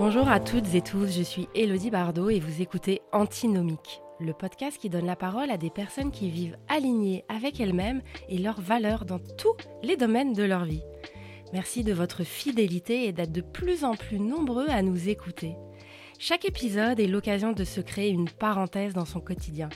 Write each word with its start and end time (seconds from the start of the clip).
Bonjour 0.00 0.30
à 0.30 0.40
toutes 0.40 0.74
et 0.74 0.80
tous, 0.80 1.14
je 1.14 1.22
suis 1.22 1.46
Elodie 1.54 1.90
Bardot 1.90 2.30
et 2.30 2.40
vous 2.40 2.62
écoutez 2.62 3.02
Antinomique, 3.12 4.00
le 4.18 4.32
podcast 4.32 4.78
qui 4.78 4.88
donne 4.88 5.04
la 5.04 5.14
parole 5.14 5.50
à 5.50 5.58
des 5.58 5.68
personnes 5.68 6.10
qui 6.10 6.30
vivent 6.30 6.56
alignées 6.68 7.22
avec 7.28 7.60
elles-mêmes 7.60 8.00
et 8.30 8.38
leurs 8.38 8.62
valeurs 8.62 9.04
dans 9.04 9.18
tous 9.18 9.58
les 9.82 9.98
domaines 9.98 10.32
de 10.32 10.42
leur 10.42 10.64
vie. 10.64 10.82
Merci 11.52 11.84
de 11.84 11.92
votre 11.92 12.24
fidélité 12.24 13.04
et 13.04 13.12
d'être 13.12 13.30
de 13.30 13.42
plus 13.42 13.84
en 13.84 13.94
plus 13.94 14.18
nombreux 14.18 14.70
à 14.70 14.80
nous 14.80 15.10
écouter. 15.10 15.54
Chaque 16.18 16.46
épisode 16.46 16.98
est 16.98 17.06
l'occasion 17.06 17.52
de 17.52 17.64
se 17.64 17.82
créer 17.82 18.08
une 18.08 18.30
parenthèse 18.30 18.94
dans 18.94 19.04
son 19.04 19.20
quotidien, 19.20 19.68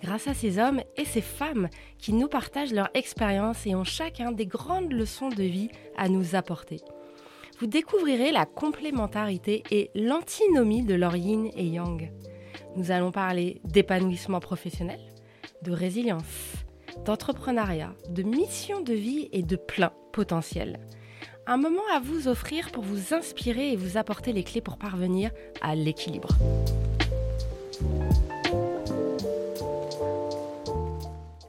grâce 0.00 0.28
à 0.28 0.34
ces 0.34 0.60
hommes 0.60 0.80
et 0.96 1.04
ces 1.04 1.20
femmes 1.20 1.68
qui 1.98 2.12
nous 2.12 2.28
partagent 2.28 2.72
leur 2.72 2.90
expérience 2.94 3.66
et 3.66 3.74
ont 3.74 3.82
chacun 3.82 4.30
des 4.30 4.46
grandes 4.46 4.92
leçons 4.92 5.30
de 5.30 5.42
vie 5.42 5.70
à 5.96 6.08
nous 6.08 6.36
apporter. 6.36 6.78
Vous 7.58 7.66
découvrirez 7.66 8.32
la 8.32 8.46
complémentarité 8.46 9.62
et 9.70 9.90
l'antinomie 9.94 10.82
de 10.82 10.94
leur 10.94 11.16
yin 11.16 11.50
et 11.56 11.66
yang. 11.66 12.10
Nous 12.76 12.90
allons 12.90 13.12
parler 13.12 13.60
d'épanouissement 13.64 14.40
professionnel, 14.40 15.00
de 15.62 15.72
résilience, 15.72 16.54
d'entrepreneuriat, 17.04 17.94
de 18.08 18.22
mission 18.22 18.80
de 18.80 18.94
vie 18.94 19.28
et 19.32 19.42
de 19.42 19.56
plein 19.56 19.92
potentiel 20.12 20.80
un 21.46 21.56
moment 21.56 21.82
à 21.92 21.98
vous 21.98 22.28
offrir 22.28 22.70
pour 22.70 22.84
vous 22.84 23.14
inspirer 23.14 23.72
et 23.72 23.76
vous 23.76 23.96
apporter 23.96 24.32
les 24.32 24.44
clés 24.44 24.60
pour 24.60 24.78
parvenir 24.78 25.30
à 25.60 25.74
l'équilibre. 25.74 26.28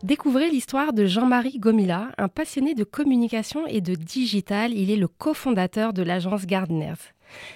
Découvrez 0.03 0.49
l'histoire 0.49 0.91
de 0.91 1.05
Jean-Marie 1.05 1.59
Gomila, 1.59 2.09
un 2.17 2.27
passionné 2.27 2.75
de 2.75 2.83
communication 2.83 3.65
et 3.67 3.79
de 3.79 3.95
digital. 3.95 4.73
Il 4.73 4.91
est 4.91 4.97
le 4.97 5.07
cofondateur 5.07 5.93
de 5.93 6.03
l'agence 6.03 6.45
Gardeners. 6.45 7.13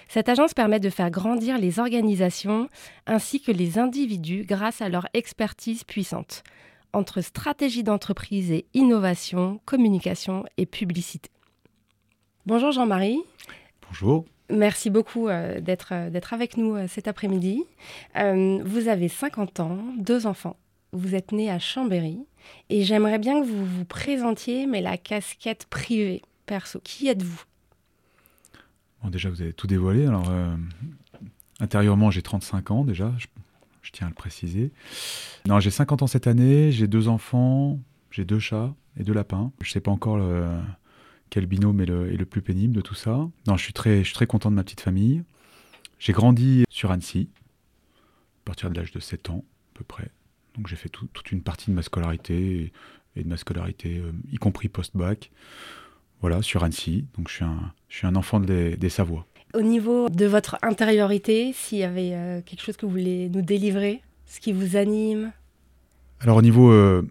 Cette 0.08 0.30
agence 0.30 0.54
permet 0.54 0.80
de 0.80 0.89
faire 0.89 1.12
grandir 1.12 1.58
les 1.58 1.78
organisations 1.80 2.70
ainsi 3.06 3.42
que 3.42 3.52
les 3.52 3.78
individus 3.80 4.45
grâce 4.48 4.81
à 4.81 4.88
leur 4.88 5.08
expertise 5.14 5.84
puissante 5.84 6.44
entre 6.94 7.20
stratégie 7.20 7.84
d'entreprise 7.84 8.50
et 8.50 8.66
innovation, 8.73 9.59
communication 9.66 10.45
et 10.56 10.66
publicité. 10.66 11.30
Bonjour 12.45 12.72
Jean-Marie. 12.72 13.20
Bonjour. 13.86 14.23
Merci 14.50 14.89
beaucoup 14.89 15.28
euh, 15.28 15.59
d'être, 15.59 15.89
euh, 15.92 16.09
d'être 16.09 16.34
avec 16.34 16.56
nous 16.56 16.76
euh, 16.76 16.88
cet 16.88 17.09
après-midi. 17.09 17.66
vous 18.16 18.88
avez 18.88 19.09
50 19.09 19.59
ans, 19.59 19.80
deux 19.98 20.26
enfants. 20.26 20.56
Vous 20.94 21.16
êtes 21.16 21.34
né 21.34 21.52
à 21.52 21.59
Chambéry 21.59 22.20
et 22.70 22.84
j'aimerais 22.84 23.20
bien 23.20 23.42
que 23.42 23.48
vous 23.48 23.66
vous 23.66 23.86
présentiez, 23.86 24.66
mais 24.66 24.81
la 24.81 24.98
casquette 24.98 25.66
privée, 25.66 26.22
perso. 26.45 26.80
Qui 26.84 27.08
êtes-vous? 27.08 27.44
Bon, 29.04 29.09
Déjà, 29.09 29.30
vous 29.30 29.42
avez 29.42 29.54
tout 29.54 29.67
dévoilé. 29.67 30.06
Alors, 30.06 30.31
intérieurement, 31.59 32.12
j'ai 32.12 32.22
35 32.22 32.72
ans 32.72 32.84
déjà, 32.84 33.14
je, 33.17 33.92
tiens 33.92 34.08
à 34.08 34.09
le 34.09 34.16
préciser. 34.16 34.72
Non, 35.48 35.59
j'ai 35.59 35.72
50 35.72 36.02
ans 36.02 36.08
cette 36.08 36.28
année, 36.28 36.72
j'ai 36.72 36.88
deux 36.88 37.08
enfants, 37.08 37.80
j'ai 38.12 38.26
deux 38.26 38.39
chats 38.39 38.73
et 39.00 39.04
deux 39.04 39.14
lapins. 39.14 39.52
Je 39.61 39.70
ne 39.70 39.72
sais 39.72 39.80
pas 39.80 39.92
encore 39.92 40.17
le 40.17 40.50
quel 41.30 41.45
binôme 41.45 41.82
est 41.82 41.86
le, 41.86 42.11
est 42.11 42.17
le, 42.17 42.26
plus 42.26 42.42
pénible 42.42 42.73
de 42.73 42.82
tout 42.82 42.95
ça. 42.95 43.28
Non, 43.48 43.58
je 43.58 43.64
suis 43.64 43.73
très, 43.73 44.00
je 44.00 44.04
suis 44.04 44.14
très 44.14 44.28
content 44.28 44.50
de 44.50 44.56
ma 44.56 44.64
petite 44.64 44.82
famille. 44.82 45.23
J'ai 46.00 46.14
grandi 46.14 46.64
sur 46.70 46.92
Annecy, 46.92 47.30
à 48.44 48.45
partir 48.45 48.70
de 48.70 48.76
l'âge 48.76 48.92
de 48.92 49.00
7 49.00 49.30
ans, 49.30 49.44
à 49.73 49.78
peu 49.78 49.84
près. 49.84 50.09
Donc 50.58 50.68
j'ai 50.68 50.76
fait 50.76 50.90
toute 50.90 51.32
une 51.32 51.42
partie 51.42 51.70
de 51.70 51.76
ma 51.76 51.84
scolarité 51.84 52.72
et, 53.16 53.24
de 53.24 53.28
ma 53.28 53.38
scolarité, 53.38 53.98
euh, 53.98 54.12
y 54.32 54.38
compris 54.38 54.70
post-bac, 54.70 55.32
voilà, 56.22 56.42
sur 56.42 56.64
Annecy. 56.64 57.06
Donc 57.18 57.30
je 57.30 57.36
suis 57.36 57.46
un, 57.46 57.74
je 57.90 57.98
suis 57.98 58.08
un 58.08 58.16
enfant 58.16 58.40
des, 58.40 58.76
des 58.76 58.90
Savoies. 58.90 59.26
Au 59.54 59.62
niveau 59.62 60.10
de 60.10 60.26
votre 60.26 60.58
intériorité, 60.62 61.54
s'il 61.54 61.80
y 61.80 61.84
avait 61.84 62.14
euh, 62.14 62.42
quelque 62.42 62.62
chose 62.62 62.76
que 62.76 62.86
vous 62.86 62.92
voulez 62.92 63.30
nous 63.30 63.42
délivrer, 63.42 64.02
ce 64.26 64.40
qui 64.40 64.52
vous 64.52 64.76
anime? 64.76 65.32
Alors 66.20 66.38
au 66.38 66.42
niveau 66.42 66.72
euh, 66.72 67.08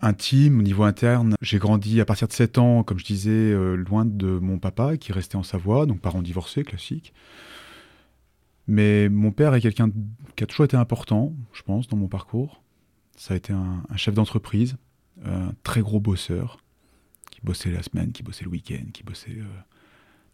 intime, 0.00 0.60
au 0.60 0.62
niveau 0.62 0.84
interne. 0.84 1.34
J'ai 1.40 1.58
grandi 1.58 2.00
à 2.00 2.04
partir 2.04 2.28
de 2.28 2.32
7 2.32 2.58
ans, 2.58 2.84
comme 2.84 2.98
je 2.98 3.04
disais, 3.04 3.54
loin 3.76 4.04
de 4.04 4.38
mon 4.38 4.58
papa 4.58 4.96
qui 4.96 5.12
restait 5.12 5.36
en 5.36 5.42
Savoie, 5.42 5.86
donc 5.86 6.00
parents 6.00 6.22
divorcés, 6.22 6.62
classique. 6.62 7.12
Mais 8.66 9.08
mon 9.08 9.32
père 9.32 9.54
est 9.54 9.60
quelqu'un 9.60 9.90
qui 10.36 10.44
a 10.44 10.46
toujours 10.46 10.64
été 10.64 10.76
important, 10.76 11.34
je 11.52 11.62
pense, 11.62 11.88
dans 11.88 11.96
mon 11.96 12.08
parcours. 12.08 12.62
Ça 13.16 13.34
a 13.34 13.36
été 13.36 13.52
un, 13.52 13.82
chef 13.96 14.14
d'entreprise, 14.14 14.76
un 15.24 15.52
très 15.62 15.80
gros 15.80 16.00
bosseur, 16.00 16.58
qui 17.30 17.40
bossait 17.42 17.70
la 17.70 17.82
semaine, 17.82 18.12
qui 18.12 18.22
bossait 18.22 18.44
le 18.44 18.50
week-end, 18.50 18.84
qui 18.92 19.02
bossait 19.02 19.36
euh, 19.38 19.44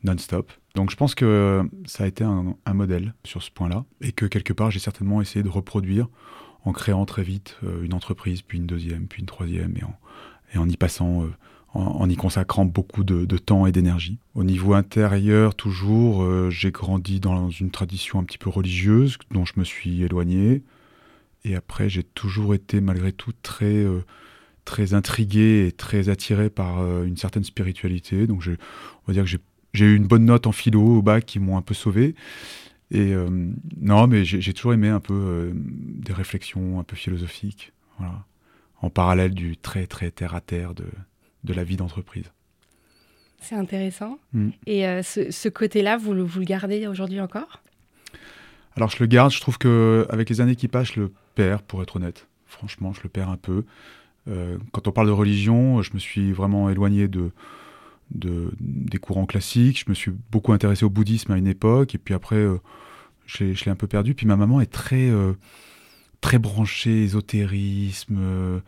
non-stop. 0.04 0.52
Donc 0.74 0.90
je 0.90 0.96
pense 0.96 1.14
que 1.14 1.68
ça 1.86 2.04
a 2.04 2.06
été 2.06 2.24
un, 2.24 2.54
modèle 2.72 3.14
sur 3.24 3.42
ce 3.42 3.50
point-là, 3.50 3.84
et 4.00 4.12
que 4.12 4.26
quelque 4.26 4.52
part 4.52 4.70
j'ai 4.70 4.78
certainement 4.78 5.20
essayé 5.20 5.42
de 5.42 5.48
reproduire 5.48 6.08
en 6.64 6.72
créant 6.72 7.06
très 7.06 7.22
vite 7.22 7.56
euh, 7.64 7.82
une 7.82 7.94
entreprise, 7.94 8.42
puis 8.42 8.58
une 8.58 8.66
deuxième, 8.66 9.08
puis 9.08 9.20
une 9.20 9.26
troisième, 9.26 9.74
et 10.52 10.58
en, 10.58 10.68
y 10.68 10.76
passant, 10.76 11.24
euh, 11.24 11.34
en, 11.74 12.08
y 12.08 12.16
consacrant 12.16 12.64
beaucoup 12.64 13.04
de, 13.04 13.24
temps 13.36 13.66
et 13.66 13.72
d'énergie. 13.72 14.18
Au 14.34 14.44
niveau 14.44 14.74
intérieur, 14.74 15.54
toujours, 15.54 16.22
euh, 16.22 16.50
j'ai 16.50 16.70
grandi 16.70 17.20
dans 17.20 17.50
une 17.50 17.70
tradition 17.70 18.18
un 18.18 18.24
petit 18.24 18.38
peu 18.38 18.50
religieuse, 18.50 19.18
dont 19.30 19.44
je 19.44 19.54
me 19.56 19.64
suis 19.64 20.02
éloigné. 20.02 20.62
Et 21.44 21.54
après, 21.54 21.88
j'ai 21.88 22.02
toujours 22.02 22.54
été, 22.54 22.80
malgré 22.80 23.12
tout, 23.12 23.32
très, 23.42 23.84
très 24.64 24.92
intrigué 24.94 25.66
et 25.66 25.72
très 25.72 26.08
attiré 26.08 26.50
par 26.50 26.82
une 27.04 27.16
certaine 27.16 27.44
spiritualité. 27.44 28.26
Donc, 28.26 28.42
on 28.48 29.06
va 29.06 29.12
dire 29.12 29.24
que 29.24 29.38
j'ai 29.72 29.86
eu 29.86 29.94
une 29.94 30.06
bonne 30.06 30.24
note 30.24 30.46
en 30.46 30.52
philo 30.52 30.82
au 30.82 31.02
bac 31.02 31.24
qui 31.24 31.38
m'ont 31.38 31.56
un 31.56 31.62
peu 31.62 31.74
sauvé. 31.74 32.14
Et 32.90 33.12
euh, 33.12 33.28
non, 33.80 34.06
mais 34.06 34.24
j'ai 34.24 34.54
toujours 34.54 34.72
aimé 34.72 34.88
un 34.88 35.00
peu 35.00 35.14
euh, 35.14 35.52
des 35.54 36.12
réflexions 36.12 36.80
un 36.80 36.84
peu 36.84 36.96
philosophiques, 36.96 37.72
en 38.80 38.90
parallèle 38.90 39.34
du 39.34 39.56
très 39.56 39.86
très 39.86 40.10
terre 40.10 40.34
à 40.34 40.40
terre 40.40 40.74
de, 40.74 40.86
de 41.44 41.52
la 41.52 41.64
vie 41.64 41.76
d'entreprise. 41.76 42.30
C'est 43.40 43.54
intéressant. 43.54 44.18
Mm. 44.32 44.50
Et 44.66 44.86
euh, 44.86 45.02
ce, 45.02 45.30
ce 45.30 45.48
côté-là, 45.48 45.96
vous, 45.96 46.26
vous, 46.26 46.38
le 46.40 46.44
gardez 46.44 46.86
aujourd'hui 46.86 47.20
encore? 47.20 47.62
Alors 48.76 48.90
je 48.90 48.98
le 49.00 49.06
garde. 49.06 49.32
Je 49.32 49.40
trouve 49.40 49.58
que 49.58 50.06
avec 50.10 50.28
les 50.30 50.40
années 50.40 50.56
qui 50.56 50.68
passent, 50.68 50.92
je 50.92 51.00
le 51.00 51.12
perds, 51.34 51.62
pour 51.62 51.82
être 51.82 51.96
honnête. 51.96 52.26
Franchement, 52.46 52.92
je 52.92 53.02
le 53.02 53.08
perds 53.08 53.28
un 53.28 53.36
peu. 53.36 53.64
quand 54.72 54.88
on 54.88 54.92
parle 54.92 55.06
de 55.06 55.12
religion, 55.12 55.82
je 55.82 55.92
me 55.94 55.98
suis 55.98 56.32
vraiment 56.32 56.70
éloigné 56.70 57.08
de 57.08 57.30
de, 58.10 58.50
des 58.60 58.98
courants 58.98 59.26
classiques. 59.26 59.80
Je 59.84 59.90
me 59.90 59.94
suis 59.94 60.12
beaucoup 60.30 60.52
intéressé 60.52 60.84
au 60.84 60.90
bouddhisme 60.90 61.32
à 61.32 61.38
une 61.38 61.46
époque, 61.46 61.94
et 61.94 61.98
puis 61.98 62.14
après, 62.14 62.36
euh, 62.36 62.58
je 63.26 63.44
l'ai 63.44 63.70
un 63.70 63.76
peu 63.76 63.86
perdu. 63.86 64.14
Puis 64.14 64.26
ma 64.26 64.36
maman 64.36 64.60
est 64.60 64.72
très, 64.72 65.08
euh, 65.10 65.32
très 66.20 66.38
branchée 66.38 67.04
ésotérisme, 67.04 68.18
euh, 68.18 68.60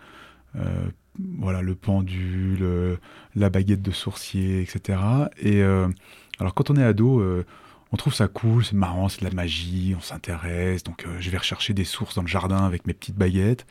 voilà, 1.19 1.63
le 1.63 1.75
pendule, 1.75 2.99
la 3.35 3.51
baguette 3.51 3.83
de 3.83 3.91
sourcier, 3.91 4.63
etc. 4.63 4.99
Et 5.39 5.63
alors, 5.63 6.55
quand 6.55 6.71
on 6.71 6.77
est 6.77 6.85
ado, 6.85 7.23
on 7.93 7.97
trouve 7.97 8.15
ça 8.15 8.29
cool, 8.29 8.65
c'est 8.65 8.77
marrant, 8.77 9.09
c'est 9.09 9.21
de 9.21 9.25
la 9.25 9.35
magie, 9.35 9.95
on 9.97 10.01
s'intéresse. 10.01 10.83
Donc, 10.85 11.07
je 11.19 11.31
vais 11.31 11.39
rechercher 11.39 11.75
des 11.75 11.85
sources 11.85 12.15
dans 12.15 12.23
le 12.23 12.29
jardin 12.29 12.65
avec 12.65 12.87
mes 12.87 12.95
petites 12.95 13.17
baguettes. 13.17 13.67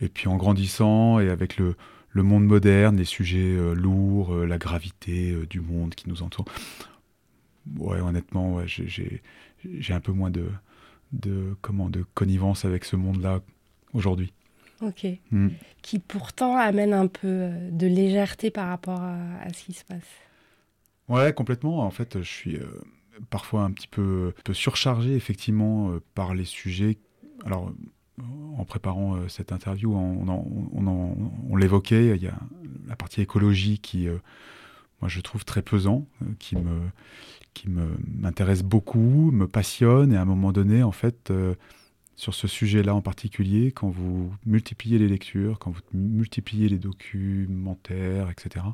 Et 0.00 0.08
puis, 0.08 0.28
en 0.28 0.36
grandissant 0.36 1.18
et 1.18 1.30
avec 1.30 1.56
le 1.56 1.74
le 2.16 2.22
monde 2.22 2.46
moderne, 2.46 2.96
les 2.96 3.04
sujets 3.04 3.54
euh, 3.54 3.74
lourds, 3.74 4.34
euh, 4.34 4.46
la 4.46 4.56
gravité 4.56 5.32
euh, 5.32 5.46
du 5.46 5.60
monde 5.60 5.94
qui 5.94 6.08
nous 6.08 6.22
entoure. 6.22 6.46
Ouais, 7.76 8.00
honnêtement, 8.00 8.60
j'ai 8.66 9.92
un 9.92 10.00
peu 10.00 10.12
moins 10.12 10.30
de, 10.30 10.46
de, 11.12 11.54
comment, 11.60 11.90
de 11.90 12.04
connivence 12.14 12.64
avec 12.64 12.84
ce 12.86 12.96
monde-là 12.96 13.40
aujourd'hui. 13.92 14.32
Ok. 14.80 15.06
Hmm. 15.30 15.48
Qui 15.82 15.98
pourtant 15.98 16.56
amène 16.56 16.92
un 16.92 17.06
peu 17.06 17.50
de 17.70 17.86
légèreté 17.86 18.50
par 18.50 18.68
rapport 18.68 19.00
à, 19.00 19.52
ce 19.52 19.64
qui 19.64 19.72
se 19.72 19.84
passe. 19.84 20.08
Ouais, 21.08 21.32
complètement. 21.32 21.80
En 21.80 21.90
fait, 21.90 22.18
je 22.18 22.28
suis 22.28 22.58
parfois 23.30 23.62
un 23.62 23.70
petit 23.70 23.88
peu, 23.88 24.34
peu 24.44 24.52
surchargé, 24.52 25.14
effectivement, 25.14 25.92
par 26.14 26.34
les 26.34 26.44
sujets. 26.44 26.98
Alors, 27.44 27.72
en 28.56 28.64
préparant 28.64 29.16
euh, 29.16 29.28
cette 29.28 29.52
interview, 29.52 29.94
on, 29.94 31.56
l'évoquait, 31.56 32.16
il 32.16 32.22
y 32.22 32.28
a 32.28 32.38
la 32.86 32.96
partie 32.96 33.20
écologie 33.20 33.78
qui, 33.78 34.08
euh, 34.08 34.16
moi, 35.00 35.08
je 35.08 35.20
trouve 35.20 35.44
très 35.44 35.62
pesant, 35.62 36.06
euh, 36.22 36.26
qui 36.38 36.56
me 36.56 36.80
qui 37.54 37.70
m'intéresse 37.70 38.62
beaucoup, 38.62 39.30
me 39.30 39.48
passionne, 39.48 40.12
et 40.12 40.16
à 40.16 40.20
un 40.20 40.26
moment 40.26 40.52
donné, 40.52 40.82
en 40.82 40.92
fait, 40.92 41.32
sur 42.16 42.34
ce 42.34 42.48
sujet-là 42.48 42.94
en 42.94 43.02
particulier, 43.02 43.72
quand 43.72 43.90
vous 43.90 44.32
multipliez 44.44 44.98
les 44.98 45.08
lectures, 45.08 45.58
quand 45.58 45.70
vous 45.70 45.82
multipliez 45.92 46.68
les 46.68 46.78
documentaires, 46.78 48.30
etc., 48.30 48.64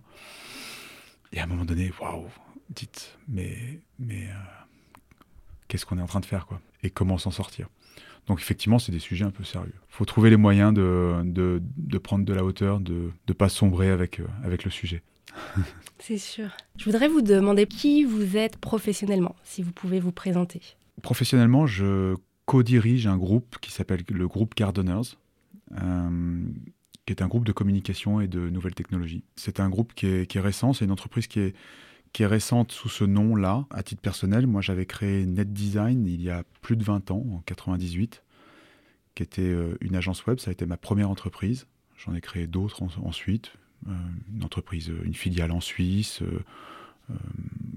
et 1.32 1.40
à 1.40 1.44
un 1.44 1.46
moment 1.46 1.64
donné, 1.64 1.90
waouh, 2.00 2.26
dites, 2.70 3.18
mais, 3.26 3.80
mais 3.98 4.28
qu'est-ce 5.66 5.86
qu'on 5.86 5.98
est 5.98 6.02
en 6.02 6.06
train 6.06 6.20
de 6.20 6.26
faire, 6.26 6.46
quoi 6.46 6.60
Et 6.82 6.90
comment 6.90 7.18
s'en 7.18 7.30
sortir 7.30 7.68
donc 8.28 8.38
effectivement, 8.40 8.78
c'est 8.78 8.92
des 8.92 9.00
sujets 9.00 9.24
un 9.24 9.32
peu 9.32 9.42
sérieux. 9.42 9.74
Il 9.74 9.94
faut 9.94 10.04
trouver 10.04 10.30
les 10.30 10.36
moyens 10.36 10.72
de, 10.72 11.24
de, 11.24 11.98
prendre 11.98 12.24
de 12.24 12.32
la 12.32 12.44
hauteur, 12.44 12.78
de 12.78 13.10
ne 13.28 13.32
pas 13.32 13.48
sombrer 13.48 13.90
avec, 13.90 14.20
euh, 14.20 14.26
avec 14.44 14.64
le 14.64 14.70
sujet. 14.70 15.02
C'est 15.98 16.18
sûr. 16.18 16.50
Je 16.76 16.84
voudrais 16.84 17.08
vous 17.08 17.20
demander 17.20 17.66
qui 17.66 18.04
vous 18.04 18.36
êtes 18.36 18.58
professionnellement, 18.58 19.34
si 19.42 19.62
vous 19.62 19.72
pouvez 19.72 19.98
vous 19.98 20.12
présenter. 20.12 20.60
Professionnellement, 21.02 21.66
je 21.66 22.14
co-dirige 22.46 23.06
un 23.06 23.16
groupe 23.16 23.58
qui 23.60 23.70
s'appelle 23.70 24.02
le 24.08 24.28
groupe 24.28 24.54
Gardeners, 24.54 25.16
euh, 25.80 26.44
qui 27.06 27.12
est 27.12 27.22
un 27.22 27.28
groupe 27.28 27.44
de 27.44 27.52
communication 27.52 28.20
et 28.20 28.28
de 28.28 28.50
nouvelles 28.50 28.74
technologies. 28.74 29.24
C'est 29.36 29.60
un 29.60 29.68
groupe 29.68 29.92
qui 29.94 30.06
est, 30.06 30.40
récent, 30.40 30.72
c'est 30.72 30.84
une 30.84 30.90
entreprise 30.90 31.26
qui 31.26 31.40
est, 31.40 31.56
qui 32.12 32.22
est 32.22 32.26
récente 32.26 32.72
sous 32.72 32.88
ce 32.88 33.04
nom-là. 33.04 33.66
À 33.70 33.82
titre 33.82 34.02
personnel, 34.02 34.46
moi 34.46 34.60
j'avais 34.60 34.86
créé 34.86 35.26
Net 35.26 35.52
Design 35.52 36.06
il 36.06 36.22
y 36.22 36.30
a 36.30 36.44
plus 36.60 36.76
de 36.76 36.84
20 36.84 37.10
ans, 37.10 37.24
en 37.32 37.38
98, 37.46 38.22
qui 39.14 39.22
était 39.22 39.42
euh, 39.42 39.76
une 39.80 39.96
agence 39.96 40.24
web, 40.26 40.38
ça 40.38 40.50
a 40.50 40.52
été 40.52 40.66
ma 40.66 40.76
première 40.76 41.10
entreprise. 41.10 41.66
J'en 41.96 42.14
ai 42.14 42.20
créé 42.20 42.46
d'autres 42.46 42.82
ensuite, 42.82 43.52
euh, 43.88 43.92
une 44.34 44.44
entreprise, 44.44 44.92
une 45.04 45.14
filiale 45.14 45.52
en 45.52 45.60
Suisse. 45.60 46.22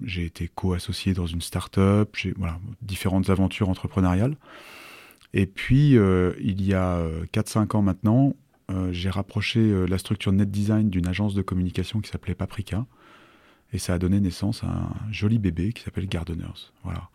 J'ai 0.03 0.25
été 0.25 0.49
co-associé 0.53 1.13
dans 1.13 1.25
une 1.25 1.41
start-up, 1.41 2.15
j'ai 2.15 2.33
différentes 2.81 3.29
aventures 3.29 3.69
entrepreneuriales. 3.69 4.35
Et 5.33 5.45
puis, 5.45 5.97
euh, 5.97 6.31
il 6.39 6.65
y 6.65 6.73
a 6.73 7.01
4-5 7.33 7.75
euh, 7.75 7.77
ans 7.77 7.81
maintenant, 7.81 8.35
euh, 8.71 8.91
j'ai 8.93 9.09
rapproché 9.09 9.85
la 9.87 9.97
structure 9.97 10.31
Net 10.31 10.49
Design 10.49 10.89
d'une 10.89 11.07
agence 11.07 11.33
de 11.33 11.41
communication 11.41 11.99
qui 11.99 12.09
s'appelait 12.09 12.35
Paprika. 12.35 12.85
Et 13.73 13.77
ça 13.77 13.93
a 13.93 13.99
donné 13.99 14.21
naissance 14.21 14.63
à 14.63 14.67
un 14.67 15.11
joli 15.11 15.37
bébé 15.37 15.73
qui 15.73 15.83
s'appelle 15.83 16.07
Gardeners. 16.07 16.71
Voilà. 16.83 17.09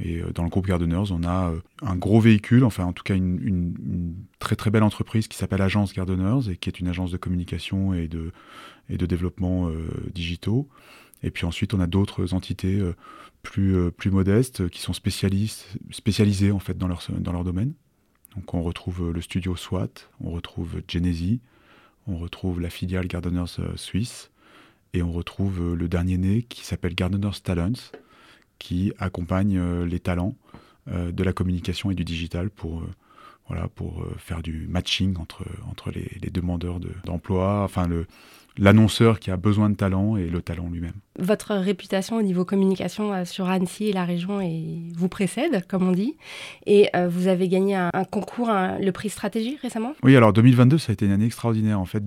Et 0.00 0.22
dans 0.32 0.44
le 0.44 0.48
groupe 0.48 0.68
Gardeners, 0.68 1.10
on 1.10 1.24
a 1.24 1.52
un 1.82 1.96
gros 1.96 2.20
véhicule, 2.20 2.62
enfin 2.62 2.84
en 2.84 2.92
tout 2.92 3.02
cas 3.02 3.16
une, 3.16 4.14
très 4.38 4.54
très 4.54 4.70
belle 4.70 4.84
entreprise 4.84 5.26
qui 5.26 5.36
s'appelle 5.36 5.60
Agence 5.60 5.92
Gardeners 5.92 6.48
et 6.48 6.56
qui 6.56 6.68
est 6.68 6.78
une 6.78 6.86
agence 6.86 7.10
de 7.10 7.16
communication 7.16 7.94
et 7.94 8.06
de 8.06 9.06
développement 9.06 9.68
digitaux. 10.14 10.68
Et 11.22 11.30
puis 11.30 11.46
ensuite, 11.46 11.74
on 11.74 11.80
a 11.80 11.86
d'autres 11.86 12.32
entités 12.32 12.80
plus, 13.42 13.76
euh, 13.76 13.90
plus 13.90 14.10
modestes 14.10 14.68
qui 14.68 14.80
sont 14.80 14.92
spécialisés 14.92 16.50
en 16.50 16.58
fait 16.58 16.76
dans 16.76 16.88
leur, 16.88 17.02
dans 17.18 17.32
leur 17.32 17.44
domaine. 17.44 17.72
Donc 18.36 18.54
on 18.54 18.62
retrouve 18.62 19.08
euh, 19.08 19.12
le 19.12 19.20
studio 19.20 19.56
SWAT, 19.56 19.88
on 20.20 20.30
retrouve 20.30 20.82
Genesi, 20.88 21.40
on 22.06 22.16
retrouve 22.18 22.60
la 22.60 22.70
filiale 22.70 23.06
Gardeners 23.06 23.58
euh, 23.58 23.76
Suisse 23.76 24.30
et 24.92 25.02
on 25.02 25.12
retrouve 25.12 25.74
le 25.74 25.88
dernier 25.88 26.16
né 26.16 26.42
qui 26.42 26.64
s'appelle 26.64 26.94
Gardeners 26.94 27.40
Talents 27.42 27.92
qui 28.58 28.92
accompagne 28.98 29.84
les 29.84 30.00
talents 30.00 30.34
de 30.86 31.22
la 31.22 31.34
communication 31.34 31.90
et 31.90 31.94
du 31.94 32.04
digital 32.04 32.48
pour 32.48 32.82
voilà, 33.46 33.68
pour 33.68 34.04
faire 34.16 34.40
du 34.40 34.66
matching 34.66 35.18
entre, 35.18 35.44
entre 35.70 35.90
les, 35.90 36.10
les 36.22 36.30
demandeurs 36.30 36.80
d'emploi, 37.04 37.62
enfin 37.62 37.86
le, 37.86 38.06
l'annonceur 38.58 39.20
qui 39.20 39.30
a 39.30 39.36
besoin 39.36 39.70
de 39.70 39.76
talent 39.76 40.16
et 40.16 40.28
le 40.28 40.42
talent 40.42 40.68
lui-même. 40.68 40.94
Votre 41.18 41.54
réputation 41.54 42.16
au 42.16 42.22
niveau 42.22 42.44
communication 42.44 43.12
euh, 43.12 43.24
sur 43.24 43.48
Annecy 43.48 43.86
et 43.86 43.92
la 43.92 44.04
région 44.04 44.40
vous 44.94 45.08
précède, 45.08 45.66
comme 45.66 45.88
on 45.88 45.92
dit, 45.92 46.16
et 46.66 46.88
euh, 46.94 47.08
vous 47.08 47.28
avez 47.28 47.48
gagné 47.48 47.76
un, 47.76 47.90
concours, 48.10 48.50
le 48.50 48.90
prix 48.90 49.08
stratégie 49.08 49.58
récemment? 49.62 49.94
Oui, 50.02 50.16
alors 50.16 50.32
2022, 50.32 50.78
ça 50.78 50.90
a 50.90 50.92
été 50.92 51.06
une 51.06 51.12
année 51.12 51.26
extraordinaire. 51.26 51.80
En 51.80 51.84
fait, 51.84 52.02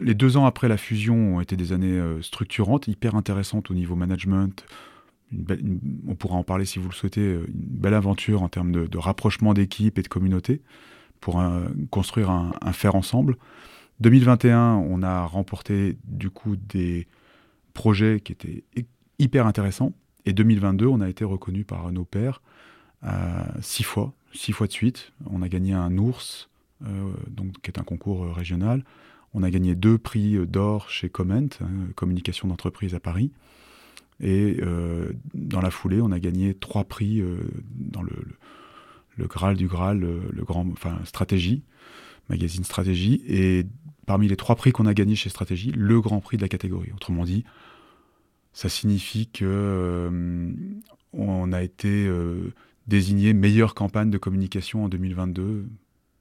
les 0.00 0.14
deux 0.14 0.36
ans 0.36 0.46
après 0.46 0.68
la 0.68 0.76
fusion 0.76 1.36
ont 1.36 1.40
été 1.40 1.56
des 1.56 1.72
années 1.72 1.98
euh, 1.98 2.22
structurantes, 2.22 2.88
hyper 2.88 3.14
intéressantes 3.14 3.70
au 3.70 3.74
niveau 3.74 3.96
management. 3.96 4.64
on 6.06 6.14
pourra 6.14 6.36
en 6.36 6.44
parler 6.44 6.64
si 6.64 6.78
vous 6.78 6.88
le 6.88 6.94
souhaitez, 6.94 7.24
une 7.24 7.46
belle 7.48 7.94
aventure 7.94 8.42
en 8.42 8.48
termes 8.48 8.72
de, 8.72 8.98
rapprochement 8.98 9.54
d'équipe 9.54 9.98
et 9.98 10.02
de 10.02 10.08
communauté 10.08 10.62
pour 11.20 11.42
construire 11.90 12.28
un, 12.28 12.52
un 12.60 12.72
faire 12.72 12.94
ensemble. 12.96 13.36
2021, 14.00 14.74
on 14.88 15.02
a 15.02 15.24
remporté 15.24 15.96
du 16.04 16.30
coup 16.30 16.56
des 16.56 17.06
projets 17.74 18.20
qui 18.20 18.32
étaient 18.32 18.64
hyper 19.18 19.46
intéressants. 19.46 19.92
Et 20.26 20.32
2022, 20.32 20.86
on 20.86 21.00
a 21.00 21.08
été 21.08 21.24
reconnu 21.24 21.64
par 21.64 21.90
nos 21.92 22.04
pairs 22.04 22.40
euh, 23.04 23.44
six 23.60 23.82
fois, 23.82 24.14
six 24.32 24.52
fois 24.52 24.66
de 24.66 24.72
suite. 24.72 25.12
On 25.30 25.42
a 25.42 25.48
gagné 25.48 25.74
un 25.74 25.98
ours, 25.98 26.48
euh, 26.86 27.12
donc, 27.28 27.60
qui 27.60 27.70
est 27.70 27.78
un 27.78 27.82
concours 27.84 28.24
euh, 28.24 28.32
régional. 28.32 28.84
On 29.34 29.42
a 29.42 29.50
gagné 29.50 29.74
deux 29.74 29.98
prix 29.98 30.46
d'or 30.46 30.88
chez 30.88 31.08
Comment, 31.08 31.34
hein, 31.60 31.68
communication 31.96 32.48
d'entreprise 32.48 32.94
à 32.94 33.00
Paris. 33.00 33.32
Et 34.20 34.60
dans 35.34 35.60
la 35.60 35.72
foulée, 35.72 36.00
on 36.00 36.12
a 36.12 36.20
gagné 36.20 36.54
trois 36.54 36.84
prix 36.84 37.20
dans 37.74 38.00
le, 38.00 38.12
le, 39.16 39.26
Graal 39.26 39.56
du 39.56 39.66
Graal, 39.66 39.98
le, 39.98 40.44
grand, 40.44 40.64
enfin 40.70 41.00
stratégie, 41.04 41.64
magazine 42.30 42.62
stratégie. 42.62 43.24
Et 43.26 43.66
parmi 44.04 44.28
les 44.28 44.36
trois 44.36 44.56
prix 44.56 44.72
qu'on 44.72 44.86
a 44.86 44.94
gagnés 44.94 45.16
chez 45.16 45.30
Stratégie, 45.30 45.72
le 45.72 46.00
grand 46.00 46.20
prix 46.20 46.36
de 46.36 46.42
la 46.42 46.48
catégorie. 46.48 46.90
Autrement 46.94 47.24
dit, 47.24 47.44
ça 48.54 48.68
signifie 48.68 49.26
que 49.26 49.44
euh, 49.44 50.52
on 51.12 51.52
a 51.52 51.62
été 51.62 52.06
euh, 52.06 52.52
désigné 52.86 53.34
meilleure 53.34 53.74
campagne 53.74 54.10
de 54.10 54.18
communication 54.18 54.84
en 54.84 54.88
2022. 54.88 55.66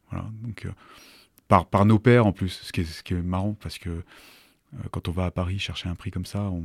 Voilà, 0.09 0.27
donc 0.41 0.65
euh, 0.65 0.71
par, 1.47 1.85
nos 1.85 1.99
pairs 1.99 2.25
en 2.25 2.31
plus, 2.31 2.49
ce 2.49 2.71
qui 2.71 2.81
est, 2.81 3.21
marrant 3.21 3.55
parce 3.61 3.77
que 3.77 4.03
quand 4.89 5.07
on 5.07 5.11
va 5.11 5.25
à 5.25 5.31
Paris 5.31 5.59
chercher 5.59 5.87
un 5.87 5.95
prix 5.95 6.09
comme 6.09 6.25
ça, 6.25 6.41
on, 6.41 6.63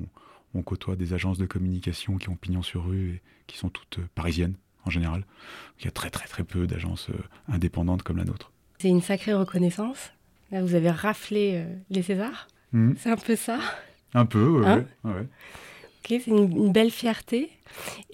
on, 0.55 0.62
côtoie 0.62 0.97
des 0.97 1.12
agences 1.12 1.37
de 1.37 1.44
communication 1.44 2.17
qui 2.17 2.31
ont 2.31 2.37
pignon 2.37 2.62
sur 2.62 2.87
rue 2.87 3.11
et 3.11 3.23
qui 3.47 3.59
sont 3.59 3.69
toutes 3.69 3.99
parisiennes 4.15 4.55
en 4.87 4.91
général. 4.91 5.26
Il 5.79 5.85
y 5.85 5.88
a 5.88 5.91
très 5.91 6.09
très 6.09 6.26
très 6.26 6.44
peu 6.44 6.67
d'agences 6.67 7.11
indépendantes 7.49 8.03
comme 8.03 8.17
la 8.17 8.25
nôtre. 8.25 8.50
C'est 8.79 8.88
une 8.88 9.03
sacrée 9.03 9.35
reconnaissance 9.35 10.12
Là, 10.50 10.62
vous 10.62 10.75
avez 10.75 10.91
raflé 10.91 11.53
euh, 11.56 11.77
les 11.91 12.03
Césars. 12.03 12.49
Hmm. 12.73 12.93
C'est 12.97 13.11
un 13.11 13.17
peu 13.17 13.37
ça 13.37 13.59
Un 14.15 14.27
peu, 14.27 14.61
oui. 14.61 14.67
Hein 14.67 14.85
ok, 15.05 15.27
c'est 16.06 16.27
une, 16.27 16.73
belle 16.73 16.91
fierté. 16.91 17.50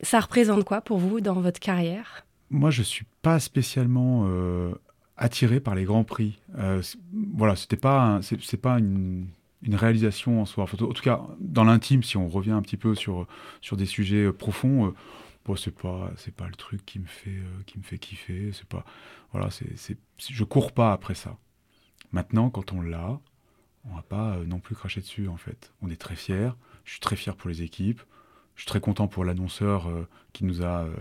Ça 0.03 0.21
représente 0.21 0.65
quoi 0.65 0.81
pour 0.81 0.99
vous 0.99 1.21
dans 1.21 1.35
votre 1.35 1.61
carrière? 1.61 2.27
Moi, 2.51 2.71
je 2.71 2.81
ne 2.81 2.85
suis 2.85 3.07
pas 3.23 3.39
spécialement 3.39 4.27
euh, 4.27 4.73
attiré 5.17 5.61
par 5.61 5.75
les 5.75 5.85
grands 5.85 6.05
prix. 6.05 6.39
Euh, 6.59 6.83
voilà, 7.35 7.57
c'était 7.57 7.77
pas, 7.77 8.21
c'est, 8.23 8.57
pas 8.57 8.79
une, 8.79 9.27
réalisation 9.73 10.43
en 10.43 10.45
soi. 10.45 10.65
En 10.65 10.77
tout 10.77 11.03
cas, 11.03 11.23
dans 11.39 11.65
l'intime, 11.65 12.03
si 12.03 12.17
on 12.17 12.29
revient 12.29 12.53
un 12.53 12.63
petit 12.63 12.77
peu 12.77 12.95
sur, 12.95 13.27
sur 13.61 13.77
des 13.77 13.87
sujets 13.87 14.33
profonds, 14.33 14.93
bon, 15.47 15.57
c'est 15.57 15.75
pas, 15.75 16.11
c'est 16.17 16.35
pas 16.35 16.47
le 16.47 16.55
truc 16.55 16.85
qui 16.85 16.99
me 16.99 17.07
fait, 17.07 17.41
qui 17.67 17.79
me 17.79 17.85
fait 17.85 17.99
kiffer. 17.99 18.51
C'est 18.53 18.67
pas, 18.67 18.85
voilà, 19.33 19.51
c'est, 19.51 19.97
je 20.19 20.45
cours 20.45 20.73
pas 20.73 20.93
après 20.93 21.15
ça. 21.15 21.37
Maintenant, 22.15 22.49
quand 22.49 22.73
on 22.73 22.81
l'a, 22.81 23.19
on 23.91 23.97
va 23.97 24.03
pas 24.03 24.37
euh, 24.37 24.45
non 24.45 24.61
plus 24.61 24.77
cracher 24.77 25.01
dessus 25.01 25.27
en 25.27 25.37
fait. 25.37 25.73
On 25.83 25.91
est 25.91 26.01
très 26.01 26.15
fiers. 26.15 26.51
Je 26.85 26.93
suis 26.93 27.01
très 27.01 27.17
fier 27.17 27.35
pour 27.35 27.51
les 27.51 27.63
équipes. 27.63 28.01
Je 28.55 28.61
suis 28.61 28.69
très 28.69 28.79
content 28.79 29.09
pour 29.09 29.25
l'annonceur 29.25 29.89
euh, 29.89 30.07
qui 30.33 30.45
nous 30.45 30.63
a 30.63 30.85
euh, 30.85 30.95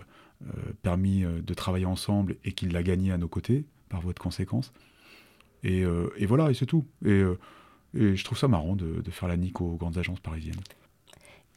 permis 0.82 1.24
de 1.24 1.54
travailler 1.54 1.86
ensemble 1.86 2.36
et 2.44 2.52
qui 2.52 2.68
l'a 2.68 2.82
gagné 2.82 3.12
à 3.12 3.20
nos 3.20 3.28
côtés 3.28 3.64
par 3.90 4.02
voie 4.02 4.14
de 4.14 4.20
conséquence. 4.20 4.74
Et, 5.64 5.86
voilà, 6.26 6.50
et 6.50 6.56
c'est 6.56 6.66
tout. 6.66 6.84
Et, 7.06 7.24
je 7.94 8.24
trouve 8.26 8.38
ça 8.38 8.50
marrant 8.50 8.76
de, 8.76 9.02
de, 9.02 9.12
faire 9.12 9.30
la 9.30 9.38
nique 9.38 9.62
aux 9.62 9.76
grandes 9.76 9.98
agences 9.98 10.20
parisiennes. 10.20 10.60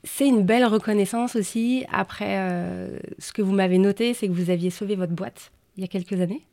C'est 0.04 0.28
une 0.28 0.44
belle 0.44 0.66
reconnaissance 0.66 1.34
aussi. 1.34 1.84
Après, 1.90 3.00
ce 3.18 3.32
que 3.32 3.42
vous 3.42 3.52
m'avez 3.52 3.78
noté, 3.78 4.14
c'est 4.14 4.28
que 4.28 4.32
vous 4.32 4.50
aviez 4.50 4.70
sauvé 4.70 4.94
votre 4.94 5.14
boîte 5.14 5.50
il 5.76 5.80
y 5.80 5.84
a 5.84 5.88
quelques 5.88 6.20
années. 6.20 6.46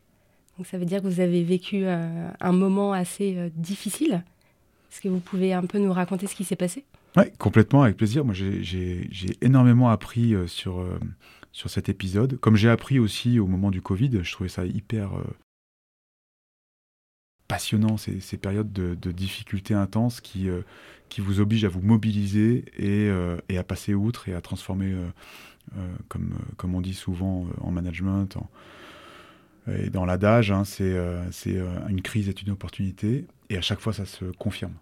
Donc 0.58 0.68
ça 0.68 0.78
veut 0.78 0.86
dire 0.86 1.02
que 1.02 1.08
vous 1.08 1.20
avez 1.20 1.44
vécu 1.44 1.86
euh, 1.86 2.30
un 2.40 2.52
moment 2.52 2.94
assez 2.94 3.36
euh, 3.38 3.50
difficile. 3.56 4.24
Est-ce 4.92 5.02
que 5.02 5.10
vous 5.10 5.20
pouvez 5.20 5.54
un 5.54 5.64
peu 5.64 5.80
nous 5.80 5.92
raconter 5.92 6.28
ce 6.28 6.36
qui 6.36 6.44
s'est 6.44 6.56
passé? 6.56 6.86
Oui, 7.18 7.26
complètement, 7.40 7.84
avec 7.84 7.98
plaisir. 7.98 8.26
Moi, 8.26 8.34
j'ai 8.34 9.10
énormément 9.42 9.90
appris 9.90 10.36
euh, 10.36 10.46
sur, 10.48 10.86
sur 11.52 11.70
cet 11.70 11.90
épisode. 11.90 12.40
Comme 12.40 12.56
j'ai 12.56 12.70
appris 12.70 13.00
aussi 13.00 13.40
au 13.40 13.48
moment 13.48 13.72
du 13.72 13.82
Covid, 13.82 14.20
je 14.22 14.32
trouvais 14.32 14.50
ça 14.50 14.66
hyper 14.66 15.12
passionnant, 17.48 17.98
ces, 17.98 18.20
ces, 18.20 18.38
périodes 18.38 18.72
de, 18.72 18.96
de 18.96 19.12
difficultés 19.12 19.74
intenses 19.74 20.22
qui, 20.22 20.48
qui 21.10 21.22
vous 21.22 21.40
obligent 21.40 21.66
à 21.66 21.70
vous 21.70 21.82
mobiliser 21.82 22.66
et, 22.78 23.12
et, 23.50 23.58
à 23.58 23.64
passer 23.64 23.94
outre 23.94 24.30
et 24.30 24.34
à 24.34 24.42
transformer, 24.42 24.96
comme, 26.08 26.34
comme 26.58 26.74
on 26.74 26.82
dit 26.82 26.96
souvent 26.96 27.48
en 27.62 27.70
management, 27.70 28.38
en, 28.38 28.50
et 29.68 29.90
dans 29.90 30.06
l'adage, 30.06 30.52
hein, 30.52 30.64
c'est 30.66 30.84
euh, 30.84 31.24
euh, 31.48 31.88
une 31.88 32.02
crise 32.02 32.28
est 32.28 32.42
une 32.42 32.52
opportunité, 32.52 33.26
et 33.50 33.58
à 33.58 33.62
chaque 33.62 33.80
fois, 33.80 33.94
ça 33.94 34.06
se 34.06 34.26
confirme. 34.38 34.74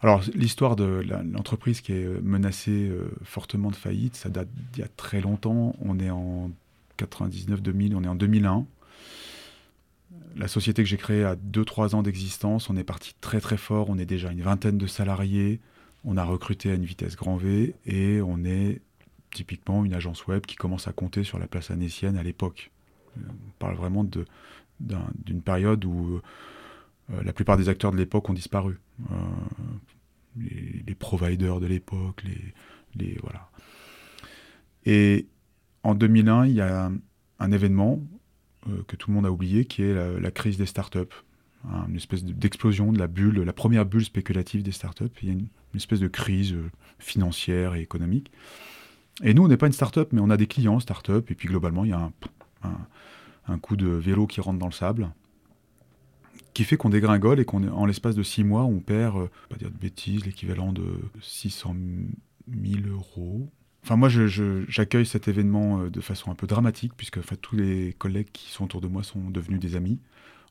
Alors, 0.00 0.22
l'histoire 0.34 0.76
de 0.76 1.02
l'entreprise 1.32 1.80
qui 1.80 1.92
est 1.92 2.22
menacée 2.22 2.88
euh, 2.88 3.10
fortement 3.22 3.70
de 3.70 3.76
faillite, 3.76 4.16
ça 4.16 4.28
date 4.28 4.48
d'il 4.72 4.82
y 4.82 4.84
a 4.84 4.88
très 4.96 5.20
longtemps. 5.20 5.74
On 5.80 5.98
est 5.98 6.10
en 6.10 6.50
99-2000, 6.98 7.94
on 7.94 8.04
est 8.04 8.08
en 8.08 8.14
2001. 8.14 8.66
La 10.36 10.46
société 10.46 10.82
que 10.82 10.88
j'ai 10.88 10.98
créée 10.98 11.24
a 11.24 11.36
2-3 11.36 11.94
ans 11.94 12.02
d'existence. 12.02 12.68
On 12.68 12.76
est 12.76 12.84
parti 12.84 13.14
très 13.20 13.40
très 13.40 13.56
fort. 13.56 13.88
On 13.88 13.96
est 13.96 14.04
déjà 14.04 14.30
une 14.30 14.42
vingtaine 14.42 14.76
de 14.76 14.86
salariés. 14.86 15.60
On 16.04 16.16
a 16.16 16.24
recruté 16.24 16.70
à 16.70 16.74
une 16.74 16.84
vitesse 16.84 17.16
grand 17.16 17.36
V 17.36 17.74
et 17.86 18.20
on 18.20 18.44
est 18.44 18.82
typiquement 19.32 19.84
une 19.84 19.94
agence 19.94 20.26
web 20.26 20.44
qui 20.44 20.56
commence 20.56 20.86
à 20.86 20.92
compter 20.92 21.24
sur 21.24 21.38
la 21.38 21.46
place 21.46 21.70
anécienne 21.70 22.16
à 22.16 22.22
l'époque. 22.22 22.72
On 23.16 23.52
parle 23.58 23.76
vraiment 23.76 24.04
d'une 24.04 25.42
période 25.42 25.84
où 25.84 26.20
euh, 27.12 27.22
la 27.22 27.32
plupart 27.32 27.56
des 27.56 27.68
acteurs 27.68 27.92
de 27.92 27.96
l'époque 27.96 28.28
ont 28.28 28.34
disparu. 28.34 28.80
Euh, 29.10 29.14
les, 30.86 30.94
providers 30.94 31.60
de 31.60 31.66
l'époque, 31.66 32.24
les, 32.96 33.18
voilà. 33.22 33.48
Et 34.84 35.26
en 35.82 35.94
2001, 35.94 36.46
il 36.46 36.54
y 36.54 36.60
a 36.60 36.90
un, 37.38 37.52
événement 37.52 38.00
que 38.88 38.96
tout 38.96 39.10
le 39.10 39.14
monde 39.14 39.26
a 39.26 39.30
oublié, 39.30 39.66
qui 39.66 39.82
est 39.82 40.20
la, 40.20 40.30
crise 40.30 40.56
des 40.56 40.66
startups. 40.66 40.98
Une 41.88 41.96
espèce 41.96 42.24
d'explosion 42.24 42.92
de 42.92 42.98
la 42.98 43.06
bulle, 43.06 43.40
la 43.42 43.52
première 43.52 43.86
bulle 43.86 44.04
spéculative 44.04 44.62
des 44.62 44.72
startups. 44.72 45.04
Il 45.22 45.28
y 45.28 45.30
a 45.30 45.34
une, 45.34 45.46
espèce 45.74 46.00
de 46.00 46.08
crise 46.08 46.56
financière 46.98 47.74
et 47.74 47.80
économique. 47.80 48.30
Et 49.22 49.34
nous, 49.34 49.44
on 49.44 49.48
n'est 49.48 49.56
pas 49.56 49.66
une 49.66 49.72
start-up, 49.72 50.08
mais 50.12 50.20
on 50.20 50.30
a 50.30 50.36
des 50.36 50.46
clients 50.46 50.80
start-up. 50.80 51.30
Et 51.30 51.34
puis 51.34 51.48
globalement, 51.48 51.84
il 51.84 51.90
y 51.90 51.92
a 51.92 52.00
un, 52.00 52.12
coup 53.60 53.76
de 53.76 53.88
vélo 53.88 54.26
qui 54.26 54.40
rentre 54.40 54.58
dans 54.58 54.66
le 54.66 54.72
sable, 54.72 55.10
qui 56.54 56.64
fait 56.64 56.76
qu'on 56.76 56.88
dégringole 56.88 57.40
et 57.40 57.44
qu'on, 57.44 57.66
en 57.68 57.84
l'espace 57.84 58.14
de 58.14 58.22
six 58.22 58.44
mois, 58.44 58.62
on 58.62 58.80
perd, 58.80 59.16
euh, 59.16 59.26
pas 59.48 59.56
dire 59.56 59.70
de 59.70 59.76
bêtises, 59.76 60.24
l'équivalent 60.24 60.72
de 60.72 60.84
600 61.20 61.74
000 62.48 62.88
euros. 62.88 63.50
Enfin, 63.82 63.96
moi, 63.96 64.08
j'accueille 64.08 65.04
cet 65.04 65.28
événement 65.28 65.80
euh, 65.80 65.90
de 65.90 66.00
façon 66.00 66.30
un 66.30 66.34
peu 66.34 66.46
dramatique, 66.46 66.92
puisque 66.96 67.20
tous 67.40 67.56
les 67.56 67.92
collègues 67.92 68.30
qui 68.32 68.50
sont 68.50 68.64
autour 68.64 68.80
de 68.80 68.86
moi 68.86 69.02
sont 69.02 69.30
devenus 69.30 69.60
des 69.60 69.76
amis. 69.76 69.98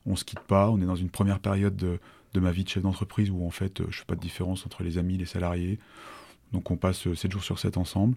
On 0.06 0.14
se 0.14 0.24
quitte 0.24 0.40
pas. 0.40 0.70
On 0.70 0.80
est 0.80 0.86
dans 0.86 0.94
une 0.94 1.10
première 1.10 1.40
période 1.40 1.74
de, 1.74 1.98
de 2.34 2.40
ma 2.40 2.52
vie 2.52 2.64
de 2.64 2.68
chef 2.68 2.82
d'entreprise 2.82 3.30
où, 3.30 3.44
en 3.44 3.50
fait, 3.50 3.80
euh, 3.80 3.86
je 3.88 3.98
fais 3.98 4.04
pas 4.04 4.14
de 4.14 4.20
différence 4.20 4.66
entre 4.66 4.82
les 4.82 4.98
amis 4.98 5.14
et 5.14 5.18
les 5.18 5.26
salariés. 5.26 5.78
Donc, 6.52 6.70
on 6.70 6.76
passe 6.76 7.12
7 7.12 7.32
jours 7.32 7.42
sur 7.42 7.58
7 7.58 7.78
ensemble 7.78 8.16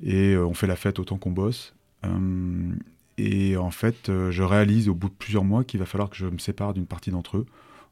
et 0.00 0.36
on 0.36 0.54
fait 0.54 0.66
la 0.66 0.76
fête 0.76 0.98
autant 0.98 1.18
qu'on 1.18 1.32
bosse. 1.32 1.74
Euh, 2.04 2.74
et 3.18 3.56
en 3.56 3.70
fait, 3.70 4.08
euh, 4.08 4.30
je 4.30 4.42
réalise 4.42 4.88
au 4.88 4.94
bout 4.94 5.08
de 5.08 5.14
plusieurs 5.14 5.44
mois 5.44 5.64
qu'il 5.64 5.80
va 5.80 5.86
falloir 5.86 6.10
que 6.10 6.16
je 6.16 6.26
me 6.26 6.38
sépare 6.38 6.74
d'une 6.74 6.86
partie 6.86 7.10
d'entre 7.10 7.38
eux. 7.38 7.46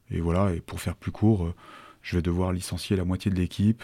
Et 0.09 0.19
voilà, 0.19 0.53
et 0.53 0.59
pour 0.59 0.81
faire 0.81 0.95
plus 0.95 1.11
court, 1.11 1.53
je 2.01 2.17
vais 2.17 2.21
devoir 2.21 2.51
licencier 2.51 2.97
la 2.97 3.05
moitié 3.05 3.31
de 3.31 3.37
l'équipe. 3.37 3.83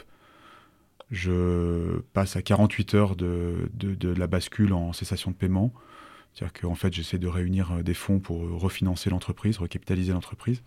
Je 1.10 2.00
passe 2.13 2.36
à 2.36 2.41
48 2.41 2.96
heures 2.96 3.15
de, 3.15 3.70
la 4.03 4.27
bascule 4.27 4.74
en 4.74 4.91
cessation 4.91 5.32
de 5.32 5.36
paiement. 5.38 5.72
C'est-à-dire 6.34 6.62
qu'en 6.62 6.75
fait, 6.75 6.94
j'essaie 6.94 7.17
de 7.17 7.27
réunir 7.27 7.82
des 7.82 7.94
fonds 7.94 8.20
pour 8.20 8.41
refinancer 8.60 9.10
l'entreprise, 9.10 9.58
recapitaliser 9.58 10.12
l'entreprise. 10.12 10.62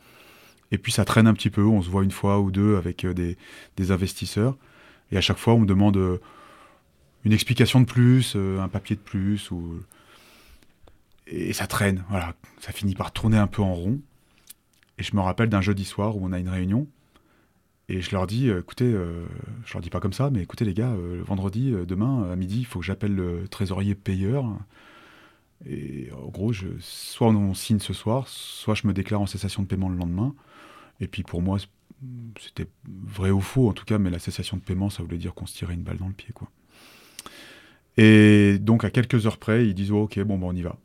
Et 0.71 0.79
puis 0.79 0.93
ça 0.93 1.05
traîne 1.05 1.27
un 1.27 1.35
petit 1.35 1.51
peu, 1.51 1.65
on 1.65 1.83
se 1.83 1.91
voit 1.91 2.05
une 2.05 2.11
fois 2.11 2.41
ou 2.41 2.51
deux 2.51 2.77
avec 2.77 3.05
des, 3.05 3.37
des 3.77 3.91
investisseurs. 3.91 4.57
Et 5.13 5.19
à 5.19 5.21
chaque 5.21 5.39
fois, 5.39 5.53
on 5.55 5.59
me 5.59 5.67
demande 5.67 6.21
une 7.25 7.33
explication 7.33 7.81
de 7.81 7.87
plus, 7.87 8.35
euh, 8.37 8.61
un 8.61 8.69
papier 8.69 8.97
de 8.97 9.01
plus, 9.01 9.51
ou... 9.51 9.81
et 11.31 11.53
ça 11.53 11.67
traîne, 11.67 12.05
voilà, 12.11 12.35
ça 12.59 12.73
finit 12.73 12.95
par 12.95 13.13
tourner 13.13 13.39
un 13.39 13.47
peu 13.47 13.63
en 13.63 13.75
rond. 13.75 14.01
Et 14.99 15.03
je 15.03 15.17
me 15.17 15.21
rappelle 15.21 15.49
d'un 15.49 15.63
jeudi 15.63 15.85
soir 15.85 16.17
où 16.17 16.21
on 16.23 16.33
a 16.33 16.39
une 16.39 16.49
réunion, 16.49 16.87
et 17.89 18.03
je 18.03 18.13
leur 18.13 18.27
dis, 18.27 18.49
euh, 18.49 18.61
écoutez, 18.61 18.85
euh, 18.85 19.27
je 19.65 19.73
leur 19.73 19.83
dis 19.83 19.91
pas 19.91 20.01
comme 20.01 20.13
ça, 20.13 20.31
mais 20.31 20.43
écoutez 20.43 20.65
les 20.65 20.75
gars, 20.75 20.95
vendredi, 21.25 21.73
demain, 21.87 22.31
à 22.31 22.37
midi, 22.37 22.61
il 22.61 22.67
faut 22.67 22.81
que 22.81 22.85
j'appelle 22.85 23.15
le 23.15 23.49
trésorier 23.49 23.95
payeur. 23.95 24.47
Et 25.67 26.09
en 26.13 26.29
gros, 26.29 26.53
je, 26.53 26.69
soit 26.81 27.29
on 27.29 27.55
signe 27.55 27.81
ce 27.81 27.93
soir, 27.93 28.29
soit 28.29 28.75
je 28.75 28.87
me 28.87 28.93
déclare 28.93 29.21
en 29.21 29.27
cessation 29.27 29.63
de 29.63 29.69
paiement 29.69 29.89
le 29.89 29.97
lendemain. 29.97 30.35
Et 31.01 31.09
puis 31.09 31.23
pour 31.23 31.43
moi, 31.43 31.59
c'était 32.41 32.67
vrai 32.89 33.31
ou 33.31 33.41
faux 33.41 33.69
en 33.69 33.73
tout 33.73 33.85
cas, 33.85 33.99
mais 33.99 34.11
la 34.11 34.19
cessation 34.19 34.57
de 34.57 34.63
paiement, 34.63 34.91
ça 34.91 35.03
voulait 35.03 35.19
dire 35.19 35.35
qu'on 35.35 35.47
se 35.47 35.57
tirait 35.57 35.75
une 35.75 35.83
balle 35.83 35.99
dans 35.99 36.09
le 36.09 36.15
pied, 36.15 36.33
quoi. 36.33 36.49
Et 37.97 38.59
donc, 38.61 38.85
à 38.85 38.91
quelques 38.91 39.27
heures 39.27 39.39
près, 39.39 39.67
ils 39.67 39.75
disent 39.75 39.93
Ok, 39.93 40.19
bon, 40.21 40.39
ben, 40.39 40.47
on 40.47 40.55
y 40.55 40.63
va. 40.63 40.79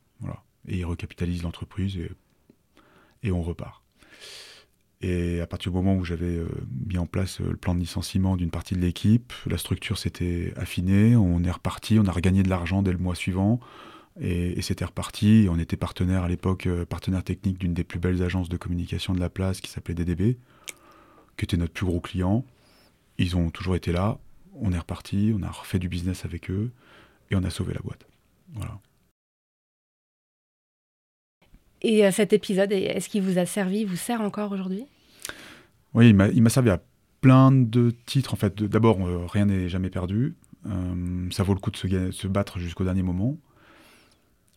Et 0.67 0.77
ils 0.77 0.85
recapitalisent 0.85 1.43
l'entreprise 1.43 1.95
et, 1.97 2.11
et 3.21 3.31
on 3.31 3.41
repart. 3.41 3.85
Et 5.01 5.41
à 5.41 5.47
partir 5.47 5.71
du 5.71 5.77
moment 5.77 5.95
où 5.95 6.05
j'avais 6.05 6.37
euh, 6.37 6.47
mis 6.87 6.97
en 6.97 7.05
place 7.05 7.41
euh, 7.41 7.51
le 7.51 7.57
plan 7.57 7.75
de 7.75 7.79
licenciement 7.79 8.37
d'une 8.37 8.49
partie 8.49 8.75
de 8.75 8.79
l'équipe, 8.79 9.33
la 9.45 9.57
structure 9.57 9.97
s'était 9.97 10.53
affinée, 10.55 11.15
on 11.15 11.43
est 11.43 11.51
reparti, 11.51 11.99
on 11.99 12.05
a 12.05 12.11
regagné 12.11 12.43
de 12.43 12.49
l'argent 12.49 12.81
dès 12.81 12.91
le 12.91 12.97
mois 12.97 13.13
suivant, 13.13 13.59
et, 14.19 14.61
c'était 14.61 14.85
reparti. 14.85 15.47
On 15.49 15.59
était 15.59 15.75
partenaire 15.75 16.23
à 16.23 16.29
l'époque, 16.29 16.67
euh, 16.67 16.85
partenaire 16.85 17.23
technique 17.23 17.59
d'une 17.59 17.73
des 17.73 17.83
plus 17.83 17.99
belles 17.99 18.23
agences 18.23 18.49
de 18.49 18.57
communication 18.57 19.13
de 19.13 19.19
la 19.19 19.29
place 19.29 19.59
qui 19.61 19.69
s'appelait 19.69 19.93
DDB, 19.93 20.37
qui 21.37 21.45
était 21.45 21.57
notre 21.57 21.73
plus 21.73 21.85
gros 21.85 21.99
client. 21.99 22.45
Ils 23.17 23.35
ont 23.35 23.49
toujours 23.49 23.75
été 23.75 23.91
là, 23.91 24.17
on 24.55 24.71
est 24.71 24.79
reparti, 24.79 25.33
on 25.37 25.43
a 25.43 25.51
refait 25.51 25.79
du 25.79 25.89
business 25.89 26.25
avec 26.25 26.49
eux, 26.49 26.71
et 27.29 27.35
on 27.35 27.43
a 27.43 27.49
sauvé 27.49 27.73
la 27.73 27.81
boîte. 27.81 28.07
Voilà. 28.53 28.79
Et 31.85 32.03
euh, 32.03 32.09
cet 32.09 32.33
épisode, 32.33 32.71
est-ce 32.71 33.09
qu'il 33.09 33.21
vous 33.21 33.37
a 33.37 33.45
servi, 33.45 33.85
vous 33.85 33.95
sert 33.95 34.19
encore 34.21 34.51
aujourd'hui? 34.51 34.85
Oui, 35.93 36.09
il 36.09 36.41
m'a 36.41 36.49
servi 36.49 36.71
à 36.71 36.81
plein 37.21 37.51
de 37.51 37.93
titres. 38.07 38.33
En 38.33 38.37
fait, 38.37 38.63
d'abord, 38.63 39.05
euh, 39.05 39.27
rien 39.27 39.45
n'est 39.45 39.69
jamais 39.69 39.91
perdu. 39.91 40.35
Euh, 40.65 41.29
ça 41.29 41.43
vaut 41.43 41.53
le 41.53 41.59
coup 41.59 41.69
de 41.69 41.77
se, 41.77 42.27
battre 42.27 42.57
jusqu'au 42.57 42.85
dernier 42.85 43.03
moment. 43.03 43.37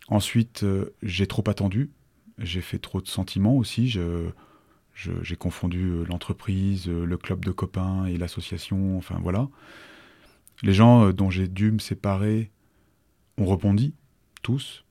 Ensuite, 0.09 0.65
j'ai 1.03 1.27
trop 1.27 1.45
attendu. 1.49 1.91
J'ai 2.39 2.63
fait 2.63 2.79
trop 2.79 3.03
de 3.03 3.09
sentiments 3.09 3.57
aussi. 3.57 3.95
J'ai 4.95 5.37
confondu 5.37 6.07
l'entreprise, 6.07 6.89
le 6.89 7.17
club 7.19 7.45
de 7.45 7.51
copains 7.51 8.07
et 8.07 8.17
l'association. 8.17 8.97
Enfin, 8.97 9.19
voilà. 9.23 9.51
Les 10.63 10.73
gens 10.73 11.11
dont 11.11 11.29
j'ai 11.29 11.47
dû 11.47 11.73
me 11.73 11.79
séparer 11.79 12.51
on 13.37 13.45
rebondit, 13.45 13.95
tous. 14.43 14.85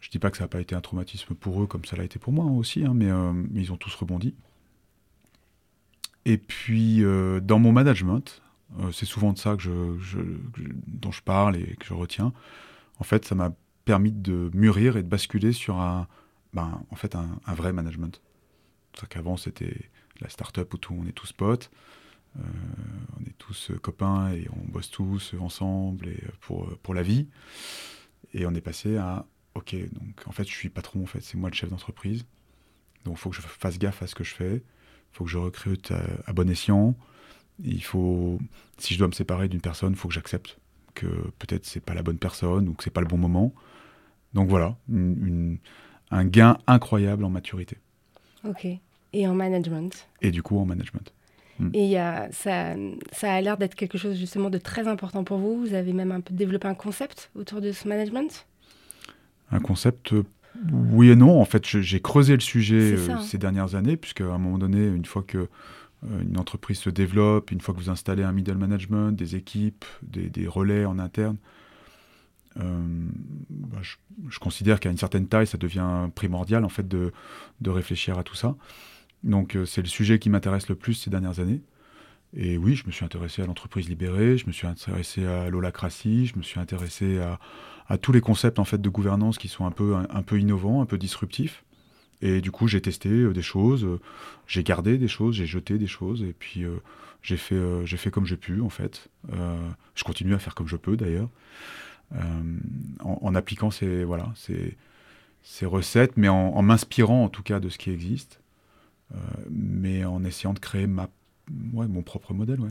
Je 0.00 0.08
dis 0.08 0.18
pas 0.18 0.30
que 0.30 0.38
ça 0.38 0.44
n'a 0.44 0.48
pas 0.48 0.60
été 0.60 0.74
un 0.74 0.80
traumatisme 0.80 1.34
pour 1.34 1.62
eux 1.62 1.66
comme 1.66 1.84
ça 1.84 1.94
l'a 1.96 2.04
été 2.04 2.18
pour 2.18 2.32
moi 2.32 2.46
aussi, 2.46 2.84
hein, 2.84 2.96
euh, 3.02 3.32
mais, 3.32 3.62
ils 3.62 3.72
ont 3.72 3.76
tous 3.76 3.94
rebondi. 3.94 4.34
Et 6.24 6.38
puis, 6.38 7.04
euh, 7.04 7.40
dans 7.40 7.58
mon 7.58 7.72
management, 7.72 8.42
euh, 8.78 8.92
c'est 8.92 9.06
souvent 9.06 9.32
de 9.32 9.38
ça 9.38 9.56
que 9.56 9.62
je, 9.62 10.18
dont 10.86 11.12
je 11.12 11.22
parle 11.22 11.56
et 11.56 11.76
que 11.76 11.84
je 11.84 11.94
retiens. 11.94 12.32
En 12.98 13.04
fait, 13.04 13.26
ça 13.26 13.34
m'a 13.34 13.52
permis 13.84 14.12
de 14.12 14.50
mûrir 14.54 14.96
et 14.96 15.02
de 15.02 15.08
basculer 15.08 15.52
sur 15.52 15.80
un, 15.80 16.08
ben, 16.54 16.82
en 16.90 16.96
fait, 16.96 17.14
un, 17.14 17.54
vrai 17.54 17.72
management. 17.72 18.20
C'est 18.98 19.08
qu'avant, 19.08 19.36
c'était 19.36 19.90
la 20.20 20.28
start-up 20.28 20.72
où 20.74 20.78
tout, 20.78 20.96
on 20.98 21.06
est 21.06 21.12
tous 21.12 21.32
potes. 21.32 21.70
On 22.36 23.24
est 23.26 23.36
tous 23.38 23.72
copains 23.82 24.30
et 24.30 24.46
on 24.52 24.70
bosse 24.70 24.90
tous 24.90 25.34
ensemble 25.40 26.08
et 26.08 26.22
pour, 26.40 26.68
pour 26.78 26.94
la 26.94 27.02
vie. 27.02 27.26
Et 28.34 28.46
on 28.46 28.54
est 28.54 28.60
passé 28.60 28.96
à, 28.96 29.26
ok, 29.54 29.74
donc 29.92 30.22
en 30.26 30.32
fait 30.32 30.44
je 30.44 30.54
suis 30.54 30.68
patron, 30.68 31.02
en 31.02 31.06
fait 31.06 31.20
c'est 31.20 31.36
moi 31.36 31.50
le 31.50 31.54
chef 31.54 31.70
d'entreprise. 31.70 32.24
Donc 33.04 33.16
il 33.16 33.20
faut 33.20 33.30
que 33.30 33.36
je 33.36 33.40
fasse 33.40 33.78
gaffe 33.78 34.02
à 34.02 34.06
ce 34.06 34.14
que 34.14 34.24
je 34.24 34.34
fais. 34.34 34.56
Il 34.56 35.16
faut 35.16 35.24
que 35.24 35.30
je 35.30 35.38
recrute 35.38 35.92
à, 36.26 36.32
bon 36.32 36.48
escient. 36.48 36.94
Il 37.62 37.82
faut, 37.82 38.38
si 38.78 38.94
je 38.94 38.98
dois 38.98 39.08
me 39.08 39.12
séparer 39.12 39.48
d'une 39.48 39.60
personne, 39.60 39.92
il 39.92 39.96
faut 39.96 40.08
que 40.08 40.14
j'accepte 40.14 40.58
que 40.94 41.06
peut-être 41.38 41.66
c'est 41.66 41.80
pas 41.80 41.94
la 41.94 42.02
bonne 42.02 42.18
personne 42.18 42.68
ou 42.68 42.74
que 42.74 42.84
c'est 42.84 42.90
pas 42.90 43.00
le 43.00 43.06
bon 43.06 43.18
moment. 43.18 43.52
Donc 44.34 44.48
voilà, 44.48 44.76
un 44.90 46.24
gain 46.24 46.58
incroyable 46.66 47.24
en 47.24 47.30
maturité. 47.30 47.78
Ok. 48.44 48.66
Et 49.12 49.26
en 49.26 49.34
management? 49.34 50.08
Et 50.22 50.30
du 50.30 50.42
coup 50.42 50.58
en 50.58 50.64
management. 50.64 51.12
Mm. 51.58 51.70
Et 51.74 51.94
ça, 52.32 52.74
ça 53.12 53.32
a 53.32 53.40
l'air 53.40 53.58
d'être 53.58 53.74
quelque 53.74 53.98
chose 53.98 54.16
justement 54.16 54.50
de 54.50 54.58
très 54.58 54.86
important 54.86 55.24
pour 55.24 55.38
vous. 55.38 55.60
Vous 55.60 55.74
avez 55.74 55.92
même 55.92 56.12
un 56.12 56.20
peu 56.20 56.32
développé 56.32 56.68
un 56.68 56.74
concept 56.74 57.30
autour 57.34 57.60
de 57.60 57.72
ce 57.72 57.88
management? 57.88 58.46
Un 59.50 59.60
concept 59.60 60.12
euh, 60.12 60.24
oui 60.72 61.10
et 61.10 61.16
non. 61.16 61.40
En 61.40 61.44
fait, 61.44 61.66
j'ai 61.66 62.00
creusé 62.00 62.34
le 62.34 62.40
sujet 62.40 62.94
euh, 62.96 63.18
ces 63.20 63.38
dernières 63.38 63.74
années, 63.74 63.96
puisque 63.96 64.20
à 64.20 64.32
un 64.32 64.38
moment 64.38 64.58
donné, 64.58 64.86
une 64.86 65.04
fois 65.04 65.22
que 65.22 65.38
euh, 65.38 65.46
une 66.22 66.38
entreprise 66.38 66.78
se 66.78 66.90
développe, 66.90 67.50
une 67.50 67.60
fois 67.60 67.74
que 67.74 67.80
vous 67.80 67.90
installez 67.90 68.22
un 68.22 68.32
middle 68.32 68.56
management, 68.56 69.12
des 69.12 69.36
équipes, 69.36 69.84
des, 70.02 70.46
relais 70.46 70.84
en 70.84 70.98
interne, 70.98 71.36
bah, 72.56 73.78
je, 73.80 74.38
considère 74.38 74.80
qu'à 74.80 74.90
une 74.90 74.98
certaine 74.98 75.28
taille, 75.28 75.46
ça 75.46 75.56
devient 75.56 76.08
primordial 76.14 76.64
en 76.64 76.68
fait 76.68 76.86
de, 76.86 77.12
de 77.60 77.70
réfléchir 77.70 78.18
à 78.18 78.24
tout 78.24 78.34
ça. 78.34 78.56
Donc 79.22 79.56
c'est 79.66 79.82
le 79.82 79.88
sujet 79.88 80.18
qui 80.18 80.30
m'intéresse 80.30 80.68
le 80.68 80.74
plus 80.74 80.94
ces 80.94 81.10
dernières 81.10 81.38
années. 81.40 81.62
Et 82.36 82.56
oui, 82.56 82.76
je 82.76 82.86
me 82.86 82.92
suis 82.92 83.04
intéressé 83.04 83.42
à 83.42 83.46
l'entreprise 83.46 83.88
libérée, 83.88 84.38
je 84.38 84.46
me 84.46 84.52
suis 84.52 84.66
intéressé 84.66 85.26
à 85.26 85.50
l'holacratie, 85.50 86.26
je 86.26 86.38
me 86.38 86.42
suis 86.42 86.60
intéressé 86.60 87.18
à, 87.18 87.98
tous 87.98 88.12
les 88.12 88.20
concepts 88.20 88.60
en 88.60 88.64
fait 88.64 88.80
de 88.80 88.88
gouvernance 88.88 89.36
qui 89.36 89.48
sont 89.48 89.66
un 89.66 89.72
peu, 89.72 89.96
un, 89.96 90.22
peu 90.22 90.38
innovants, 90.38 90.80
un 90.80 90.86
peu 90.86 90.96
disruptifs. 90.96 91.64
Et 92.22 92.40
du 92.40 92.52
coup, 92.52 92.68
j'ai 92.68 92.80
testé 92.80 93.08
euh, 93.08 93.32
des 93.32 93.42
choses, 93.42 93.84
euh, 93.84 93.98
j'ai 94.46 94.62
gardé 94.62 94.98
des 94.98 95.08
choses, 95.08 95.34
j'ai 95.34 95.46
jeté 95.46 95.78
des 95.78 95.86
choses, 95.86 96.22
et 96.22 96.34
puis 96.38 96.64
j'ai 97.22 97.36
fait, 97.36 97.86
fait 97.86 98.10
comme 98.10 98.26
j'ai 98.26 98.36
pu 98.36 98.60
en 98.60 98.68
fait. 98.68 99.08
je 99.94 100.04
continue 100.04 100.34
à 100.34 100.38
faire 100.38 100.54
comme 100.54 100.68
je 100.68 100.76
peux 100.76 100.96
d'ailleurs, 100.96 101.28
en, 103.00 103.34
appliquant 103.34 103.70
ces, 103.70 104.04
voilà, 104.04 104.32
ces, 104.36 104.76
ces 105.42 105.66
recettes, 105.66 106.16
mais 106.16 106.28
en 106.28 106.62
m'inspirant 106.62 107.24
en 107.24 107.28
tout 107.28 107.42
cas 107.42 107.58
de 107.58 107.68
ce 107.68 107.78
qui 107.78 107.90
existe. 107.90 108.40
Euh, 109.12 109.18
mais 109.50 110.04
en 110.04 110.24
essayant 110.24 110.54
de 110.54 110.58
créer 110.58 110.86
ma, 110.86 111.08
ouais, 111.72 111.88
mon 111.88 112.02
propre 112.02 112.34
modèle, 112.34 112.60
ouais. 112.60 112.70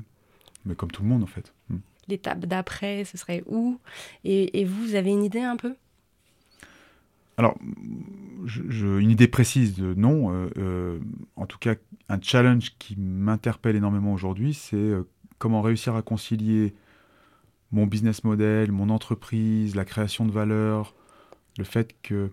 Mais 0.65 0.75
comme 0.75 0.91
tout 0.91 1.03
le 1.03 1.09
monde, 1.09 1.23
en 1.23 1.27
fait. 1.27 1.53
Hmm. 1.69 1.77
L'étape 2.07 2.45
d'après, 2.45 3.05
ce 3.05 3.17
serait 3.17 3.43
où? 3.47 3.79
Et, 4.23 4.65
vous, 4.65 4.87
vous 4.87 4.95
avez 4.95 5.11
une 5.11 5.23
idée 5.23 5.41
un 5.41 5.57
peu? 5.57 5.75
Alors, 7.37 7.57
une 7.61 9.11
idée 9.11 9.27
précise 9.27 9.75
de 9.75 9.93
non. 9.93 10.49
en 11.35 11.45
tout 11.45 11.59
cas, 11.59 11.75
un 12.09 12.19
challenge 12.19 12.73
qui 12.79 12.95
m'interpelle 12.97 13.75
énormément 13.75 14.11
aujourd'hui, 14.11 14.53
c'est 14.53 14.91
comment 15.37 15.61
réussir 15.61 15.95
à 15.95 16.01
concilier 16.01 16.73
mon 17.71 17.87
business 17.87 18.23
model, 18.23 18.71
mon 18.71 18.89
entreprise, 18.89 19.75
la 19.75 19.85
création 19.85 20.25
de 20.25 20.31
valeur, 20.31 20.93
le 21.57 21.63
fait 21.63 21.95
que 22.01 22.31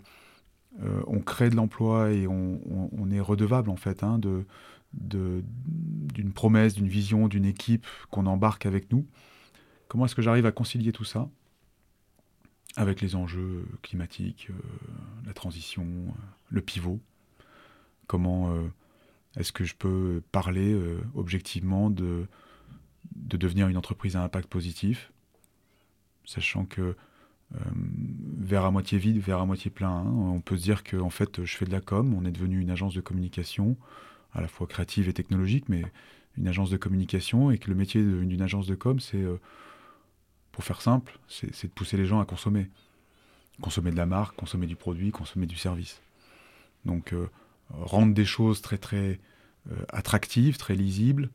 euh, 0.83 1.01
on 1.07 1.19
crée 1.19 1.49
de 1.49 1.55
l'emploi 1.55 2.11
et 2.11 2.27
on, 2.27 2.59
est 3.09 3.19
redevable 3.19 3.69
en 3.69 3.77
fait 3.77 4.03
hein, 4.03 4.19
de, 4.19 4.43
d'une 4.93 6.33
promesse, 6.33 6.75
d'une 6.75 6.87
vision, 6.87 7.27
d'une 7.27 7.45
équipe 7.45 7.85
qu'on 8.09 8.25
embarque 8.25 8.65
avec 8.65 8.91
nous. 8.91 9.05
Comment 9.87 10.05
est-ce 10.05 10.15
que 10.15 10.21
j'arrive 10.21 10.45
à 10.45 10.51
concilier 10.51 10.91
tout 10.91 11.05
ça 11.05 11.29
avec 12.75 13.01
les 13.01 13.15
enjeux 13.15 13.65
climatiques, 13.81 14.49
euh, 14.51 14.53
la 15.25 15.33
transition, 15.33 15.83
euh, 15.83 16.11
le 16.49 16.61
pivot? 16.61 16.99
Comment 18.07 18.53
est-ce 19.35 19.51
que 19.51 19.65
je 19.65 19.75
peux 19.75 20.21
parler 20.31 20.79
objectivement 21.13 21.89
de, 21.89 22.25
de 23.15 23.37
devenir 23.37 23.67
une 23.67 23.77
entreprise 23.77 24.15
à 24.15 24.23
impact 24.23 24.47
positif, 24.47 25.11
sachant 26.25 26.65
que 26.65 26.95
euh, 27.55 27.59
vers 28.37 28.65
à 28.65 28.71
moitié 28.71 28.97
vide, 28.97 29.19
vers 29.19 29.39
à 29.39 29.45
moitié 29.45 29.71
plein. 29.71 29.89
Hein. 29.89 30.05
On 30.05 30.41
peut 30.41 30.57
se 30.57 30.63
dire 30.63 30.83
que 30.83 30.97
en 30.97 31.09
fait, 31.09 31.43
je 31.45 31.55
fais 31.55 31.65
de 31.65 31.71
la 31.71 31.81
com, 31.81 32.13
on 32.13 32.25
est 32.25 32.31
devenu 32.31 32.59
une 32.59 32.69
agence 32.69 32.93
de 32.93 33.01
communication, 33.01 33.77
à 34.33 34.41
la 34.41 34.47
fois 34.47 34.67
créative 34.67 35.09
et 35.09 35.13
technologique, 35.13 35.69
mais 35.69 35.83
une 36.37 36.47
agence 36.47 36.69
de 36.69 36.77
communication, 36.77 37.51
et 37.51 37.57
que 37.57 37.69
le 37.69 37.75
métier 37.75 38.01
d'une 38.01 38.41
agence 38.41 38.67
de 38.67 38.75
com, 38.75 38.99
c'est, 38.99 39.21
euh, 39.21 39.39
pour 40.51 40.63
faire 40.63 40.81
simple, 40.81 41.19
c'est 41.27 41.67
de 41.67 41.71
pousser 41.71 41.97
les 41.97 42.05
gens 42.05 42.19
à 42.19 42.25
consommer. 42.25 42.69
Consommer 43.61 43.91
de 43.91 43.97
la 43.97 44.05
marque, 44.05 44.35
consommer 44.35 44.67
du 44.67 44.75
produit, 44.75 45.11
consommer 45.11 45.47
du 45.47 45.55
service. 45.55 46.01
Donc, 46.85 47.13
euh, 47.13 47.27
rendre 47.71 48.13
des 48.13 48.25
choses 48.25 48.61
très 48.61 48.77
très 48.77 49.19
attractives, 49.89 50.55
très 50.55 50.75
lisibles, 50.75 51.29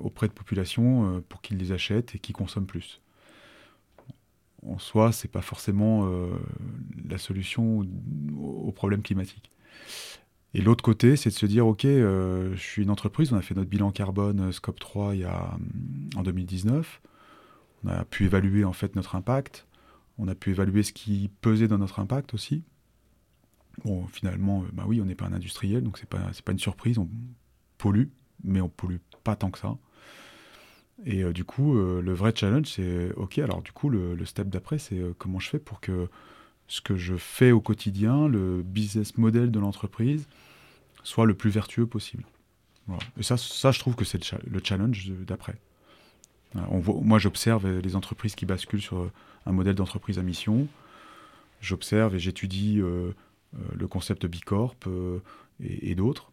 auprès 0.00 0.26
de 0.26 0.32
populations 0.32 1.22
pour 1.28 1.40
qu'ils 1.40 1.56
les 1.56 1.70
achètent 1.70 2.16
et 2.16 2.18
qu'ils 2.18 2.34
consomment 2.34 2.66
plus 2.66 3.00
en 4.66 4.78
soi, 4.78 5.12
c'est 5.12 5.28
pas 5.28 5.42
forcément 5.42 6.06
euh, 6.06 6.30
la 7.08 7.18
solution 7.18 7.86
au 8.38 8.72
problème 8.72 9.02
climatique. 9.02 9.50
Et 10.54 10.62
l'autre 10.62 10.82
côté, 10.82 11.16
c'est 11.16 11.30
de 11.30 11.34
se 11.34 11.46
dire, 11.46 11.66
OK, 11.66 11.84
euh, 11.84 12.54
je 12.54 12.60
suis 12.60 12.82
une 12.82 12.90
entreprise, 12.90 13.32
on 13.32 13.36
a 13.36 13.42
fait 13.42 13.54
notre 13.54 13.68
bilan 13.68 13.90
carbone 13.90 14.40
euh, 14.40 14.52
Scope 14.52 14.80
3 14.80 15.14
il 15.14 15.20
y 15.20 15.24
a, 15.24 15.56
en 16.16 16.22
2019. 16.22 17.00
On 17.84 17.88
a 17.88 18.04
pu 18.04 18.24
évaluer 18.24 18.64
en 18.64 18.72
fait 18.72 18.96
notre 18.96 19.14
impact. 19.14 19.66
On 20.18 20.26
a 20.26 20.34
pu 20.34 20.50
évaluer 20.50 20.82
ce 20.82 20.92
qui 20.92 21.30
pesait 21.40 21.68
dans 21.68 21.78
notre 21.78 22.00
impact 22.00 22.34
aussi. 22.34 22.64
Bon, 23.84 24.06
finalement, 24.08 24.64
bah 24.72 24.84
oui, 24.86 25.00
on 25.00 25.04
n'est 25.04 25.14
pas 25.14 25.26
un 25.26 25.32
industriel, 25.32 25.84
donc 25.84 25.98
c'est 25.98 26.08
pas, 26.08 26.30
pas 26.44 26.52
une 26.52 26.58
surprise. 26.58 26.98
On 26.98 27.08
pollue, 27.76 28.08
mais 28.42 28.60
on 28.60 28.68
pollue 28.68 28.96
pas 29.22 29.36
tant 29.36 29.50
que 29.50 29.58
ça. 29.58 29.76
Et 31.04 31.22
euh, 31.22 31.32
du 31.32 31.44
coup, 31.44 31.76
euh, 31.76 32.02
le 32.02 32.12
vrai 32.12 32.32
challenge, 32.34 32.66
c'est 32.66 33.12
OK, 33.14 33.38
alors 33.38 33.62
du 33.62 33.72
coup, 33.72 33.88
le, 33.88 34.24
step 34.24 34.48
d'après, 34.48 34.78
c'est 34.78 34.98
euh, 34.98 35.14
comment 35.16 35.38
je 35.38 35.48
fais 35.48 35.58
pour 35.58 35.80
que 35.80 36.08
ce 36.68 36.80
que 36.80 36.96
je 36.96 37.16
fais 37.16 37.50
au 37.50 37.60
quotidien, 37.60 38.28
le 38.28 38.62
business 38.62 39.16
model 39.18 39.50
de 39.50 39.58
l'entreprise, 39.58 40.26
soit 41.02 41.26
le 41.26 41.34
plus 41.34 41.50
vertueux 41.50 41.86
possible. 41.86 42.24
Et 43.18 43.22
ça, 43.22 43.36
ça, 43.36 43.70
je 43.70 43.78
trouve 43.80 43.96
que 43.96 44.04
c'est 44.04 44.32
le, 44.46 44.60
challenge 44.64 45.10
d'après. 45.26 45.56
moi, 46.54 47.18
j'observe 47.18 47.68
les 47.80 47.96
entreprises 47.96 48.34
qui 48.34 48.46
basculent 48.46 48.80
sur 48.80 49.10
un 49.44 49.52
modèle 49.52 49.74
d'entreprise 49.74 50.18
à 50.18 50.22
mission. 50.22 50.66
J'observe 51.60 52.14
et 52.14 52.18
j'étudie 52.18 52.76
le 52.76 53.88
concept 53.88 54.24
Bicorp 54.24 54.76
et, 55.62 55.90
et 55.90 55.94
d'autres. 55.94 56.32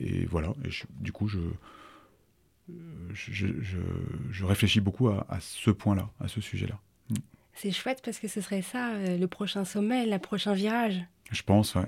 Et 0.00 0.26
voilà, 0.26 0.54
du 1.00 1.12
coup, 1.12 1.28
je, 1.28 1.38
je, 3.12 4.44
réfléchis 4.44 4.80
beaucoup 4.80 5.08
à, 5.08 5.38
ce 5.40 5.70
point-là, 5.70 6.10
à 6.20 6.28
ce 6.28 6.40
sujet-là. 6.40 6.78
C'est 7.56 7.70
chouette 7.70 8.02
parce 8.04 8.18
que 8.18 8.28
ce 8.28 8.42
serait 8.42 8.60
ça, 8.60 8.90
euh, 8.90 9.16
le 9.16 9.26
prochain 9.26 9.64
sommet, 9.64 10.04
le 10.04 10.18
prochain 10.18 10.52
virage. 10.52 11.02
Je 11.32 11.42
pense, 11.42 11.74
ouais. 11.74 11.86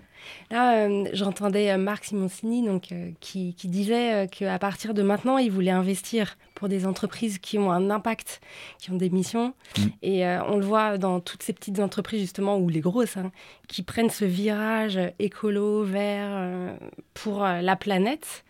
Là, 0.51 0.89
euh, 0.89 1.05
j'entendais 1.13 1.71
euh, 1.71 1.77
Marc 1.77 2.07
Simoncini 2.07 2.65
donc, 2.65 2.93
qui, 3.21 3.55
disait 3.65 4.27
qu'à 4.33 4.59
partir 4.59 4.95
de 4.95 5.03
maintenant, 5.03 5.37
il 5.37 5.53
voulait 5.53 5.71
investir 5.71 6.39
pour 6.55 6.69
des 6.69 6.87
entreprises 6.87 7.39
qui 7.39 7.59
ont 7.59 7.71
un 7.71 7.91
impact, 7.91 8.41
qui 8.79 8.91
ont 8.91 8.97
des 8.97 9.11
missions. 9.11 9.55
Mm. 9.77 9.83
Et 10.03 10.27
on 10.27 10.57
le 10.57 10.65
voit 10.65 10.99
dans 10.99 11.21
toutes 11.21 11.43
ces 11.43 11.53
petites 11.53 11.79
entreprises, 11.79 12.23
justement, 12.23 12.57
ou 12.57 12.69
les 12.69 12.81
grosses, 12.81 13.17
hein, 13.17 13.31
qui 13.69 13.83
prennent 13.83 14.11
ce 14.11 14.25
virage 14.25 14.99
écolo, 15.21 15.85
vert, 15.85 16.75
pour 17.15 17.41
la 17.45 17.77
planète. 17.77 18.45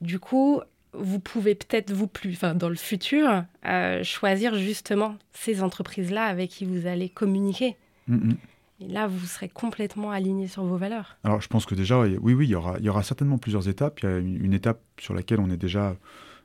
Du 0.00 0.18
coup, 0.18 0.62
vous 0.94 1.20
pouvez 1.20 1.54
peut-être 1.54 1.92
vous 1.92 2.06
plus, 2.06 2.32
enfin 2.32 2.54
dans 2.54 2.68
le 2.68 2.74
futur, 2.74 3.44
euh, 3.66 4.02
choisir 4.04 4.54
justement 4.56 5.16
ces 5.32 5.62
entreprises-là 5.62 6.24
avec 6.24 6.50
qui 6.50 6.64
vous 6.64 6.86
allez 6.86 7.08
communiquer. 7.08 7.76
Mm, 8.08 8.30
mm. 8.30 8.36
Et 8.80 8.88
là, 8.88 9.06
vous 9.06 9.24
serez 9.26 9.48
complètement 9.48 10.10
aligné 10.10 10.48
sur 10.48 10.64
vos 10.64 10.76
valeurs. 10.76 11.16
Alors, 11.22 11.40
je 11.40 11.48
pense 11.48 11.66
que 11.66 11.74
déjà, 11.74 12.00
oui, 12.00 12.34
oui, 12.34 12.46
il 12.46 12.50
y 12.50 12.54
aura, 12.54 12.78
il 12.78 12.84
y 12.84 12.88
aura 12.88 13.02
certainement 13.04 13.38
plusieurs 13.38 13.68
étapes. 13.68 14.00
Il 14.00 14.08
y 14.08 14.12
a 14.12 14.18
une, 14.18 14.52
étape 14.52 14.80
sur 14.98 15.14
laquelle 15.14 15.38
on 15.38 15.50
est 15.50 15.56
déjà 15.56 15.96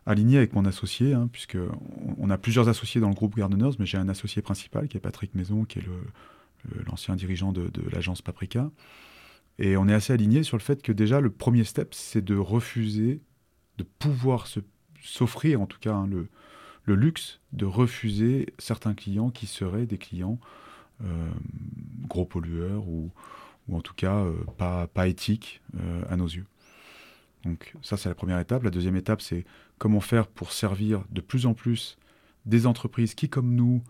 aligné 0.06 0.38
avec 0.38 0.54
mon 0.54 0.66
associé, 0.66 1.14
hein, 1.14 1.30
puisque 1.32 1.58
on, 2.18 2.30
a 2.30 2.38
plusieurs 2.38 2.70
associés 2.70 3.02
dans 3.02 3.10
le 3.10 3.16
groupe 3.16 3.36
Gardeners, 3.36 3.72
mais 3.80 3.88
j'ai 3.88 3.98
un 3.98 4.08
associé 4.08 4.44
principal 4.44 4.88
qui 4.88 4.98
est 4.98 5.00
Patrick 5.00 5.34
Maison, 5.34 5.66
qui 5.66 5.80
est 5.80 5.84
l'ancien 6.86 7.16
dirigeant 7.16 7.52
de, 7.52 7.70
de 7.70 7.90
l'agence 7.92 8.22
Paprika. 8.22 8.70
Et 9.58 9.76
on 9.76 9.88
est 9.88 9.94
assez 9.94 10.14
aligné 10.14 10.44
sur 10.44 10.58
le 10.58 10.62
fait 10.62 10.84
que 10.84 10.92
déjà, 10.92 11.20
le 11.20 11.32
premier 11.32 11.64
step, 11.64 11.96
c'est 11.96 12.24
de 12.24 12.36
refuser 12.36 13.20
de 13.78 13.84
pouvoir 13.84 14.48
s'offrir, 15.02 15.62
en 15.62 15.68
tout 15.68 15.80
cas, 15.80 15.94
hein, 15.94 16.08
le, 16.08 16.28
luxe 16.96 17.42
de 17.52 17.66
refuser 17.66 18.54
certains 18.60 18.94
clients 18.94 19.30
qui 19.30 19.46
seraient 19.46 19.86
des 19.86 19.98
clients 19.98 20.40
euh, 21.04 21.30
gros 22.08 22.26
pollueurs 22.26 22.88
ou, 22.88 23.12
ou 23.68 23.76
en 23.76 23.82
tout 23.82 23.94
cas 23.94 24.20
euh, 24.20 24.34
pas, 24.58 24.88
pas 24.88 25.08
éthiques 25.08 25.62
euh, 25.78 26.04
à 26.10 26.16
nos 26.16 26.28
yeux. 26.28 26.46
Donc 27.44 27.76
ça, 27.82 27.98
c'est 27.98 28.08
la 28.08 28.16
première 28.16 28.40
étape. 28.40 28.64
La 28.64 28.72
deuxième 28.72 28.96
étape, 28.96 29.22
c'est 29.22 29.46
comment 29.78 30.00
faire 30.00 30.28
pour 30.28 30.54
servir 30.54 31.04
de 31.12 31.20
plus 31.20 31.46
en 31.46 31.54
plus 31.54 31.98
des 32.46 32.66
entreprises 32.68 33.16
qui, 33.16 33.28
comme 33.28 33.54
nous, 33.54 33.84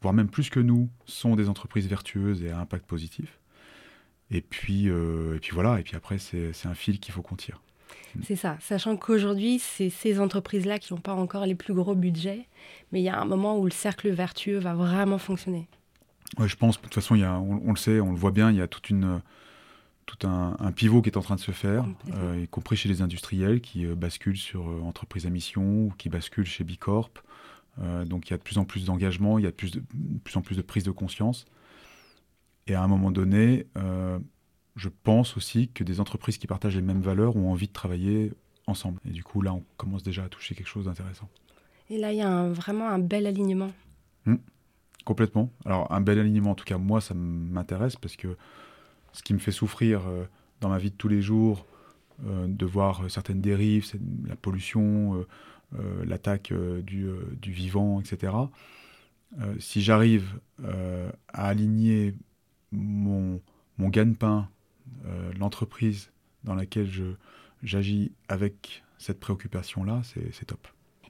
voire 0.00 0.12
même 0.12 0.28
plus 0.28 0.50
que 0.50 0.60
nous, 0.60 0.90
sont 1.06 1.36
des 1.36 1.48
entreprises 1.48 1.86
vertueuses 1.86 2.42
et 2.42 2.50
à 2.50 2.58
impact 2.58 2.86
positif. 2.86 3.38
Et 4.32 4.40
puis, 4.40 4.86
et 4.86 5.38
puis 5.40 5.52
voilà, 5.52 5.78
et 5.78 5.82
puis 5.82 5.94
après, 5.94 6.18
c'est 6.18 6.66
un 6.66 6.74
fil 6.74 6.98
qu'il 6.98 7.14
faut 7.14 7.22
qu'on 7.22 7.36
tire. 7.36 7.60
C'est 8.22 8.36
ça, 8.36 8.56
sachant 8.60 8.96
qu'aujourd'hui, 8.96 9.58
c'est 9.58 9.90
ces 9.90 10.20
entreprises-là 10.20 10.78
qui 10.78 10.92
n'ont 10.92 11.00
pas 11.00 11.14
encore 11.14 11.46
les 11.46 11.54
plus 11.54 11.74
gros 11.74 11.94
budgets, 11.94 12.46
mais 12.92 13.00
il 13.00 13.04
y 13.04 13.08
a 13.08 13.18
un 13.18 13.24
moment 13.24 13.58
où 13.58 13.64
le 13.64 13.70
cercle 13.70 14.10
vertueux 14.10 14.58
va 14.58 14.74
vraiment 14.74 15.18
fonctionner. 15.18 15.66
Ouais, 16.38 16.48
je 16.48 16.56
pense, 16.56 16.76
de 16.76 16.82
toute 16.82 16.94
façon, 16.94 17.14
y 17.14 17.24
a, 17.24 17.38
on, 17.38 17.70
le 17.70 17.76
sait, 17.76 18.00
on 18.00 18.12
le 18.12 18.18
voit 18.18 18.30
bien, 18.30 18.50
il 18.50 18.56
y 18.56 18.62
a 18.62 18.66
toute 18.66 18.90
une, 18.90 19.20
tout 20.06 20.26
un, 20.26 20.72
pivot 20.72 21.02
qui 21.02 21.10
est 21.10 21.16
en 21.16 21.22
train 21.22 21.36
de 21.36 21.40
se 21.40 21.52
faire, 21.52 21.86
euh, 22.14 22.40
y 22.42 22.48
compris 22.48 22.76
chez 22.76 22.88
les 22.88 23.02
industriels 23.02 23.60
qui 23.60 23.86
euh, 23.86 23.94
basculent 23.94 24.36
sur 24.36 24.68
euh, 24.68 24.80
entreprises 24.82 25.26
à 25.26 25.30
mission 25.30 25.62
ou 25.62 25.92
qui 25.98 26.08
basculent 26.08 26.46
chez 26.46 26.64
Bicorp. 26.64 27.10
donc 28.06 28.28
il 28.28 28.32
y 28.32 28.34
a 28.34 28.38
de 28.38 28.42
plus 28.42 28.58
en 28.58 28.64
plus 28.64 28.84
d'engagement, 28.84 29.38
il 29.38 29.44
y 29.44 29.46
a 29.46 29.50
de 29.50 29.56
plus, 29.56 29.70
de, 29.70 29.82
plus 30.24 30.36
en 30.36 30.42
plus 30.42 30.56
de 30.56 30.62
prise 30.62 30.84
de 30.84 30.90
conscience. 30.90 31.46
Et 32.66 32.74
à 32.74 32.82
un 32.82 32.88
moment 32.88 33.10
donné, 33.10 33.66
je 34.76 34.88
pense 34.88 35.36
aussi 35.36 35.68
que 35.68 35.84
des 35.84 36.00
entreprises 36.00 36.38
qui 36.38 36.46
partagent 36.46 36.76
les 36.76 36.82
mêmes 36.82 37.02
valeurs 37.02 37.36
ont 37.36 37.50
envie 37.50 37.68
de 37.68 37.72
travailler 37.72 38.32
ensemble. 38.66 39.00
Et 39.06 39.10
du 39.10 39.22
coup, 39.22 39.42
là, 39.42 39.52
on 39.52 39.64
commence 39.76 40.02
déjà 40.02 40.24
à 40.24 40.28
toucher 40.28 40.54
quelque 40.54 40.68
chose 40.68 40.86
d'intéressant. 40.86 41.28
Et 41.90 41.98
là, 41.98 42.12
il 42.12 42.18
y 42.18 42.22
a 42.22 42.48
vraiment 42.48 42.88
un 42.88 42.98
bel 42.98 43.26
alignement. 43.26 43.70
Mmh. 44.24 44.36
complètement. 45.04 45.50
Alors, 45.64 45.90
un 45.92 46.00
bel 46.00 46.18
alignement, 46.18 46.52
en 46.52 46.54
tout 46.54 46.64
cas, 46.64 46.78
moi, 46.78 47.00
ça 47.00 47.12
m'intéresse 47.12 47.96
parce 47.96 48.16
que 48.16 48.36
ce 49.12 49.22
qui 49.22 49.34
me 49.34 49.40
fait 49.40 49.52
souffrir 49.52 50.06
euh, 50.06 50.24
dans 50.60 50.68
ma 50.68 50.78
vie 50.78 50.90
de 50.90 50.96
tous 50.96 51.08
les 51.08 51.20
jours, 51.20 51.66
euh, 52.24 52.46
de 52.46 52.64
voir 52.64 53.10
certaines 53.10 53.40
dérives, 53.40 53.92
la 54.26 54.36
pollution, 54.36 55.26
euh, 55.76 56.04
l'attaque 56.04 56.52
du, 56.52 57.08
du, 57.40 57.50
vivant, 57.50 58.00
etc. 58.00 58.32
si 59.58 59.80
j'arrive 59.80 60.38
à 60.62 61.48
aligner 61.48 62.14
mon, 62.70 63.40
mon 63.78 63.88
gagne-pain 63.88 64.50
euh, 65.06 65.32
l'entreprise 65.38 66.10
dans 66.44 66.54
laquelle 66.54 66.88
j'agis 67.62 68.12
avec 68.28 68.82
cette 68.98 69.20
préoccupation-là, 69.20 70.02
c'est 70.04 70.44
top. 70.44 70.66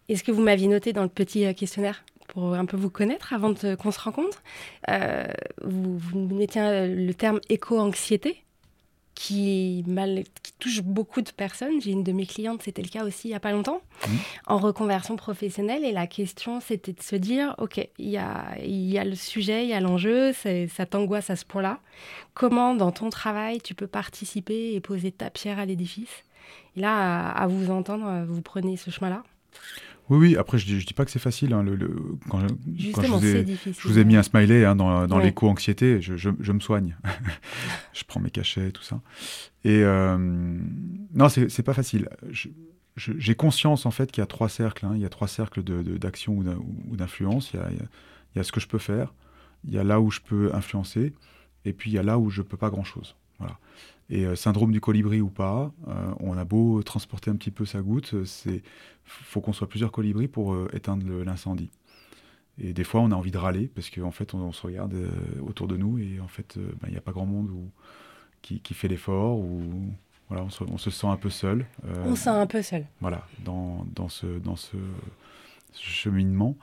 Est-ce 0.09 0.25
que 0.25 0.33
vous 0.33 0.43
m'aviez 0.43 0.69
noté 0.69 0.93
dans 0.93 1.03
le 1.03 1.09
petit 1.09 1.45
euh, 1.47 1.53
questionnaire 1.53 2.05
pour 2.29 2.55
un 2.55 2.65
peu 2.65 2.77
vous 2.77 2.91
connaître 2.91 3.33
avant 3.33 3.55
qu'on 3.55 3.91
se 3.91 4.01
rencontre 4.01 4.43
euh, 4.89 5.27
vous, 5.63 5.99
vous 5.99 6.19
mettiez 6.35 6.89
le 6.89 7.13
terme 7.13 7.41
éco-anxiété? 7.49 8.45
Qui, 9.15 9.85
mal, 9.87 10.25
qui 10.43 10.53
touche 10.59 10.83
beaucoup 10.83 11.21
de 11.21 11.31
personnes. 11.31 11.81
J'ai 11.81 11.91
une 11.93 12.03
de 12.03 12.13
mes 12.13 12.27
clientes, 12.27 12.63
c'était 12.63 12.83
le 12.83 12.89
cas 12.89 13.05
aussi 13.05 13.29
il 13.29 13.31
n'y 13.33 13.37
a 13.37 13.41
pas 13.41 13.53
longtemps, 13.53 13.81
Mhm. 14.09 14.17
en 14.47 14.59
reconversion 14.59 15.17
professionnelle. 15.17 15.85
Et 15.85 15.93
la 15.93 16.07
question, 16.07 16.61
c'était 16.61 16.93
de 16.93 17.03
se 17.03 17.17
dire, 17.17 17.55
OK, 17.59 17.79
il 17.99 18.09
y 18.09 18.17
a, 18.17 18.57
il 18.65 18.91
y 18.91 18.99
a 18.99 19.05
le 19.05 19.15
sujet, 19.15 19.65
il 19.65 19.69
y 19.71 19.75
a 19.75 19.81
l'enjeu, 19.81 20.33
ça 20.33 20.87
t'angoisse 20.87 21.31
à 21.31 21.37
ce 21.37 21.45
point-là. 21.45 21.81
Comment, 22.35 22.75
dans 22.75 22.91
ton 22.93 23.11
travail, 23.11 23.61
tu 23.61 23.75
peux 23.75 23.87
participer 23.87 24.75
et 24.75 24.81
poser 24.81 25.13
ta 25.13 25.31
pierre 25.31 25.59
à 25.59 25.67
l'édifice? 25.67 26.25
Et 26.77 26.81
là, 26.81 27.29
à, 27.31 27.43
à 27.43 27.47
vous 27.47 27.71
entendre, 27.71 28.25
vous 28.29 28.41
prenez 28.43 28.77
ce 28.77 28.91
chemin-là? 28.91 29.23
Oui, 30.09 30.19
oui, 30.19 30.37
après, 30.37 30.59
je 30.59 30.67
dis, 30.67 30.81
je 30.81 30.85
dis 30.87 30.95
pas 30.95 31.05
que 31.05 31.11
c'est 31.13 31.21
facile. 31.21 31.53
hein, 31.53 31.63
le, 31.63 31.75
le- 31.77 31.97
quand, 32.29 32.41
je- 32.41 32.91
quand 32.91 33.03
je, 33.03 33.07
vous 33.09 33.25
ai, 33.25 33.33
c'est 33.33 33.43
difficile. 33.45 33.75
je 33.83 33.89
vous 33.89 33.99
ai 33.99 34.05
mis 34.05 34.17
un 34.17 34.23
smiley 34.23 34.65
hein, 34.65 34.75
dans, 34.75 35.07
dans 35.07 35.19
Ouais. 35.19 35.25
l'éco-anxiété, 35.25 36.01
je, 36.03 36.17
je- 36.17 36.31
je 36.41 36.53
me 36.53 36.59
soigne. 36.61 36.97
je 37.93 38.05
prends 38.05 38.21
mes 38.21 38.31
cachets, 38.31 38.73
tout 38.73 38.83
ça. 38.83 39.01
Et 39.65 39.83
euh, 39.85 40.17
non, 40.19 41.29
c'est 41.29 41.63
pas 41.63 41.75
facile. 41.75 42.09
J'ai 42.97 43.35
conscience, 43.35 43.87
en 43.87 43.91
fait, 43.91 44.13
qu'il 44.13 44.21
y 44.21 44.25
a 44.25 44.27
trois 44.27 44.49
cercles. 44.49 44.85
hein. 44.87 44.93
Il 44.95 45.01
y 45.01 45.07
a 45.07 45.09
trois 45.09 45.29
cercles 45.29 45.63
de- 45.63 45.83
de- 45.83 45.97
d'action 45.97 46.35
ou 46.37 46.43
d'in- 46.45 46.59
ou 46.91 46.97
d'influence. 46.97 47.53
Il, 47.55 47.61
y 48.37 48.39
a- 48.41 48.45
ce 48.45 48.53
que 48.53 48.61
je 48.61 48.69
peux 48.69 48.79
faire, 48.79 49.15
il 49.65 49.73
y 49.73 49.79
a 49.79 49.85
là 49.85 50.01
où 50.01 50.11
je 50.11 50.21
peux 50.21 50.55
influencer, 50.55 51.15
et 51.65 51.73
puis 51.73 51.91
il 51.91 51.95
y 51.95 51.99
a 51.99 52.03
là 52.03 52.19
où 52.19 52.29
je 52.31 52.43
peux 52.43 52.57
pas 52.57 52.71
grand-chose. 52.71 53.15
Voilà. 53.39 53.59
Et 54.11 54.27
euh, 54.27 54.37
syndrome 54.37 54.73
du 54.73 54.81
colibri 54.81 55.21
ou 55.23 55.31
pas, 55.31 55.73
euh, 55.89 55.93
on 56.21 56.37
a 56.37 56.45
beau 56.45 56.83
transporter 56.83 57.31
un 57.31 57.37
petit 57.37 57.51
peu 57.51 57.65
sa 57.65 57.81
goutte, 57.81 58.25
c'est 58.25 58.63
faut 59.05 59.41
qu'on 59.41 59.53
soit 59.55 59.69
plusieurs 59.69 59.91
colibris 59.91 60.29
pour 60.29 60.57
éteindre 60.73 61.07
l'incendie. 61.25 61.71
Et 62.59 62.73
des 62.73 62.85
fois, 62.85 63.01
on 63.01 63.11
a 63.11 63.15
envie 63.15 63.31
de 63.31 63.39
râler 63.39 63.67
parce 63.75 63.89
qu'en 63.91 64.11
fait, 64.11 64.35
on, 64.35 64.39
on 64.39 64.53
se 64.53 64.63
regarde 64.67 64.95
euh, 64.95 65.09
autour 65.47 65.69
de 65.69 65.77
nous 65.77 65.99
et 65.99 66.21
en 66.21 66.29
fait, 66.29 66.57
euh, 66.59 66.71
ben, 66.81 66.89
il 66.89 66.93
n'y 66.93 66.99
a 66.99 67.01
pas 67.03 67.13
grand 67.13 67.27
monde 67.27 67.51
où- 67.51 67.71
qui, 68.43 68.61
qui 68.61 68.75
fait 68.75 68.89
l'effort 68.89 69.39
ou 69.39 69.63
voilà, 70.29 70.45
on 70.45 70.51
se, 70.51 70.65
on 70.65 70.79
se 70.79 70.91
sent 70.91 71.07
un 71.07 71.17
peu 71.17 71.31
seul. 71.31 71.67
euh, 71.87 72.05
On 72.07 72.15
se 72.17 72.23
sent 72.25 72.31
un 72.31 72.47
peu 72.47 72.61
seul. 72.63 72.87
voilà, 73.01 73.27
dans, 73.45 73.87
dans, 73.95 74.09
ce, 74.09 74.27
dans 74.39 74.57
ce, 74.57 74.77
ce 75.73 75.83
cheminement. 75.83 76.57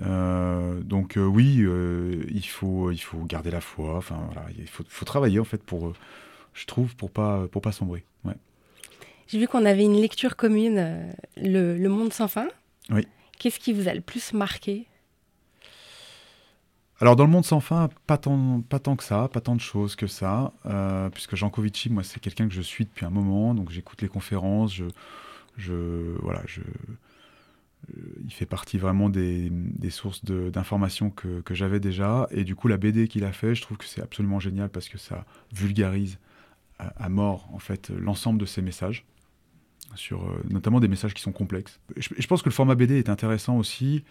Euh, 0.00 0.80
donc 0.82 1.16
euh, 1.16 1.24
oui, 1.24 1.58
euh, 1.60 2.24
il, 2.30 2.46
faut, 2.46 2.90
il 2.90 2.98
faut 2.98 3.24
garder 3.24 3.50
la 3.50 3.60
foi. 3.60 3.96
Enfin 3.96 4.20
voilà, 4.32 4.46
il 4.56 4.68
faut, 4.68 4.84
faut 4.88 5.04
travailler 5.04 5.40
en 5.40 5.44
fait 5.44 5.62
pour, 5.62 5.92
je 6.54 6.66
trouve, 6.66 6.94
pour 6.96 7.10
pas 7.10 7.48
pour 7.48 7.60
pas 7.62 7.72
sombrer. 7.72 8.04
Ouais. 8.24 8.34
J'ai 9.26 9.38
vu 9.38 9.48
qu'on 9.48 9.64
avait 9.64 9.84
une 9.84 10.00
lecture 10.00 10.36
commune, 10.36 11.12
le, 11.36 11.76
le 11.76 11.88
Monde 11.88 12.12
sans 12.12 12.28
fin. 12.28 12.48
Oui. 12.90 13.06
Qu'est-ce 13.38 13.58
qui 13.58 13.72
vous 13.72 13.88
a 13.88 13.94
le 13.94 14.00
plus 14.00 14.32
marqué? 14.32 14.86
Alors 17.00 17.16
dans 17.16 17.24
le 17.24 17.30
monde 17.30 17.46
sans 17.46 17.60
fin, 17.60 17.88
pas 18.06 18.18
tant, 18.18 18.60
pas 18.60 18.78
tant 18.78 18.94
que 18.94 19.04
ça, 19.04 19.28
pas 19.32 19.40
tant 19.40 19.56
de 19.56 19.60
choses 19.60 19.96
que 19.96 20.06
ça, 20.06 20.52
euh, 20.66 21.08
puisque 21.08 21.34
Jean 21.34 21.48
Covici, 21.48 21.88
moi 21.88 22.02
c'est 22.02 22.20
quelqu'un 22.20 22.46
que 22.46 22.52
je 22.54 22.60
suis 22.60 22.84
depuis 22.84 23.06
un 23.06 23.10
moment, 23.10 23.54
donc 23.54 23.70
j'écoute 23.70 24.02
les 24.02 24.08
conférences, 24.08 24.74
je, 25.56 26.16
voilà, 26.20 26.42
euh, 26.58 27.94
il 28.22 28.32
fait 28.32 28.44
partie 28.44 28.76
vraiment 28.76 29.08
des, 29.08 29.48
des 29.50 29.88
sources 29.88 30.22
d'informations 30.26 31.08
que, 31.08 31.40
que 31.40 31.54
j'avais 31.54 31.80
déjà, 31.80 32.28
et 32.32 32.44
du 32.44 32.54
coup 32.54 32.68
la 32.68 32.76
BD 32.76 33.08
qu'il 33.08 33.24
a 33.24 33.32
fait, 33.32 33.54
je 33.54 33.62
trouve 33.62 33.78
que 33.78 33.86
c'est 33.86 34.02
absolument 34.02 34.38
génial 34.38 34.68
parce 34.68 34.90
que 34.90 34.98
ça 34.98 35.24
vulgarise 35.54 36.18
à, 36.78 37.08
mort 37.08 37.48
en 37.52 37.58
fait 37.58 37.90
l'ensemble 37.90 38.38
de 38.38 38.46
ses 38.46 38.60
messages, 38.60 39.06
sur 39.94 40.22
euh, 40.22 40.42
notamment 40.50 40.80
des 40.80 40.88
messages 40.88 41.14
qui 41.14 41.22
sont 41.22 41.32
complexes. 41.32 41.80
Je 41.96 42.26
pense 42.26 42.42
que 42.42 42.48
le 42.50 42.54
format 42.54 42.74
BD 42.74 42.98
est 42.98 43.08
intéressant 43.08 43.56
aussi 43.56 44.04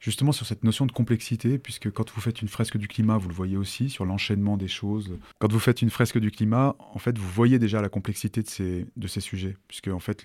justement 0.00 0.32
sur 0.32 0.46
cette 0.46 0.64
notion 0.64 0.86
de 0.86 0.92
complexité, 0.92 1.58
puisque 1.58 1.90
quand 1.90 2.10
vous 2.10 2.20
faites 2.20 2.42
une 2.42 2.48
fresque 2.48 2.76
du 2.76 2.88
climat, 2.88 3.18
vous 3.18 3.28
le 3.28 3.34
voyez 3.34 3.56
aussi 3.56 3.90
sur 3.90 4.04
l'enchaînement 4.04 4.56
des 4.56 4.68
choses. 4.68 5.18
Quand 5.38 5.50
vous 5.50 5.58
faites 5.58 5.82
une 5.82 5.90
fresque 5.90 6.18
du 6.18 6.30
climat, 6.30 6.76
en 6.78 6.98
fait, 6.98 7.18
vous 7.18 7.28
voyez 7.28 7.58
déjà 7.58 7.82
la 7.82 7.88
complexité 7.88 8.42
de 8.42 8.48
ces, 8.48 8.86
de 8.96 9.06
ces 9.06 9.20
sujets, 9.20 9.56
puisque 9.66 9.88
en 9.88 9.98
fait, 9.98 10.24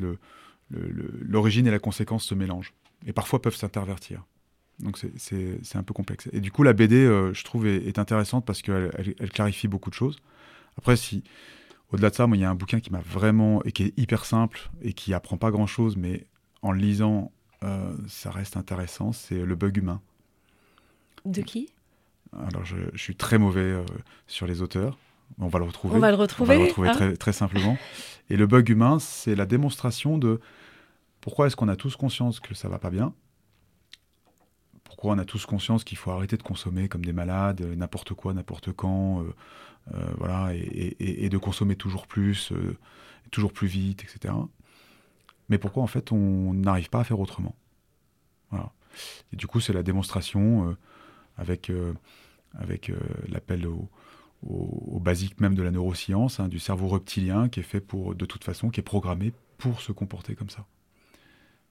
l'origine 0.69 1.67
et 1.67 1.71
la 1.71 1.79
conséquence 1.79 2.25
se 2.25 2.36
mélangent, 2.36 2.73
et 3.05 3.13
parfois 3.13 3.41
peuvent 3.41 3.55
s'intervertir. 3.55 4.23
Donc 4.79 4.97
c'est, 5.17 5.75
un 5.75 5.83
peu 5.83 5.93
complexe. 5.93 6.29
Et 6.33 6.39
du 6.39 6.51
coup, 6.51 6.63
la 6.63 6.73
BD, 6.73 6.95
euh, 6.95 7.33
je 7.33 7.43
trouve, 7.43 7.67
est, 7.67 7.99
intéressante 7.99 8.45
parce 8.45 8.62
qu'elle 8.62 8.91
elle- 9.19 9.29
clarifie 9.29 9.67
beaucoup 9.67 9.89
de 9.89 9.95
choses. 9.95 10.19
Après, 10.77 10.97
si 10.97 11.23
au-delà 11.91 12.09
de 12.09 12.15
ça, 12.15 12.25
moi, 12.25 12.38
il 12.38 12.39
y 12.39 12.43
a 12.43 12.49
un 12.49 12.55
bouquin 12.55 12.79
qui 12.79 12.91
m'a 12.91 13.01
vraiment 13.01 13.63
et 13.63 13.71
qui 13.71 13.83
est 13.83 13.93
hyper 13.97 14.25
simple 14.25 14.71
et 14.81 14.93
qui 14.93 15.13
apprend 15.13 15.38
pas 15.38 15.51
grand-chose, 15.51 15.95
mais 15.95 16.25
en 16.63 16.71
le 16.71 16.79
lisant, 16.79 17.31
ça 18.08 18.32
reste 18.32 18.58
intéressant. 18.58 19.12
C'est 19.12 19.39
le 19.43 19.56
bug 19.56 19.78
humain. 19.78 20.02
De 21.26 21.41
qui? 21.41 21.69
Alors, 22.47 22.65
je, 22.65 22.76
je 22.93 23.02
suis 23.02 23.15
très 23.15 23.38
mauvais 23.38 23.62
euh, 23.62 23.84
sur 24.28 24.47
les 24.47 24.62
auteurs. 24.62 24.97
On 25.39 25.47
va 25.47 25.60
le 25.60 25.65
retrouver. 25.65 25.95
On 25.95 25.99
va 25.99 26.10
le 26.10 26.15
On 26.15 26.17
va 26.17 26.23
retrouver. 26.23 26.58
le 26.58 26.63
retrouver 26.63 26.89
hein 26.89 26.93
très, 26.93 27.15
très 27.15 27.34
simplement. 27.34 27.78
Et 28.30 28.38
le 28.38 28.45
bug 28.47 28.69
humain, 28.69 28.99
c'est 28.99 29.36
la 29.36 29.45
démonstration 29.45 30.17
de 30.17 30.39
pourquoi 31.21 31.47
est-ce 31.47 31.56
qu'on 31.56 31.69
a 31.69 31.76
tous 31.76 31.95
conscience 31.95 32.39
que 32.39 32.54
ça 32.54 32.67
va 32.69 32.80
pas 32.80 32.89
bien. 32.89 33.13
Pourquoi 34.84 35.13
on 35.13 35.17
a 35.17 35.26
tous 35.26 35.45
conscience 35.45 35.84
qu'il 35.84 35.97
faut 35.97 36.12
arrêter 36.12 36.38
de 36.38 36.43
consommer 36.43 36.88
comme 36.88 37.04
des 37.06 37.13
malades, 37.13 37.62
euh, 37.62 37.76
n'importe 37.76 38.13
quoi, 38.13 38.34
n'importe 38.34 38.71
quand, 38.73 39.21
euh, 39.21 39.34
euh, 39.95 40.06
voilà, 40.17 40.54
et, 40.54 40.58
et- 40.60 41.26
et 41.26 41.30
de 41.30 41.38
consommer 41.38 41.76
toujours 41.76 42.08
plus, 42.08 42.52
euh, 42.52 42.78
toujours 43.32 43.54
plus 43.54 43.67
vite, 43.67 44.04
etc. 44.04 44.34
Mais 45.49 45.58
pourquoi 45.58 45.84
en 45.84 45.88
fait 45.88 46.12
on 46.12 46.53
n'arrive 46.53 46.89
pas 46.89 47.01
à 47.01 47.03
faire 47.03 47.19
autrement? 47.19 47.56
Et 49.32 49.36
du 49.36 49.47
coup, 49.47 49.60
c'est 49.60 49.73
la 49.73 49.84
démonstration 49.84 50.69
euh, 50.69 50.77
avec, 51.38 51.69
euh, 51.69 51.93
avec 52.53 52.89
euh, 52.89 52.99
l'appel 53.27 53.67
au, 53.67 53.89
au, 54.43 54.99
basique 54.99 55.39
même 55.39 55.56
de 55.56 55.63
la 55.63 55.71
neuroscience, 55.71 56.39
hein, 56.39 56.47
du 56.47 56.60
cerveau 56.60 56.88
reptilien 56.88 57.49
qui 57.49 57.60
est 57.60 57.63
fait 57.63 57.82
pour, 57.82 58.15
de 58.15 58.25
toute 58.25 58.43
façon, 58.43 58.69
qui 58.69 58.79
est 58.79 58.84
programmé 58.84 59.34
pour 59.58 59.82
se 59.82 59.91
comporter 59.91 60.36
comme 60.36 60.49
ça. 60.49 60.65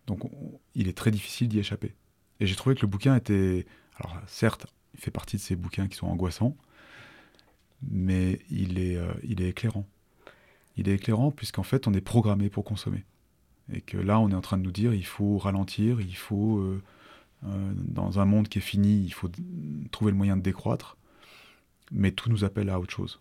Donc 0.06 0.24
on- 0.24 0.60
il 0.74 0.88
est 0.88 0.96
très 0.96 1.10
difficile 1.10 1.48
d'y 1.48 1.58
échapper. 1.58 1.94
Et 2.40 2.46
j'ai 2.46 2.56
trouvé 2.56 2.74
que 2.74 2.82
le 2.82 2.88
bouquin 2.88 3.14
était... 3.14 3.66
Alors 3.96 4.16
certes, 4.26 4.66
il 4.94 5.00
fait 5.00 5.10
partie 5.10 5.36
de 5.36 5.42
ces 5.42 5.54
bouquins 5.54 5.86
qui 5.86 5.96
sont 5.96 6.06
angoissants, 6.06 6.56
mais 7.82 8.40
il 8.50 8.78
est, 8.78 8.98
il 9.22 9.40
est 9.42 9.50
éclairant. 9.50 9.86
Il 10.76 10.88
est 10.88 10.94
éclairant 10.94 11.30
puisqu'en 11.30 11.62
fait 11.62 11.86
on 11.86 11.92
est 11.94 12.00
programmé 12.00 12.48
pour 12.48 12.64
consommer. 12.64 13.04
Et 13.72 13.80
que 13.80 13.96
là 13.96 14.20
on 14.20 14.28
est 14.30 14.34
en 14.34 14.40
train 14.40 14.58
de 14.58 14.62
nous 14.62 14.72
dire 14.72 14.92
il 14.94 15.06
faut 15.06 15.38
ralentir, 15.38 16.00
il 16.00 16.16
faut... 16.16 16.58
euh, 16.58 16.82
euh, 17.44 17.72
dans 17.74 18.20
un 18.20 18.24
monde 18.24 18.48
qui 18.48 18.58
est 18.58 18.62
fini, 18.62 19.02
il 19.04 19.12
faut 19.12 19.28
trouver 19.90 20.12
le 20.12 20.16
moyen 20.16 20.36
de 20.36 20.42
décroître, 20.42 20.96
mais 21.90 22.12
tout 22.12 22.30
nous 22.30 22.44
appelle 22.44 22.70
à 22.70 22.78
autre 22.78 22.92
chose. 22.92 23.20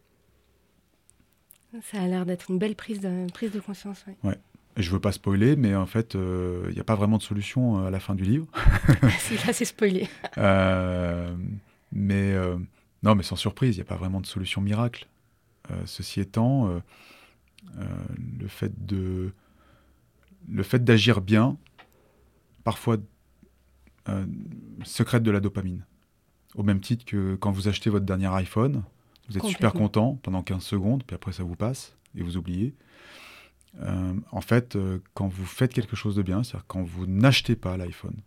Ça 1.91 2.01
a 2.01 2.07
l'air 2.07 2.25
d'être 2.25 2.51
une 2.51 2.59
belle 2.59 2.75
prise 2.75 2.99
de, 2.99 3.25
prise 3.31 3.51
de 3.51 3.59
conscience. 3.59 4.05
ouais. 4.23 4.37
Je 4.77 4.89
veux 4.91 4.99
pas 5.01 5.11
spoiler, 5.11 5.57
mais 5.57 5.75
en 5.75 5.85
fait, 5.85 6.15
euh, 6.15 6.65
il 6.69 6.75
n'y 6.75 6.79
a 6.79 6.83
pas 6.85 6.95
vraiment 6.95 7.17
de 7.17 7.23
solution 7.23 7.79
euh, 7.79 7.87
à 7.87 7.91
la 7.91 7.99
fin 7.99 8.15
du 8.15 8.23
livre. 8.23 8.47
Si, 9.19 9.35
là, 9.45 9.53
c'est 9.53 9.65
spoilé. 9.65 10.07
Euh, 10.37 11.35
mais 11.91 12.31
euh, 12.33 12.57
non, 13.03 13.15
mais 13.15 13.23
sans 13.23 13.35
surprise, 13.35 13.75
il 13.75 13.79
n'y 13.79 13.85
a 13.85 13.89
pas 13.89 13.97
vraiment 13.97 14.21
de 14.21 14.25
solution 14.25 14.61
miracle. 14.61 15.07
Euh, 15.71 15.75
ceci 15.85 16.21
étant, 16.21 16.69
euh, 16.69 16.79
euh, 17.79 17.85
le 18.39 18.47
fait 18.47 18.71
de 18.85 19.33
le 20.49 20.63
fait 20.63 20.83
d'agir 20.83 21.21
bien, 21.21 21.57
parfois 22.63 22.97
euh, 24.09 24.25
secrète 24.83 25.23
de 25.23 25.31
la 25.31 25.39
dopamine. 25.39 25.85
Au 26.55 26.63
même 26.63 26.81
titre 26.81 27.05
que 27.05 27.35
quand 27.35 27.51
vous 27.51 27.67
achetez 27.67 27.89
votre 27.89 28.05
dernier 28.05 28.27
iPhone, 28.27 28.83
vous 29.29 29.37
êtes 29.37 29.45
super 29.45 29.73
content 29.73 30.19
pendant 30.23 30.43
15 30.43 30.61
secondes, 30.63 31.03
puis 31.05 31.15
après 31.15 31.31
ça 31.31 31.43
vous 31.43 31.55
passe 31.55 31.95
et 32.15 32.23
vous 32.23 32.37
oubliez. 32.37 32.75
Euh, 33.79 34.13
en 34.31 34.41
fait, 34.41 34.75
euh, 34.75 34.99
quand 35.13 35.27
vous 35.27 35.45
faites 35.45 35.73
quelque 35.73 35.95
chose 35.95 36.15
de 36.15 36.21
bien, 36.21 36.43
c'est-à-dire 36.43 36.65
quand 36.67 36.83
vous 36.83 37.05
n'achetez 37.05 37.55
pas 37.55 37.77
l'iPhone, 37.77 38.17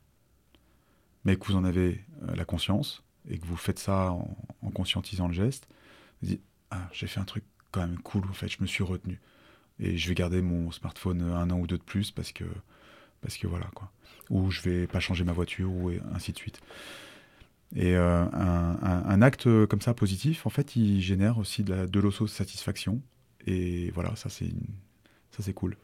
mais 1.24 1.36
que 1.36 1.46
vous 1.46 1.56
en 1.56 1.64
avez 1.64 2.04
euh, 2.22 2.34
la 2.34 2.44
conscience 2.44 3.02
et 3.28 3.38
que 3.38 3.44
vous 3.46 3.56
faites 3.56 3.78
ça 3.78 4.12
en, 4.12 4.36
en 4.62 4.70
conscientisant 4.70 5.28
le 5.28 5.34
geste, 5.34 5.68
vous 6.22 6.28
dites 6.28 6.42
ah 6.70 6.88
j'ai 6.92 7.06
fait 7.06 7.20
un 7.20 7.24
truc 7.24 7.44
quand 7.72 7.80
même 7.80 7.98
cool 7.98 8.24
en 8.28 8.32
fait, 8.32 8.48
je 8.48 8.58
me 8.60 8.66
suis 8.66 8.82
retenu 8.82 9.20
et 9.80 9.96
je 9.96 10.08
vais 10.08 10.14
garder 10.14 10.40
mon 10.42 10.70
smartphone 10.70 11.22
un 11.22 11.50
an 11.50 11.58
ou 11.58 11.66
deux 11.66 11.78
de 11.78 11.82
plus 11.82 12.10
parce 12.10 12.32
que 12.32 12.44
parce 13.20 13.36
que 13.38 13.46
voilà 13.46 13.66
quoi, 13.74 13.90
ou 14.30 14.50
je 14.50 14.60
vais 14.62 14.86
pas 14.86 15.00
changer 15.00 15.24
ma 15.24 15.32
voiture 15.32 15.70
ou 15.70 15.90
et 15.90 16.00
ainsi 16.14 16.32
de 16.32 16.38
suite. 16.38 16.60
Et 17.74 17.96
euh, 17.96 18.22
un, 18.32 18.78
un- 18.82 19.04
un 19.06 19.22
acte 19.22 19.48
comme 19.66 19.80
ça 19.80 19.94
positif, 19.94 20.46
en 20.46 20.50
fait, 20.50 20.76
il 20.76 21.00
génère 21.00 21.38
aussi 21.38 21.64
de, 21.64 21.74
la- 21.74 21.86
de 21.86 22.00
l'auto-satisfaction. 22.00 23.00
Et 23.46 23.90
voilà, 23.92 24.14
ça 24.14 24.28
c'est 24.28 24.44
une- 24.44 24.60
ça 25.32 25.42
c'est 25.42 25.52
cool. 25.54 25.76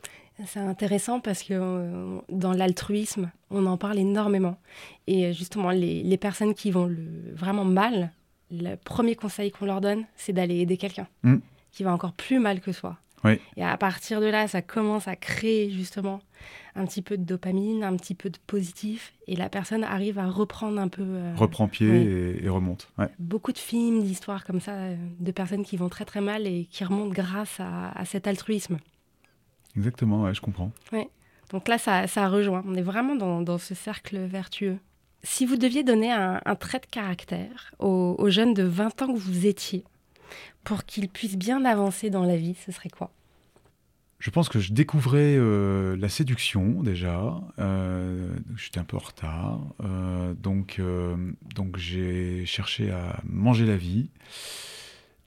C'est 0.47 0.61
intéressant 0.61 1.21
parce 1.21 1.43
que 1.43 1.53
euh, 1.55 2.19
dans 2.31 2.53
l'altruisme, 2.53 3.31
on 3.51 3.67
en 3.67 3.77
parle 3.77 3.99
énormément. 3.99 4.59
Et 5.07 5.27
euh, 5.27 5.33
justement, 5.33 5.71
les, 5.71 6.03
les 6.03 6.17
personnes 6.17 6.55
qui 6.55 6.71
vont 6.71 6.87
le, 6.87 7.33
vraiment 7.35 7.65
mal, 7.65 8.13
le 8.51 8.77
premier 8.77 9.17
conseil 9.17 9.51
qu'on 9.51 9.67
leur 9.67 9.81
donne, 9.81 10.05
c'est 10.17 10.33
d'aller 10.33 10.59
aider 10.61 10.77
quelqu'un 10.77 11.09
Mm. 11.25 11.37
qui 11.73 11.83
va 11.83 11.93
encore 11.93 12.13
plus 12.13 12.39
mal 12.39 12.61
que 12.61 12.73
soi. 12.73 12.97
Et 13.57 13.65
à 13.65 13.77
partir 13.77 14.21
de 14.21 14.27
là, 14.27 14.49
ça 14.49 14.63
commence 14.63 15.09
à 15.09 15.17
créer 15.17 15.71
justement 15.71 16.21
un 16.75 16.87
petit 16.87 17.03
peu 17.03 17.19
de 17.19 17.25
dopamine, 17.25 17.85
un 17.85 17.97
petit 17.97 18.15
peu 18.15 18.31
de 18.31 18.39
positif, 18.47 19.13
et 19.27 19.37
la 19.37 19.49
personne 19.49 19.85
arrive 19.85 20.19
à 20.19 20.27
reprendre 20.29 20.81
un 20.81 20.89
peu. 20.89 21.03
Euh, 21.03 21.35
Reprend 21.37 21.69
pied 21.69 22.43
et, 22.43 22.49
remonte. 22.49 22.89
Beaucoup 23.19 23.53
de 23.53 23.59
films, 23.59 24.03
d'histoires 24.03 24.45
comme 24.45 24.61
ça, 24.61 24.73
euh, 24.73 24.97
de 25.19 25.33
personnes 25.33 25.65
qui 25.65 25.77
vont 25.77 25.89
très 25.89 26.05
très 26.05 26.21
mal 26.21 26.47
et 26.47 26.67
qui 26.71 26.85
remontent 26.85 27.13
grâce 27.13 27.61
à, 27.61 28.05
cet 28.05 28.27
altruisme. 28.27 28.79
Exactement, 29.77 30.23
ouais, 30.23 30.35
je 30.35 30.41
comprends. 30.41 30.73
Donc 31.51 31.69
là, 31.69 31.79
ça, 31.79 32.07
ça 32.07 32.29
rejoint. 32.29 32.63
On 32.67 32.75
est 32.75 32.83
vraiment 32.83 33.15
dans, 33.17 33.59
ce 33.59 33.75
cercle 33.75 34.19
vertueux. 34.19 34.79
Si 35.23 35.45
vous 35.45 35.57
deviez 35.57 35.83
donner 35.83 36.11
un, 36.11 36.41
trait 36.59 36.79
de 36.79 36.87
caractère 36.87 37.73
aux, 37.79 38.15
aux 38.19 38.31
jeunes 38.31 38.55
de 38.55 38.63
20 38.63 39.03
ans 39.03 39.13
que 39.13 39.19
vous 39.19 39.47
étiez, 39.47 39.85
pour 40.65 40.85
qu'ils 40.85 41.09
puissent 41.09 41.39
bien 41.39 41.65
avancer 41.65 42.11
dans 42.11 42.25
la 42.25 42.37
vie, 42.37 42.57
ce 42.67 42.73
serait 42.73 42.91
quoi? 42.91 43.11
Je 44.21 44.29
pense 44.29 44.51
que 44.51 44.59
je 44.61 44.75
découvrais 44.75 45.35
euh, 45.39 45.97
la 45.97 46.11
séduction 46.11 46.83
déjà. 46.83 47.41
Euh, 47.59 48.37
j'étais 48.55 48.79
un 48.79 48.85
peu 48.85 48.99
en 48.99 49.01
retard. 49.01 49.61
Euh, 49.83 50.35
donc 50.35 50.81
donc 51.55 51.79
j'ai 51.79 52.45
cherché 52.45 52.91
à 52.91 53.21
manger 53.25 53.65
la 53.65 53.79
vie. 53.79 54.11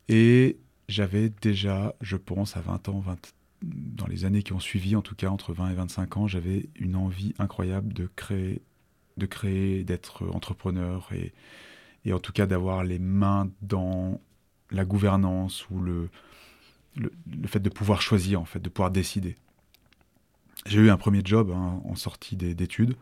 Et 0.10 0.58
j'avais 0.90 1.30
déjà, 1.42 1.96
je 2.02 2.18
pense, 2.18 2.56
à 2.56 2.62
20 2.62 2.90
ans, 2.90 3.00
20, 3.00 3.34
dans 3.64 4.06
les 4.06 4.26
années 4.26 4.44
qui 4.44 4.54
ont 4.54 4.60
suivi, 4.60 4.96
en 4.96 5.02
tout 5.02 5.16
cas 5.16 5.30
entre 5.30 5.54
20 5.54 5.72
et 5.72 5.74
25 5.74 6.18
ans, 6.18 6.28
j'avais 6.28 6.70
une 6.76 6.96
envie 6.96 7.34
incroyable 7.40 7.94
de 7.94 8.08
créer, 8.16 8.62
de 9.18 9.26
créer, 9.26 9.84
d'être 9.84 10.28
entrepreneur 10.28 11.10
et, 11.14 11.34
et 12.06 12.14
en 12.14 12.20
tout 12.20 12.34
cas 12.34 12.46
d'avoir 12.46 12.84
les 12.84 13.00
mains 13.00 13.50
dans 13.62 14.22
la 14.74 14.86
gouvernance 14.86 15.70
ou 15.70 15.80
le, 15.80 16.10
le, 16.96 17.12
fait 17.48 17.60
de 17.60 17.70
pouvoir 17.70 18.02
choisir, 18.02 18.42
en 18.42 18.46
fait, 18.46 18.60
de 18.60 18.70
pouvoir 18.70 18.92
décider. 18.92 19.36
J'ai 20.66 20.80
eu 20.80 20.90
un 20.90 20.98
premier 20.98 21.22
job 21.24 21.52
hein, 21.52 21.82
en 21.84 21.96
sortie 21.96 22.36
d'études. 22.36 22.96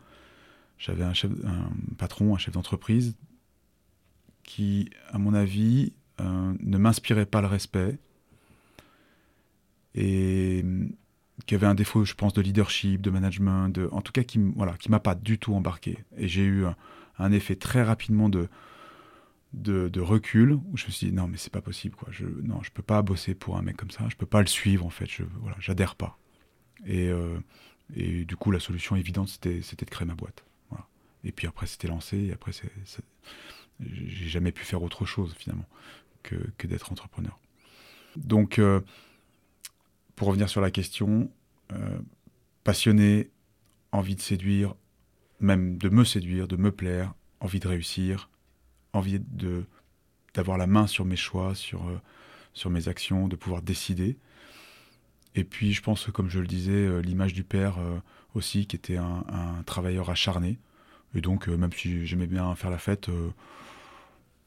J'avais 0.78 1.04
un, 1.04 1.14
un 1.46 1.70
patron, 1.98 2.34
un 2.34 2.38
chef 2.38 2.54
d'entreprise 2.54 3.16
qui, 4.44 4.90
à 5.10 5.18
mon 5.18 5.34
avis, 5.34 5.94
euh, 6.20 6.54
ne 6.60 6.78
m'inspirait 6.78 7.26
pas 7.26 7.42
le 7.42 7.48
respect 7.48 7.98
et 9.96 10.64
qui 11.46 11.56
avait 11.56 11.68
un 11.68 11.76
défaut, 11.76 12.06
je 12.06 12.14
pense, 12.14 12.34
de 12.34 12.42
leadership, 12.42 13.02
de 13.02 13.10
management, 13.10 13.70
de, 13.70 13.90
en 13.92 14.02
tout 14.02 14.12
cas 14.12 14.24
qui 14.24 14.40
voilà, 14.56 14.74
qui 14.74 14.92
m'a 14.92 15.00
pas 15.00 15.16
du 15.16 15.40
tout 15.40 15.54
embarqué. 15.54 15.98
Et 16.18 16.28
j'ai 16.28 16.44
eu 16.44 16.66
un, 17.18 17.32
effet 17.32 17.56
très 17.56 17.84
rapidement 17.84 18.30
de, 18.30 18.48
de, 19.54 20.00
recul 20.00 20.54
où 20.54 20.78
je 20.78 20.86
me 20.86 20.92
suis 20.92 21.08
dit 21.08 21.14
non 21.14 21.28
mais 21.28 21.38
c'est 21.38 21.52
pas 21.52 21.62
possible 21.62 21.96
quoi. 21.96 22.08
Je 22.12 22.26
non 22.26 22.62
je 22.64 22.72
peux 22.72 22.84
pas 22.84 23.02
bosser 23.02 23.36
pour 23.36 23.58
un 23.58 23.62
mec 23.62 23.78
comme 23.78 23.92
ça. 23.92 24.08
Je 24.10 24.16
peux 24.16 24.26
pas 24.26 24.42
le 24.42 24.48
suivre 24.48 24.86
en 24.86 24.90
fait. 24.90 25.08
Je 25.08 25.24
voilà 25.42 25.58
j'adhère 25.60 25.96
pas. 25.96 26.18
Et, 26.86 27.10
euh, 27.10 27.40
et 27.96 28.26
du 28.26 28.36
coup 28.36 28.52
la 28.52 28.60
solution 28.60 28.96
évidente 28.96 29.30
c'était 29.30 29.62
c'était 29.62 29.86
de 29.86 29.92
créer 29.92 30.08
ma 30.08 30.16
boîte. 30.16 30.46
Voilà. 30.70 30.88
et 31.24 31.32
puis 31.32 31.48
après 31.48 31.68
c'était 31.68 31.88
lancé. 31.88 32.18
Et 32.18 32.34
après 32.34 32.52
j'ai 33.80 34.28
jamais 34.30 34.52
pu 34.52 34.64
faire 34.64 34.82
autre 34.84 35.06
chose 35.06 35.34
finalement 35.38 35.68
que, 36.24 36.36
que 36.58 36.68
d'être 36.68 36.92
entrepreneur. 36.92 37.38
Donc 38.16 38.58
euh, 38.60 38.82
pour 40.16 40.28
revenir 40.28 40.50
sur 40.50 40.62
la 40.62 40.72
question 40.72 41.30
euh, 41.74 42.00
passionné 42.64 43.30
envie 43.92 44.16
de 44.16 44.22
séduire 44.22 44.76
même 45.42 45.78
de 45.78 45.90
me 45.90 46.06
séduire 46.06 46.48
de 46.48 46.56
me 46.56 46.72
plaire 46.72 47.14
envie 47.40 47.60
de 47.60 47.68
réussir 47.68 48.30
envie 48.94 49.20
de 49.20 49.66
d'avoir 50.34 50.58
la 50.58 50.68
main 50.68 50.88
sur 50.88 51.06
mes 51.06 51.16
choix, 51.16 51.56
sur, 51.56 51.88
euh, 51.88 52.00
sur 52.54 52.70
mes 52.70 52.88
actions, 52.88 53.28
de 53.28 53.36
pouvoir 53.36 53.62
décider. 53.62 54.18
Et 55.36 55.44
puis, 55.44 55.74
je 55.74 55.82
pense, 55.82 56.08
comme 56.08 56.30
je 56.30 56.40
le 56.40 56.48
disais, 56.48 56.72
euh, 56.72 57.00
l'image 57.00 57.34
du 57.34 57.44
père 57.44 57.80
euh, 57.80 58.00
aussi, 58.36 58.66
qui 58.66 58.76
était 58.76 58.98
un, 58.98 59.24
travailleur 59.66 60.10
acharné. 60.10 60.58
Et 61.16 61.22
donc, 61.22 61.48
même 61.48 61.74
si 61.74 62.06
j'aimais 62.06 62.28
bien 62.28 62.56
faire 62.56 62.70
la 62.70 62.78
fête, 62.78 63.10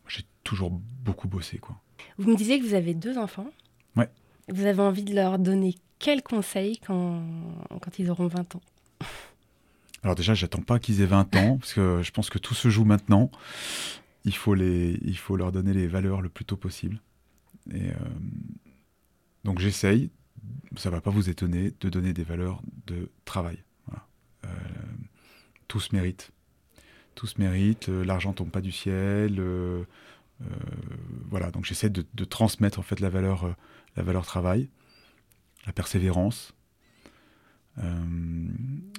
j'ai 0.09 0.23
toujours 0.45 0.71
beaucoup 0.71 1.29
bossé. 1.29 1.59
Quoi. 1.59 1.77
Vous 2.17 2.31
me 2.31 2.37
disiez 2.37 2.59
que 2.59 2.65
vous 2.65 2.73
avez 2.73 2.95
deux 2.95 3.19
enfants. 3.19 3.51
Ouais. 3.97 4.09
Vous 4.49 4.65
avez 4.65 4.81
envie 4.81 5.05
de 5.05 5.15
leur 5.15 5.39
donner 5.39 5.75
quels 5.99 6.23
conseils 6.23 6.79
quand, 6.79 7.23
quand 7.69 7.99
ils 7.99 8.11
auront 8.11 8.29
20 8.29 8.57
ans? 8.57 8.63
Alors 10.03 10.15
déjà, 10.15 10.33
j'attends 10.33 10.63
pas 10.63 10.79
qu'ils 10.79 11.03
aient 11.03 11.07
20 11.07 11.37
ans, 11.37 11.59
parce 11.59 11.75
que 11.75 12.01
je 12.03 12.11
pense 12.13 12.31
que 12.31 12.39
tout 12.39 12.55
se 12.55 12.71
joue 12.71 12.87
maintenant 12.87 13.31
il 14.25 14.35
faut, 14.35 15.37
leur 15.37 15.53
donner 15.53 15.75
les 15.75 15.87
valeurs 15.87 16.23
le 16.23 16.29
plus 16.29 16.45
tôt 16.45 16.57
possible. 16.57 17.01
Et 17.71 17.91
euh, 17.91 17.95
donc 19.45 19.59
j'essaye, 19.59 20.11
ça 20.77 20.91
va 20.91 21.01
pas 21.01 21.11
vous 21.11 21.29
étonner, 21.29 21.73
de 21.81 21.89
donner 21.89 22.13
des 22.13 22.25
valeurs 22.25 22.63
de 22.87 23.11
travail. 23.25 23.63
Euh, 24.45 24.49
tout 25.69 25.81
se 25.81 25.95
mérite. 25.95 26.31
Tout 27.15 27.27
se 27.27 27.41
mérite, 27.41 27.89
euh, 27.89 28.05
l'argent 28.05 28.33
tombe 28.33 28.51
pas 28.51 28.61
du 28.61 28.73
ciel. 28.73 29.41
voilà, 31.31 31.51
donc 31.51 31.65
j'essaie 31.65 31.91
de, 31.91 32.05
de, 32.13 32.25
transmettre 32.25 32.79
en 32.79 32.83
fait 32.83 33.01
la 33.01 33.09
valeur, 33.09 33.55
la 33.97 34.03
valeur 34.03 34.27
travail, 34.27 34.69
la 35.67 35.73
persévérance. 35.73 36.55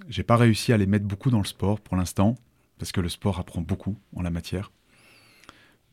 J'ai 0.09 0.23
pas 0.23 0.37
réussi 0.37 0.73
à 0.73 0.77
les 0.77 0.85
mettre 0.85 1.05
beaucoup 1.05 1.29
dans 1.29 1.39
le 1.39 1.45
sport 1.45 1.79
pour 1.79 1.95
l'instant, 1.95 2.35
parce 2.77 2.91
que 2.91 3.01
le 3.01 3.09
sport 3.09 3.39
apprend 3.39 3.61
beaucoup 3.61 3.97
en 4.15 4.21
la 4.21 4.29
matière. 4.29 4.71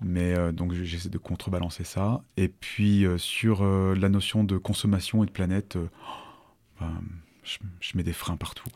Mais 0.03 0.35
euh, 0.35 0.53
donc 0.53 0.73
j'essaie 0.73 1.09
de 1.09 1.19
contrebalancer 1.19 1.85
ça. 1.85 2.23
Et 2.37 2.49
puis 2.49 3.05
euh, 3.05 3.19
sur 3.19 3.63
euh, 3.63 3.95
la 3.95 4.09
notion 4.09 4.45
de 4.45 4.59
consommation 4.59 5.23
et 5.23 5.27
de 5.27 5.31
planète, 5.31 5.79
ben, 6.81 7.01
je, 7.45 7.97
mets 7.97 8.03
des 8.03 8.13
freins 8.13 8.37
partout. 8.37 8.69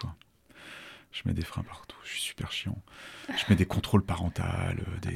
Je 1.12 1.22
mets 1.26 1.34
des 1.34 1.44
freins 1.44 1.62
partout. 1.62 1.96
Je 2.04 2.10
suis 2.10 2.20
super 2.20 2.52
chiant. 2.52 2.80
Je 3.28 3.44
mets 3.48 3.56
des 3.56 3.66
contrôles 3.66 4.04
parentaux, 4.04 4.42
des... 5.02 5.14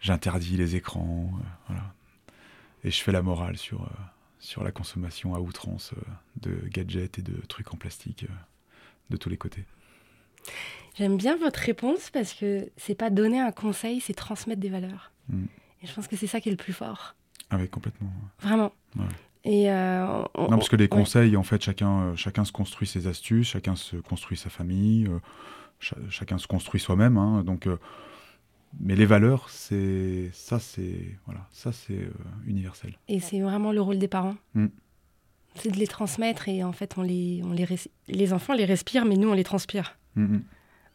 j'interdis 0.00 0.56
les 0.56 0.76
écrans. 0.76 1.32
Et 2.84 2.90
je 2.90 3.02
fais 3.02 3.12
la 3.12 3.22
morale 3.22 3.56
sur, 3.56 3.88
sur 4.40 4.62
la 4.62 4.72
consommation 4.72 5.34
à 5.34 5.40
outrance 5.40 5.94
de 6.40 6.68
gadgets 6.68 7.18
et 7.18 7.22
de 7.22 7.40
trucs 7.46 7.72
en 7.72 7.76
plastique 7.76 8.26
de 9.10 9.16
tous 9.16 9.28
les 9.28 9.36
côtés. 9.36 9.64
J'aime 10.94 11.16
bien 11.16 11.36
votre 11.36 11.60
réponse 11.60 12.10
parce 12.10 12.34
que 12.34 12.68
c'est 12.76 12.94
pas 12.94 13.10
donner 13.10 13.40
un 13.40 13.52
conseil, 13.52 14.00
c'est 14.00 14.14
transmettre 14.14 14.60
des 14.60 14.68
valeurs. 14.68 15.12
Mm. 15.28 15.44
Et 15.82 15.86
je 15.86 15.92
pense 15.92 16.06
que 16.06 16.16
c'est 16.16 16.26
ça 16.26 16.40
qui 16.40 16.48
est 16.48 16.52
le 16.52 16.58
plus 16.58 16.72
fort. 16.72 17.14
Ah 17.50 17.56
oui, 17.58 17.68
complètement. 17.68 18.10
Vraiment. 18.40 18.72
Et 19.44 19.70
euh, 19.70 20.22
non, 20.38 20.48
parce 20.50 20.68
que 20.68 20.76
les 20.76 20.88
conseils, 20.88 21.36
en 21.36 21.42
fait, 21.42 21.62
chacun, 21.62 22.02
euh, 22.02 22.16
chacun 22.16 22.44
se 22.44 22.52
construit 22.52 22.86
ses 22.86 23.06
astuces, 23.06 23.48
chacun 23.48 23.74
se 23.74 23.96
construit 23.96 24.36
sa 24.36 24.50
famille, 24.50 25.08
euh, 25.08 25.96
chacun 26.08 26.38
se 26.38 26.46
construit 26.46 26.80
soi-même. 26.80 27.16
Hein, 27.16 27.42
donc, 27.42 27.68
mais 28.80 28.94
les 28.94 29.06
valeurs, 29.06 29.48
c'est 29.48 30.30
ça, 30.32 30.58
c'est 30.58 31.18
voilà, 31.26 31.46
ça 31.50 31.72
c'est 31.72 32.08
universel. 32.46 32.98
Et 33.08 33.20
c'est 33.20 33.40
vraiment 33.40 33.72
le 33.72 33.80
rôle 33.80 33.98
des 33.98 34.08
parents. 34.08 34.36
Mm. 34.54 34.66
C'est 35.56 35.70
de 35.70 35.76
les 35.76 35.86
transmettre 35.86 36.48
et 36.48 36.64
en 36.64 36.72
fait, 36.72 36.96
on 36.96 37.02
les, 37.02 37.42
on 37.44 37.52
les, 37.52 37.66
les 38.08 38.32
enfants 38.32 38.54
les 38.54 38.64
respirent, 38.64 39.04
mais 39.04 39.16
nous 39.16 39.28
on 39.28 39.34
les 39.34 39.44
transpire 39.44 39.98
mm, 40.16 40.38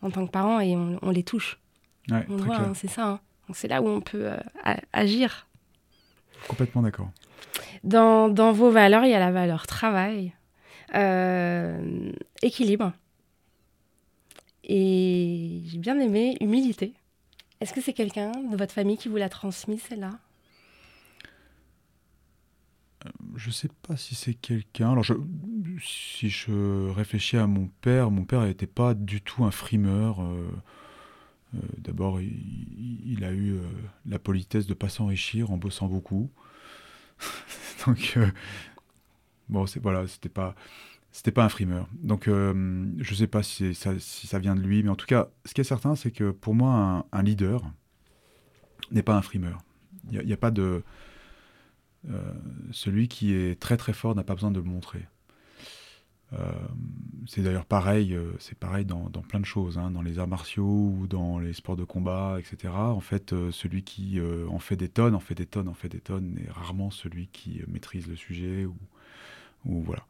en 0.01 0.10
tant 0.12 0.25
que 0.25 0.32
parents 0.32 0.60
et 0.60 0.75
on, 0.75 1.10
les 1.10 1.23
touche. 1.23 1.60
Ouais, 2.10 2.25
on 2.30 2.38
voit, 2.38 2.58
hein, 2.58 2.73
c'est 2.73 2.89
ça. 2.89 3.08
Hein 3.08 3.19
c'est 3.53 3.67
là 3.67 3.82
où 3.82 3.88
on 3.88 4.01
peut 4.01 4.32
euh, 4.32 4.38
agir. 4.93 5.47
Complètement 6.47 6.82
d'accord. 6.82 7.10
Dans, 7.84 8.30
dans, 8.30 8.51
vos 8.51 8.69
valeurs, 8.69 9.06
il 9.06 9.12
y 9.12 9.13
a 9.13 9.19
la 9.19 9.32
valeur 9.32 9.67
travail, 9.67 10.34
euh, 10.95 12.12
équilibre. 12.41 12.93
Et 14.63 15.62
j'ai 15.65 15.77
bien 15.77 15.99
aimé 15.99 16.38
humilité. 16.41 16.93
Est-ce 17.62 17.73
que 17.73 17.82
c'est 17.82 17.93
quelqu'un 17.93 18.32
de 18.32 18.58
votre 18.58 18.73
famille 18.73 18.97
qui 18.97 19.08
vous 19.08 19.17
l'a 19.17 19.30
transmis, 19.30 19.80
celle-là? 19.80 20.19
Je 23.35 23.47
ne 23.47 23.53
sais 23.53 23.69
pas 23.87 23.97
si 23.97 24.15
c'est 24.15 24.33
quelqu'un. 24.33 24.91
Alors, 24.91 25.03
je, 25.03 25.13
si 25.81 26.29
je 26.29 26.89
réfléchis 26.89 27.37
à 27.37 27.47
mon 27.47 27.69
père, 27.81 28.11
mon 28.11 28.25
père 28.25 28.41
n'était 28.41 28.67
pas 28.67 28.93
du 28.93 29.21
tout 29.21 29.45
un 29.45 29.51
frimeur. 29.51 30.21
Euh, 31.55 31.59
d'abord, 31.77 32.19
il, 32.19 33.23
a 33.23 33.31
eu 33.31 33.53
euh, 33.53 33.61
la 34.05 34.19
politesse 34.19 34.65
de 34.65 34.71
ne 34.71 34.77
pas 34.77 34.89
s'enrichir 34.89 35.51
en 35.51 35.57
bossant 35.57 35.87
beaucoup. 35.87 36.29
Donc, 37.85 38.13
euh, 38.17 38.29
bon, 39.49 39.65
voilà, 39.81 40.07
c'était 40.07 40.29
pas, 40.29 40.55
c'était 41.11 41.31
pas 41.31 41.45
un 41.45 41.49
frimeur. 41.49 41.87
Donc, 41.93 42.27
je 42.27 43.15
sais 43.15 43.27
pas 43.27 43.43
si 43.43 43.73
ça, 43.75 44.39
vient 44.39 44.55
de 44.55 44.61
lui, 44.61 44.83
mais 44.83 44.89
en 44.89 44.95
tout 44.95 45.07
cas, 45.07 45.29
ce 45.45 45.53
qui 45.53 45.61
est 45.61 45.65
certain, 45.65 45.95
c'est 45.95 46.11
que 46.11 46.31
pour 46.31 46.53
moi, 46.53 47.07
un, 47.11 47.23
leader 47.23 47.63
n'est 48.91 49.03
pas 49.03 49.15
un 49.15 49.21
frimeur. 49.21 49.59
Il 50.11 50.19
n'y 50.25 50.33
a, 50.33 50.37
pas 50.37 50.51
de. 50.51 50.83
Celui 52.71 53.07
qui 53.07 53.33
est 53.33 53.60
très 53.60 53.77
très 53.77 53.93
fort 53.93 54.15
n'a 54.15 54.23
pas 54.23 54.33
besoin 54.33 54.51
de 54.51 54.60
le 54.60 54.65
montrer. 54.65 55.07
Euh, 56.33 56.51
c'est 57.25 57.41
d'ailleurs 57.41 57.65
pareil, 57.65 58.13
euh, 58.13 58.33
c'est 58.39 58.57
pareil 58.57 58.86
dans, 58.86 59.10
plein 59.10 59.39
de 59.39 59.45
choses, 59.45 59.77
hein, 59.77 59.91
dans 59.91 60.01
les 60.01 60.19
arts 60.19 60.27
martiaux 60.27 60.93
ou 60.99 61.07
dans 61.07 61.39
les 61.39 61.53
sports 61.53 61.77
de 61.77 61.86
combat, 61.86 62.38
etc. 62.39 62.73
En 62.73 62.99
fait, 62.99 63.31
euh, 63.33 63.51
celui 63.51 63.83
qui 63.83 64.19
en 64.49 64.60
fait 64.60 64.75
des 64.75 64.89
tonnes, 64.89 65.15
en 65.15 65.19
fait 65.19 65.36
des 65.36 65.45
tonnes, 65.45 65.67
en 65.67 65.73
fait 65.73 65.89
des 65.89 65.99
tonnes, 65.99 66.38
est 66.45 66.51
rarement 66.51 66.91
celui 66.91 67.27
qui 67.27 67.62
maîtrise 67.67 68.07
le 68.07 68.15
sujet 68.15 68.65
ou, 68.65 68.75
voilà. 69.65 70.05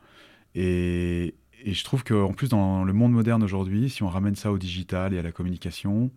Et, 0.56 1.36
je 1.66 1.84
trouve 1.84 2.04
qu'en 2.04 2.34
plus, 2.34 2.50
dans 2.50 2.84
le 2.84 2.94
monde 2.94 3.12
moderne 3.12 3.44
aujourd'hui, 3.44 3.90
si 3.90 4.04
on 4.04 4.10
ramène 4.10 4.36
ça 4.36 4.52
au 4.52 4.60
digital 4.60 5.14
et 5.14 5.20
à 5.20 5.24
la 5.24 5.32
communication, 5.32 6.12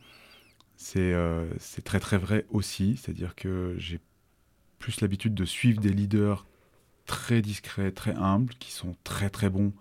c'est 0.77 1.13
euh, 1.15 1.47
c'est 1.59 1.83
très 1.83 2.01
très 2.01 2.19
vrai 2.19 2.47
aussi. 2.51 2.97
C'est-à-dire 2.97 3.35
que 3.35 3.75
j'ai 3.79 4.01
plus 4.81 5.01
l'habitude 5.01 5.35
de 5.35 5.45
suivre 5.45 5.81
des 5.81 5.91
leaders 5.91 6.45
très 7.07 7.43
discrets, 7.43 7.93
très 7.93 8.15
humbles, 8.17 8.55
qui 8.59 8.73
sont 8.73 8.97
très 9.05 9.31
très 9.31 9.49
bons 9.49 9.73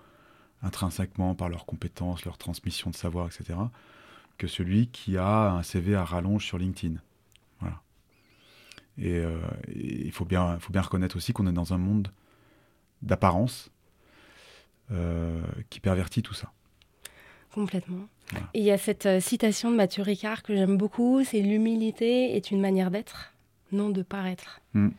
intrinsèquement 0.61 1.33
par 1.33 1.49
leurs 1.49 1.65
compétences, 1.65 2.25
leur 2.25 2.37
transmission 2.37 2.91
de 2.91 2.95
savoir, 2.95 3.27
etc., 3.27 3.57
que 4.37 4.47
celui 4.47 4.87
qui 4.87 5.17
a 5.17 5.51
un 5.51 5.63
CV 5.63 5.95
à 5.95 6.03
rallonge 6.03 6.45
sur 6.45 6.57
LinkedIn. 6.57 6.95
Voilà. 7.59 7.81
Et 8.97 9.17
euh, 9.17 9.39
il 9.73 10.11
faut 10.11 10.25
bien, 10.25 10.59
faut 10.59 10.71
bien 10.71 10.81
reconnaître 10.81 11.15
aussi 11.15 11.33
qu'on 11.33 11.47
est 11.47 11.53
dans 11.53 11.73
un 11.73 11.77
monde 11.77 12.09
d'apparence 13.01 13.71
euh, 14.91 15.41
qui 15.69 15.79
pervertit 15.79 16.21
tout 16.21 16.33
ça. 16.33 16.51
Complètement. 17.53 18.07
Et 18.53 18.59
il 18.59 18.65
y 18.65 18.71
a 18.71 18.77
cette 18.77 19.05
euh, 19.05 19.19
citation 19.19 19.71
de 19.71 19.75
Mathieu 19.75 20.03
Ricard 20.03 20.43
que 20.43 20.55
j'aime 20.55 20.77
beaucoup, 20.77 21.23
c'est 21.23 21.41
l'humilité 21.41 22.35
est 22.35 22.51
une 22.51 22.61
manière 22.61 22.91
d'être, 22.91 23.33
non 23.71 23.89
de 23.89 24.01
paraître. 24.01 24.61
Mm. 24.73 24.89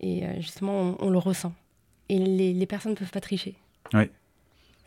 Et 0.00 0.26
euh, 0.26 0.34
justement, 0.36 0.96
on, 1.00 1.10
le 1.10 1.18
ressent. 1.18 1.54
Et 2.08 2.18
les, 2.18 2.66
personnes 2.66 2.92
ne 2.92 2.96
peuvent 2.96 3.10
pas 3.10 3.20
tricher. 3.20 3.54
Ouais. 3.92 4.10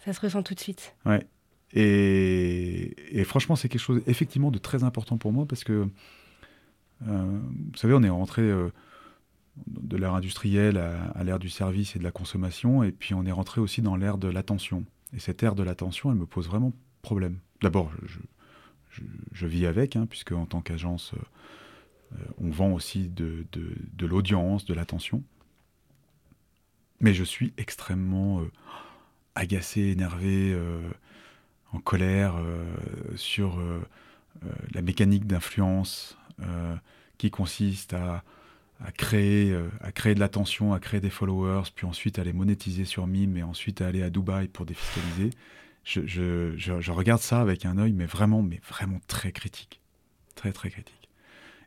Ça 0.03 0.13
se 0.13 0.19
ressent 0.19 0.43
tout 0.43 0.53
de 0.53 0.59
suite. 0.59 0.95
Ouais. 1.05 1.25
Et, 1.73 3.23
franchement, 3.25 3.55
c'est 3.55 3.69
quelque 3.69 3.81
chose 3.81 4.01
effectivement 4.07 4.51
de 4.51 4.57
très 4.57 4.83
important 4.83 5.17
pour 5.17 5.33
moi 5.33 5.45
parce 5.45 5.63
que, 5.63 5.87
vous 7.01 7.77
savez, 7.77 7.93
on 7.93 8.03
est 8.03 8.09
rentré 8.09 8.51
de 9.67 9.97
l'ère 9.97 10.13
industrielle 10.13 10.77
à, 10.77 11.23
l'ère 11.23 11.39
du 11.39 11.49
service 11.49 11.95
et 11.95 11.99
de 11.99 12.03
la 12.03 12.11
consommation, 12.11 12.83
et 12.83 12.91
puis 12.91 13.13
on 13.13 13.25
est 13.25 13.31
rentré 13.31 13.61
aussi 13.61 13.81
dans 13.81 13.95
l'ère 13.95 14.17
de 14.17 14.27
l'attention. 14.27 14.85
Et 15.13 15.19
cette 15.19 15.41
ère 15.43 15.55
de 15.55 15.63
l'attention, 15.63 16.11
elle 16.11 16.17
me 16.17 16.25
pose 16.25 16.47
vraiment 16.47 16.73
problème. 17.01 17.39
D'abord, 17.61 17.91
je, 19.31 19.47
vis 19.47 19.65
avec, 19.65 19.95
hein, 19.95 20.07
puisque 20.09 20.31
en 20.31 20.45
tant 20.45 20.61
qu'agence, 20.61 21.13
euh, 21.13 21.21
on 22.39 22.49
vend 22.49 22.71
aussi 22.71 23.09
de, 23.09 23.45
l'audience, 24.01 24.65
de 24.65 24.73
l'attention. 24.73 25.23
Mais 27.01 27.13
je 27.13 27.23
suis 27.23 27.53
extrêmement 27.57 28.39
euh, 28.39 28.51
agacé, 29.35 29.81
énervé, 29.81 30.53
euh, 30.53 30.79
en 31.73 31.79
colère 31.79 32.35
sur 33.17 33.59
la 34.73 34.81
mécanique 34.81 35.27
d'influence 35.27 36.17
qui 37.17 37.31
consiste 37.31 37.93
à 37.93 38.91
créer, 38.91 39.51
euh, 39.51 39.69
de 40.13 40.19
l'attention, 40.19 40.73
à 40.73 40.79
créer 40.79 40.99
des 40.99 41.09
followers, 41.09 41.69
puis 41.73 41.85
ensuite 41.85 42.19
à 42.19 42.23
les 42.23 42.33
monétiser 42.33 42.85
sur 42.85 43.07
Mime 43.07 43.37
et 43.37 43.43
ensuite 43.43 43.81
à 43.81 43.87
aller 43.87 44.03
à 44.03 44.09
Dubaï 44.09 44.47
pour 44.47 44.65
défiscaliser. 44.65 45.31
Je, 45.83 46.05
je, 46.05 46.55
je, 46.57 46.91
regarde 46.91 47.21
ça 47.21 47.41
avec 47.41 47.65
un 47.65 47.77
œil, 47.77 47.93
mais 47.93 48.05
vraiment, 48.05 48.41
mais 48.41 48.59
vraiment 48.67 48.99
très 49.07 49.31
critique. 49.31 49.81
Très, 50.35 50.51
très 50.51 50.69
critique. 50.69 51.04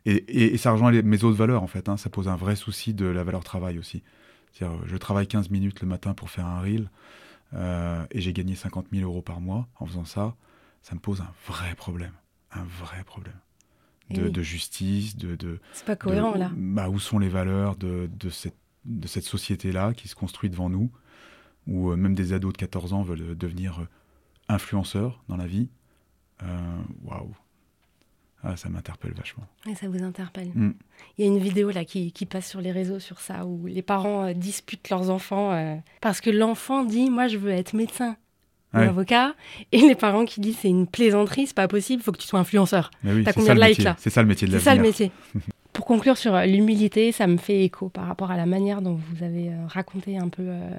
Et, 0.05 0.53
et, 0.53 0.57
ça 0.57 0.71
rejoint 0.71 0.91
mes 0.91 1.23
autres 1.23 1.37
valeurs, 1.37 1.61
en 1.61 1.67
fait. 1.67 1.89
Hein. 1.89 1.97
Ça 1.97 2.09
pose 2.09 2.27
un 2.27 2.35
vrai 2.35 2.55
souci 2.55 2.93
de 2.93 3.05
la 3.05 3.23
valeur 3.23 3.43
travail 3.43 3.77
aussi. 3.77 4.03
C'est-à-dire, 4.53 4.79
je 4.85 4.97
travaille 4.97 5.27
15 5.27 5.49
minutes 5.49 5.81
le 5.81 5.87
matin 5.87 6.13
pour 6.13 6.29
faire 6.29 6.45
un 6.45 6.61
reel 6.61 6.89
euh, 7.53 8.05
et 8.11 8.21
j'ai 8.21 8.33
gagné 8.33 8.55
50 8.55 8.87
000 8.91 9.09
euros 9.09 9.21
par 9.21 9.41
mois 9.41 9.67
en 9.79 9.85
faisant 9.85 10.05
ça. 10.05 10.35
Ça 10.81 10.95
me 10.95 10.99
pose 10.99 11.21
un 11.21 11.31
vrai 11.45 11.75
problème. 11.75 12.13
Un 12.51 12.63
vrai 12.63 13.03
problème 13.03 13.35
de, 14.09 14.41
justice, 14.41 15.15
de... 15.15 15.35
de 15.35 15.59
c'est 15.73 15.85
pas 15.85 15.95
cohérent, 15.95 16.35
là. 16.35 16.51
Bah, 16.55 16.89
où 16.89 16.99
sont 16.99 17.19
les 17.19 17.29
valeurs 17.29 17.75
de, 17.75 18.09
de 18.11 18.29
cette, 18.29 18.57
de 18.85 19.07
cette 19.07 19.23
société-là 19.23 19.93
qui 19.93 20.07
se 20.07 20.15
construit 20.15 20.49
devant 20.49 20.69
nous, 20.69 20.91
où 21.67 21.91
euh, 21.91 21.95
même 21.95 22.15
des 22.15 22.33
ados 22.33 22.53
de 22.53 22.57
14 22.57 22.93
ans 22.93 23.03
veulent 23.03 23.37
devenir 23.37 23.79
euh, 23.79 23.87
influenceurs 24.47 25.23
dans 25.27 25.37
la 25.37 25.47
vie. 25.47 25.69
Euh, 26.43 26.81
waouh 27.03 27.35
ah, 28.43 28.55
ça 28.55 28.69
m'interpelle 28.69 29.13
vachement. 29.13 29.43
Et 29.69 29.75
ça 29.75 29.87
vous 29.87 30.03
interpelle. 30.03 30.51
Mm. 30.53 30.73
Il 31.17 31.25
y 31.25 31.27
a 31.27 31.31
une 31.31 31.39
vidéo 31.39 31.71
là 31.71 31.83
qui, 31.85 32.11
qui, 32.11 32.25
passe 32.25 32.47
sur 32.47 32.61
les 32.61 32.71
réseaux 32.71 32.99
sur 32.99 33.19
ça, 33.19 33.45
où 33.45 33.65
les 33.65 33.81
parents 33.81 34.31
disputent 34.33 34.89
leurs 34.89 35.09
enfants 35.09 35.79
parce 36.01 36.21
que 36.21 36.29
l'enfant 36.29 36.83
dit 36.85 37.09
Moi, 37.09 37.27
je 37.27 37.37
veux 37.37 37.51
être 37.51 37.73
médecin 37.73 38.15
avocat, 38.73 39.33
et 39.71 39.79
les 39.79 39.95
parents 39.95 40.25
qui 40.25 40.41
disent 40.41 40.57
c'est 40.61 40.69
une 40.69 40.87
plaisanterie, 40.87 41.47
c'est 41.47 41.55
pas 41.55 41.67
possible, 41.67 42.01
il 42.01 42.03
faut 42.03 42.11
que 42.11 42.17
tu 42.17 42.27
sois 42.27 42.39
influenceur. 42.39 42.91
T'as 43.03 43.33
combien 43.33 43.55
de 43.55 43.61
likes 43.61 43.83
là? 43.83 43.95
C'est 43.97 44.09
ça 44.09 44.21
le 44.21 44.27
métier 44.27 44.47
de 44.47 44.53
C'est 44.53 44.63
ça 44.63 44.75
le 44.75 44.81
métier. 44.81 45.11
Conclure 45.89 46.17
sur 46.17 46.35
euh, 46.35 46.45
l'humilité, 46.45 47.11
ça 47.11 47.25
me 47.25 47.37
fait 47.37 47.63
écho 47.63 47.89
par 47.89 48.05
rapport 48.05 48.29
à 48.29 48.37
la 48.37 48.45
manière 48.45 48.83
dont 48.83 48.93
vous 48.93 49.23
avez 49.23 49.49
euh, 49.49 49.65
raconté 49.65 50.19
un 50.19 50.29
peu 50.29 50.43
euh, 50.45 50.69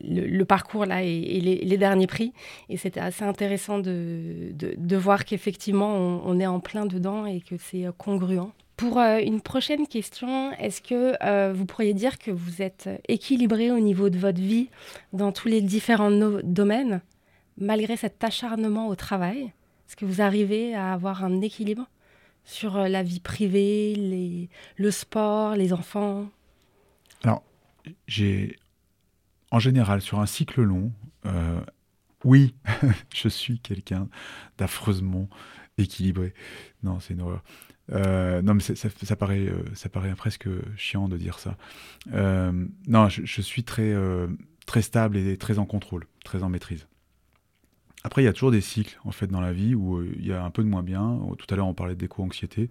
le, 0.00 0.44
parcours 0.44 0.84
là 0.84 1.04
et, 1.04 1.40
les, 1.40 1.76
derniers 1.76 2.08
prix. 2.08 2.32
Et 2.68 2.76
c'était 2.76 2.98
assez 2.98 3.22
intéressant 3.22 3.78
de, 3.78 4.52
de, 4.52 4.96
voir 4.96 5.24
qu'effectivement 5.24 5.94
on, 5.94 6.22
on, 6.24 6.40
est 6.40 6.46
en 6.46 6.58
plein 6.58 6.86
dedans 6.86 7.24
et 7.24 7.40
que 7.40 7.54
c'est 7.56 7.84
congruent. 7.98 8.50
Pour 8.76 8.98
une 8.98 9.40
prochaine 9.40 9.86
question, 9.86 10.50
est-ce 10.54 10.82
que 10.82 11.52
vous 11.52 11.64
pourriez 11.64 11.94
dire 11.94 12.18
que 12.18 12.32
vous 12.32 12.62
êtes 12.62 12.90
équilibré 13.06 13.70
au 13.70 13.78
niveau 13.78 14.10
de 14.10 14.18
votre 14.18 14.40
vie 14.40 14.70
dans 15.12 15.30
tous 15.30 15.46
les 15.46 15.60
différents 15.60 16.10
domaines, 16.42 17.00
malgré 17.58 17.96
cet 17.96 18.24
acharnement 18.24 18.88
au 18.88 18.96
travail? 18.96 19.52
Est-ce 19.86 19.94
que 19.94 20.04
vous 20.04 20.20
arrivez 20.20 20.74
à 20.74 20.92
avoir 20.92 21.22
un 21.22 21.42
équilibre? 21.42 21.86
Sur 22.46 22.78
la 22.78 23.02
vie 23.02 23.20
privée, 23.20 24.48
le 24.76 24.90
sport, 24.90 25.54
les 25.54 25.74
enfants? 25.74 26.30
Alors, 27.22 27.42
j'ai, 28.06 28.56
en 29.50 29.58
général, 29.58 30.00
sur 30.00 30.20
un 30.20 30.26
cycle 30.26 30.62
long, 30.62 30.92
euh, 31.26 31.60
oui, 32.24 32.54
je 33.14 33.28
suis 33.28 33.58
quelqu'un 33.60 34.08
d'affreusement 34.56 35.28
équilibré. 35.76 36.32
Non, 36.82 37.00
c'est 37.00 37.12
une 37.12 37.20
horreur. 37.20 37.42
Euh, 37.92 38.42
non, 38.42 38.54
mais 38.54 38.60
ça, 38.60 39.16
paraît, 39.16 39.46
euh, 39.46 39.62
ça 39.74 39.88
paraît 39.88 40.14
presque 40.14 40.48
chiant 40.76 41.08
de 41.08 41.16
dire 41.16 41.38
ça. 41.38 41.56
Euh, 42.12 42.52
non, 42.86 43.08
je, 43.08 43.42
suis 43.42 43.64
très, 43.64 43.94
très 44.66 44.82
stable 44.82 45.16
et 45.16 45.36
très 45.36 45.58
en 45.58 45.66
contrôle, 45.66 46.06
très 46.24 46.42
en 46.42 46.48
maîtrise. 46.48 46.86
Après, 48.06 48.22
il 48.22 48.24
y 48.24 48.28
a 48.28 48.32
toujours 48.32 48.52
des 48.52 48.60
cycles 48.60 49.00
en 49.04 49.10
fait 49.10 49.26
dans 49.26 49.40
la 49.40 49.52
vie 49.52 49.74
où 49.74 50.00
il 50.00 50.24
y 50.24 50.32
a 50.32 50.44
un 50.44 50.50
peu 50.50 50.62
de 50.62 50.68
moins 50.68 50.84
bien. 50.84 51.20
Tout 51.38 51.46
à 51.52 51.56
l'heure, 51.56 51.66
on 51.66 51.74
parlait 51.74 51.96
d'éco-anxiété. 51.96 52.70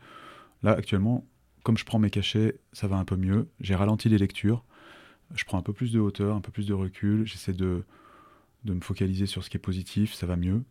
Là, 0.63 0.71
actuellement, 0.71 1.26
comme 1.63 1.78
je 1.78 1.84
prends 1.84 2.00
mes 2.00 2.10
cachets, 2.10 2.58
ça 2.71 2.88
va 2.88 2.95
un 2.95 3.04
peu 3.04 3.17
mieux. 3.17 3.50
J'ai 3.60 3.76
ralenti 3.76 4.08
les 4.08 4.17
lectures. 4.17 4.63
Je 5.36 5.43
prends 5.43 5.58
un 5.58 5.62
peu 5.62 5.74
plus 5.74 5.91
de 5.91 6.00
hauteur, 6.00 6.38
un 6.38 6.41
peu 6.41 6.52
plus 6.52 6.67
de 6.67 6.74
recul. 6.74 7.28
J'essaie 7.28 7.52
de, 7.52 7.84
de 8.63 8.74
me 8.74 8.80
focaliser 8.80 9.26
sur 9.26 9.43
ce 9.43 9.50
qui 9.50 9.58
est 9.58 9.60
positif, 9.60 10.13
ça 10.13 10.26
va 10.26 10.38
mieux. 10.38 10.63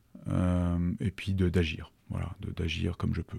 et 0.98 1.11
puis 1.11 1.35
d'agir 1.35 1.92
voilà, 2.09 2.31
d'agir 2.57 2.96
comme 2.96 3.14
je 3.14 3.22
peux. 3.22 3.38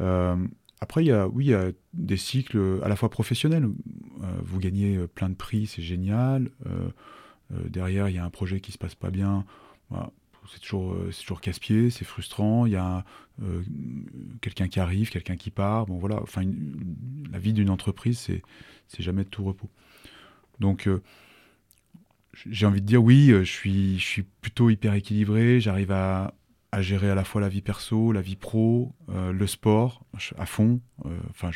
Euh, 0.00 0.36
après, 0.80 1.02
il 1.04 1.08
y 1.08 1.12
a, 1.12 1.28
oui, 1.28 1.46
il 1.46 1.50
y 1.50 1.54
a 1.54 1.70
des 1.94 2.16
cycles 2.16 2.80
à 2.82 2.88
la 2.88 2.96
fois 2.96 3.08
professionnels. 3.08 3.64
Euh, 3.64 4.26
vous 4.42 4.58
gagnez 4.58 4.96
euh, 4.96 5.06
plein 5.06 5.30
de 5.30 5.34
prix, 5.34 5.66
c'est 5.66 5.82
génial. 5.82 6.50
derrière, 7.50 8.08
il 8.08 8.16
y 8.16 8.18
a 8.18 8.24
un 8.24 8.30
projet 8.30 8.60
qui 8.60 8.72
se 8.72 8.78
passe 8.78 8.94
pas 8.94 9.10
bien. 9.10 9.44
C'est 10.52 10.60
toujours, 10.60 10.96
c'est 11.12 11.22
toujours 11.22 11.40
casse-pied, 11.40 11.90
c'est 11.90 12.04
frustrant. 12.04 12.66
Il 12.66 12.72
y 12.72 12.76
a 12.76 13.04
quelqu'un 14.40 14.68
qui 14.68 14.80
arrive, 14.80 15.10
quelqu'un 15.10 15.36
qui 15.36 15.50
part. 15.50 15.86
Bon, 15.86 15.98
voilà. 15.98 16.20
Enfin, 16.22 16.42
la 17.30 17.38
vie 17.38 17.52
d'une 17.52 17.70
entreprise, 17.70 18.18
c'est, 18.18 18.42
jamais 19.02 19.24
de 19.24 19.28
tout 19.28 19.44
repos. 19.44 19.70
Donc, 20.60 20.88
j'ai 22.32 22.66
envie 22.66 22.80
de 22.80 22.86
dire 22.86 23.02
oui, 23.02 23.28
je 23.28 23.42
suis, 23.44 23.98
je 23.98 24.04
suis 24.04 24.22
plutôt 24.22 24.70
hyper 24.70 24.94
équilibré. 24.94 25.60
J'arrive 25.60 25.92
à, 25.92 26.34
à 26.76 26.82
gérer 26.82 27.10
à 27.10 27.14
la 27.14 27.24
fois 27.24 27.40
la 27.40 27.48
vie 27.48 27.62
perso, 27.62 28.12
la 28.12 28.20
vie 28.20 28.36
pro, 28.36 28.94
euh, 29.08 29.32
le 29.32 29.46
sport 29.46 30.04
à 30.36 30.44
fond. 30.44 30.80
Euh, 31.06 31.18
enfin, 31.30 31.50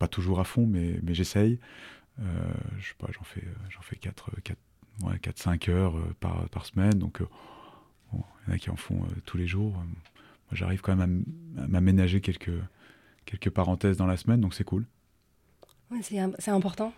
pas 0.00 0.08
toujours 0.08 0.40
à 0.40 0.44
fond, 0.44 0.66
mais, 0.66 0.98
mais 1.04 1.14
j'essaye. 1.14 1.60
Euh, 2.20 2.24
je 2.78 2.88
sais 2.88 2.94
pas, 2.98 3.06
j'en 3.12 3.22
fais, 3.22 3.44
fais 3.82 3.96
4, 3.96 4.32
4, 4.42 4.58
ouais, 5.04 5.18
4, 5.20 5.38
5 5.38 5.68
heures 5.68 5.94
par, 6.18 6.48
par 6.48 6.66
semaine. 6.66 6.94
Donc, 6.94 7.20
il 8.46 8.50
y 8.50 8.52
en 8.52 8.54
a 8.56 8.58
qui 8.58 8.70
en 8.70 8.76
font 8.76 9.02
tous 9.24 9.36
les 9.36 9.46
jours. 9.46 9.72
Moi, 9.72 10.52
j'arrive 10.52 10.80
quand 10.80 10.94
même 10.94 11.24
à 11.58 11.66
m'aménager 11.66 12.20
quelques, 12.20 12.52
quelques 13.24 13.50
parenthèses 13.50 13.96
dans 13.96 14.06
la 14.06 14.16
semaine, 14.16 14.40
donc 14.40 14.54
c'est 14.54 14.64
cool. 14.64 14.86
c'est 16.02 16.50
important. 16.50 16.92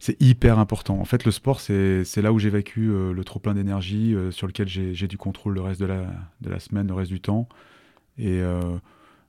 C'est 0.00 0.20
hyper 0.20 0.58
important. 0.58 0.98
En 0.98 1.04
fait, 1.04 1.24
le 1.24 1.30
sport, 1.30 1.60
c'est 1.60 2.16
là 2.16 2.32
où 2.32 2.38
j'évacue 2.38 2.90
euh, 2.90 3.12
le 3.12 3.24
trop-plein 3.24 3.54
d'énergie, 3.54 4.14
euh, 4.14 4.30
sur 4.30 4.46
lequel 4.46 4.68
j'ai 4.68 5.08
du 5.08 5.16
contrôle 5.16 5.54
le 5.54 5.60
reste 5.60 5.80
de 5.80 5.86
la, 5.86 6.06
de 6.40 6.50
la 6.50 6.58
semaine, 6.58 6.88
le 6.88 6.94
reste 6.94 7.10
du 7.10 7.20
temps, 7.20 7.48
et, 8.18 8.40
euh, 8.40 8.78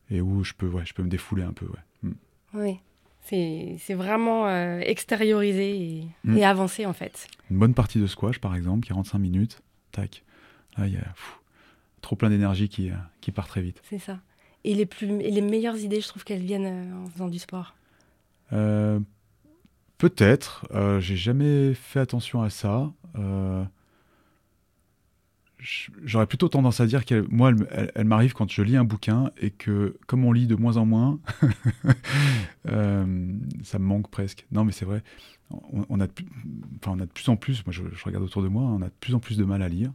et 0.09 0.21
où 0.21 0.43
je 0.43 0.53
peux, 0.53 0.67
ouais, 0.67 0.85
je 0.85 0.93
peux 0.93 1.03
me 1.03 1.09
défouler 1.09 1.43
un 1.43 1.53
peu. 1.53 1.65
Ouais. 1.65 2.09
Mm. 2.09 2.13
Oui, 2.55 2.79
c'est 3.21 3.93
vraiment 3.93 4.49
extérioriser 4.79 5.75
et, 5.75 6.07
mm. 6.23 6.37
et, 6.37 6.45
avancer 6.45 6.85
en 6.85 6.93
fait. 6.93 7.27
Une 7.49 7.59
bonne 7.59 7.73
partie 7.73 7.99
de 7.99 8.07
squash, 8.07 8.39
par 8.39 8.55
exemple, 8.55 8.87
45 8.87 9.19
minutes, 9.19 9.61
tac. 9.91 10.23
Là, 10.77 10.87
il 10.87 10.93
y 10.93 10.97
a 10.97 11.13
trop 12.01 12.15
plein 12.15 12.29
d'énergie 12.29 12.69
qui, 12.69 12.91
qui 13.21 13.31
part 13.31 13.47
très 13.47 13.61
vite. 13.61 13.81
C'est 13.89 13.99
ça. 13.99 14.19
Et 14.63 14.75
les, 14.75 14.85
plus, 14.85 15.07
et 15.19 15.31
les 15.31 15.41
meilleures 15.41 15.77
idées, 15.77 15.99
je 16.01 16.07
trouve 16.07 16.23
qu'elles 16.23 16.43
viennent 16.43 16.93
en 16.93 17.09
faisant 17.09 17.27
du 17.27 17.39
sport 17.39 17.75
Peut-être. 20.03 20.67
Euh, 20.73 20.99
j'ai 20.99 21.15
jamais 21.15 21.73
fait 21.73 22.01
attention 22.01 22.41
à 22.41 22.49
ça. 22.49 22.91
Euh, 23.17 23.63
j'aurais 26.03 26.27
plutôt 26.27 26.49
tendance 26.49 26.81
à 26.81 26.85
dire 26.85 27.05
qu'elle, 27.05 27.25
moi, 27.29 27.53
elle, 27.95 28.03
m'arrive 28.03 28.33
quand 28.33 28.51
je 28.51 28.61
lis 28.63 28.75
un 28.75 28.83
bouquin 28.83 29.31
et 29.37 29.49
que, 29.49 29.97
comme 30.05 30.25
on 30.25 30.33
lit 30.33 30.45
de 30.45 30.55
moins 30.55 30.75
en 30.75 30.85
moins, 30.85 31.19
euh, 32.67 33.33
ça 33.63 33.79
me 33.79 33.85
manque 33.85 34.09
presque. 34.09 34.45
Non, 34.51 34.65
mais 34.65 34.73
c'est 34.73 34.83
vrai. 34.83 35.03
On, 35.71 36.01
a 36.01 36.07
de, 36.07 36.13
enfin, 36.81 36.97
on 36.97 36.99
a 36.99 37.05
de 37.05 37.11
plus 37.11 37.29
en 37.29 37.37
plus, 37.37 37.65
moi 37.65 37.71
je, 37.71 37.83
regarde 38.03 38.25
autour 38.25 38.43
de 38.43 38.49
moi, 38.49 38.63
on 38.63 38.81
a 38.81 38.87
de 38.87 38.93
plus 38.99 39.15
en 39.15 39.19
plus 39.19 39.37
de 39.37 39.45
mal 39.45 39.61
à 39.61 39.69
lire. 39.69 39.93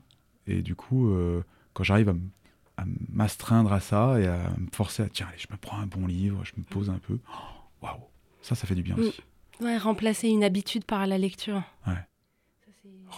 Et 0.49 0.63
du 0.63 0.75
coup, 0.75 1.11
euh, 1.11 1.45
quand 1.75 1.85
j'arrive 1.85 2.09
à, 2.09 2.85
m'astreindre 3.09 3.73
à 3.73 3.81
ça 3.81 4.19
et 4.19 4.27
à 4.27 4.51
me 4.57 4.69
forcer 4.73 5.03
à, 5.03 5.09
tiens, 5.09 5.27
allez, 5.29 5.39
je 5.39 5.49
me 5.51 5.57
prends 5.57 5.79
un 5.79 5.87
bon 5.87 6.07
livre, 6.07 6.45
je 6.45 6.53
me 6.57 6.65
pose 6.65 6.91
un 6.91 6.99
peu, 6.99 7.19
oh, 7.29 7.85
waouh, 7.85 8.01
ça, 8.41 8.55
ça 8.55 8.67
fait 8.67 8.75
du 8.75 8.83
bien 8.83 8.97
mm. 8.97 9.01
aussi. 9.01 9.21
Ouais, 9.61 9.77
remplacer 9.77 10.29
une 10.29 10.45
habitude 10.45 10.85
par 10.85 11.07
la 11.07 11.19
lecture. 11.19 11.63
Ouais. 11.87 11.95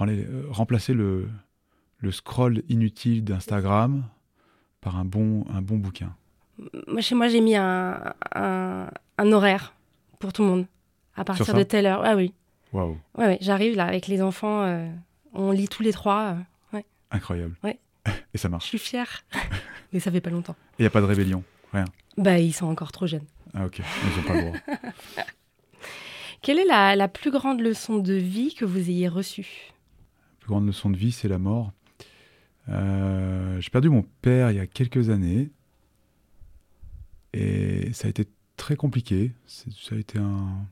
Euh, 0.03 0.47
remplacer 0.51 0.95
le, 0.95 1.29
le 1.99 2.11
scroll 2.11 2.63
inutile 2.69 3.23
d'Instagram 3.25 4.05
par 4.81 4.97
un 4.97 5.05
bon, 5.05 5.45
un 5.53 5.61
bon 5.61 5.77
bouquin 5.77 6.15
Moi, 6.87 7.01
chez 7.01 7.15
moi, 7.15 7.29
j'ai 7.29 7.41
mis 7.41 7.57
un, 7.57 8.15
un, 8.35 9.33
horaire 9.33 9.75
pour 10.19 10.33
tout 10.33 10.43
le 10.43 10.49
monde. 10.49 10.67
À 11.17 11.25
partir 11.25 11.55
de 11.55 11.63
telle 11.63 11.87
heure. 11.87 12.03
Ah 12.05 12.17
oui. 12.17 12.33
Waouh. 12.73 12.97
Ouais, 13.19 13.27
ouais 13.27 13.39
j'arrive 13.41 13.77
là 13.77 13.85
avec 13.85 14.07
les 14.07 14.23
enfants. 14.23 14.63
Euh, 14.63 14.89
on 15.35 15.51
lit 15.51 15.69
tous 15.69 15.83
les 15.83 15.93
trois. 15.93 16.35
Euh. 16.35 16.41
Incroyable. 17.11 17.57
Ouais. 17.63 17.79
Et 18.35 18.39
ça 18.39 18.49
marche. 18.49 18.65
Je 18.65 18.69
suis 18.69 18.79
fière. 18.79 19.25
Mais 19.93 20.01
ça 20.01 20.11
fait 20.11 20.21
pas 20.21 20.31
longtemps. 20.31 20.57
Il 20.79 20.83
n'y 20.83 20.87
a 20.87 20.91
pas 20.91 21.01
de 21.01 21.07
rébellion 21.07 21.43
Rien 21.73 21.87
Bah, 22.17 22.39
ils 22.39 22.53
sont 22.53 22.67
encore 22.67 22.93
trop 22.93 23.07
jeunes. 23.07 23.27
Ah, 23.55 23.67
ok. 23.67 23.81
Ils 23.81 24.17
n'ont 24.17 24.27
pas 24.27 24.35
le 24.35 24.41
droit. 24.43 24.59
Quelle 26.43 26.59
est 26.59 26.65
la, 26.65 26.97
la, 26.97 27.09
plus 27.09 27.31
grande 27.31 27.61
leçon 27.61 27.99
de 27.99 28.15
vie 28.15 28.55
que 28.55 28.65
vous 28.65 28.89
ayez 28.89 29.09
reçue? 29.09 29.73
La 30.33 30.41
plus 30.41 30.49
grande 30.49 30.67
leçon 30.67 30.89
de 30.89 30.97
vie, 30.97 31.13
c'est 31.13 31.29
la 31.29 31.39
mort. 31.39 31.73
Euh, 32.69 33.61
j'ai 33.61 33.71
perdu 33.71 33.89
mon 33.89 34.03
père 34.23 34.51
il 34.51 34.57
y 34.57 34.61
a 34.61 34.67
quelques 34.67 35.11
années. 35.11 35.51
Et 37.33 37.93
ça 37.93 38.07
a 38.07 38.11
été 38.11 38.27
très 38.57 38.77
compliqué. 38.77 39.33
Ça 39.47 39.95
a 39.95 39.99
été 39.99 40.19
un, 40.19 40.67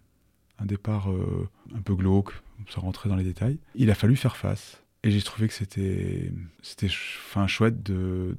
départ 0.64 1.10
euh, 1.10 1.48
un 1.74 1.80
peu 1.80 1.94
glauque, 1.94 2.32
sans 2.68 2.80
rentrer 2.80 3.08
dans 3.08 3.16
les 3.16 3.24
détails. 3.24 3.58
Il 3.74 3.90
a 3.90 3.94
fallu 3.94 4.16
faire 4.16 4.36
face. 4.36 4.82
Et 5.04 5.10
j'ai 5.10 5.22
trouvé 5.22 5.48
que 5.48 5.54
c'était, 5.54 6.32
c'était, 6.62 6.88
chouette 6.88 7.82
de, 7.82 8.36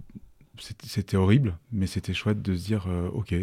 c'était 0.58 1.18
horrible, 1.18 1.58
mais 1.72 1.88
c'était 1.88 2.14
chouette 2.14 2.42
de 2.42 2.56
se 2.56 2.66
dire, 2.66 2.88
euh, 2.88 3.08
ok, 3.10 3.34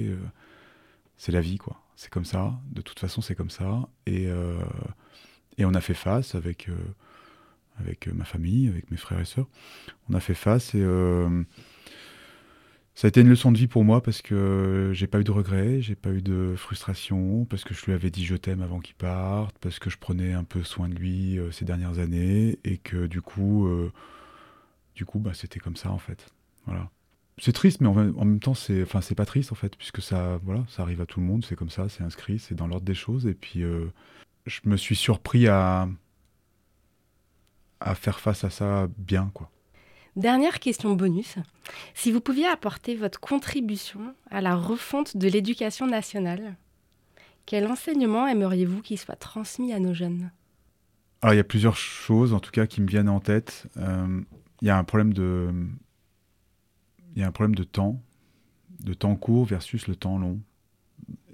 c'est 1.17 1.33
la 1.33 1.41
vie, 1.41 1.57
quoi. 1.57 1.81
C'est 1.97 2.11
comme 2.11 2.27
ça. 2.27 2.61
De 2.71 2.83
toute 2.83 2.99
façon, 2.99 3.23
c'est 3.23 3.35
comme 3.35 3.49
ça. 3.49 3.89
Et, 4.05 4.29
et 5.57 5.65
on 5.65 5.73
a 5.73 5.81
fait 5.81 5.95
face 5.95 6.35
avec 6.35 6.69
avec 7.79 8.09
euh, 8.09 8.13
ma 8.13 8.25
famille, 8.25 8.69
avec 8.69 8.91
mes 8.91 8.97
frères 8.97 9.21
et 9.21 9.25
sœurs. 9.25 9.47
On 10.09 10.15
a 10.15 10.21
fait 10.21 10.35
face 10.35 10.75
et 10.75 10.81
euh, 10.83 11.43
ça 12.97 13.07
a 13.07 13.09
été 13.11 13.21
une 13.21 13.29
leçon 13.29 13.53
de 13.53 13.59
vie 13.59 13.67
pour 13.67 13.85
moi 13.85 14.03
parce 14.03 14.23
que 14.23 14.91
j'ai 14.95 15.07
pas 15.07 15.21
eu 15.21 15.25
de 15.25 15.31
regrets, 15.31 15.83
j'ai 15.83 15.95
pas 15.95 16.11
eu 16.13 16.23
de 16.23 16.55
frustration, 16.57 17.45
parce 17.45 17.63
que 17.63 17.75
je 17.75 17.85
lui 17.85 17.93
avais 17.93 18.11
dit 18.11 18.25
je 18.25 18.37
t'aime 18.37 18.63
avant 18.63 18.81
qu'il 18.81 18.95
parte, 18.95 19.55
parce 19.61 19.79
que 19.79 19.91
je 19.91 19.99
prenais 19.99 20.33
un 20.33 20.45
peu 20.45 20.63
soin 20.65 20.89
de 20.89 20.95
lui 20.95 21.39
euh, 21.39 21.51
ces 21.51 21.67
dernières 21.67 21.99
années 21.99 22.59
et 22.65 22.79
que 22.79 23.07
du 23.07 23.21
coup, 23.21 23.69
du 24.95 25.05
coup, 25.05 25.19
bah, 25.19 25.33
c'était 25.35 25.61
comme 25.61 25.77
ça 25.77 25.91
en 25.91 25.99
fait. 25.99 26.31
Voilà. 26.65 26.91
C'est 27.39 27.53
triste, 27.53 27.83
mais 27.83 27.89
en 27.89 27.95
même, 27.95 28.41
temps, 28.41 28.55
c'est, 28.55 28.83
enfin, 28.83 29.01
pas 29.15 29.27
triste 29.27 29.53
en 29.53 29.57
fait, 29.57 29.77
puisque 29.77 30.01
ça, 30.01 30.41
voilà, 30.43 30.65
ça 30.71 30.83
arrive 30.83 31.03
à 31.03 31.07
tout 31.07 31.21
le 31.21 31.27
monde, 31.27 31.45
c'est 31.45 31.55
comme 31.55 31.69
ça, 31.69 31.91
c'est 31.91 32.03
inscrit, 32.03 32.39
c'est 32.39 32.55
dans 32.55 32.67
l'ordre 32.67 32.87
des 32.87 32.95
choses. 32.95 33.27
Et 33.27 33.35
puis, 33.35 33.63
je 34.47 34.61
me 34.65 34.77
suis 34.79 34.97
surpris 34.97 35.49
à, 35.49 35.87
à 37.81 37.95
faire 37.95 38.21
face 38.21 38.43
à 38.45 38.49
ça 38.49 38.89
bien, 38.97 39.31
quoi. 39.35 39.51
Dernière 40.17 40.61
question 40.61 40.95
bonus. 40.95 41.37
Si 41.93 42.11
vous 42.11 42.23
pouviez 42.23 42.47
apporter 42.47 42.97
votre 42.97 43.21
contribution 43.21 44.15
à 44.31 44.41
la 44.41 44.57
refonte 44.57 45.15
de 45.19 45.29
l'éducation 45.29 45.87
nationale, 45.87 46.57
quel 47.45 47.67
enseignement 47.67 48.27
aimeriez-vous 48.27 48.81
qu'il 48.81 48.99
soit 48.99 49.17
transmis 49.17 49.75
à 49.75 49.79
nos 49.79 49.93
jeunes? 49.93 50.31
Alors, 51.21 51.35
il 51.35 51.37
y 51.37 51.41
a 51.41 51.45
plusieurs 51.45 51.77
choses, 51.77 52.33
en 52.33 52.41
tout 52.41 52.51
cas, 52.51 52.67
qui 52.67 52.81
me 52.81 52.87
viennent 52.87 53.11
en 53.11 53.21
tête. 53.21 53.67
Euh, 53.77 54.23
il 54.63 54.69
y 54.69 54.71
a 54.71 54.79
un 54.79 54.85
problème 54.85 55.13
de... 55.13 55.51
Il 57.15 57.23
un 57.23 57.33
problème 57.33 57.55
de 57.55 57.65
temps, 57.65 58.01
de 58.81 58.95
temps 58.95 59.17
court 59.17 59.45
versus 59.45 59.87
le 59.87 59.97
temps 59.97 60.19
long. 60.19 60.41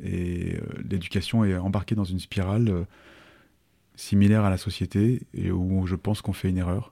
Et 0.02 0.56
euh, 0.56 0.60
l'éducation 0.88 1.44
est 1.44 1.56
embarquée 1.56 1.94
dans 1.94 2.04
une 2.04 2.20
spirale 2.20 2.68
euh, 2.68 2.84
similaire 3.94 4.44
à 4.44 4.50
la 4.50 4.58
société 4.58 5.22
et 5.34 5.52
où 5.52 5.86
je 5.86 5.94
pense 5.94 6.20
qu'on 6.20 6.32
fait 6.32 6.50
une 6.50 6.58
erreur. 6.58 6.91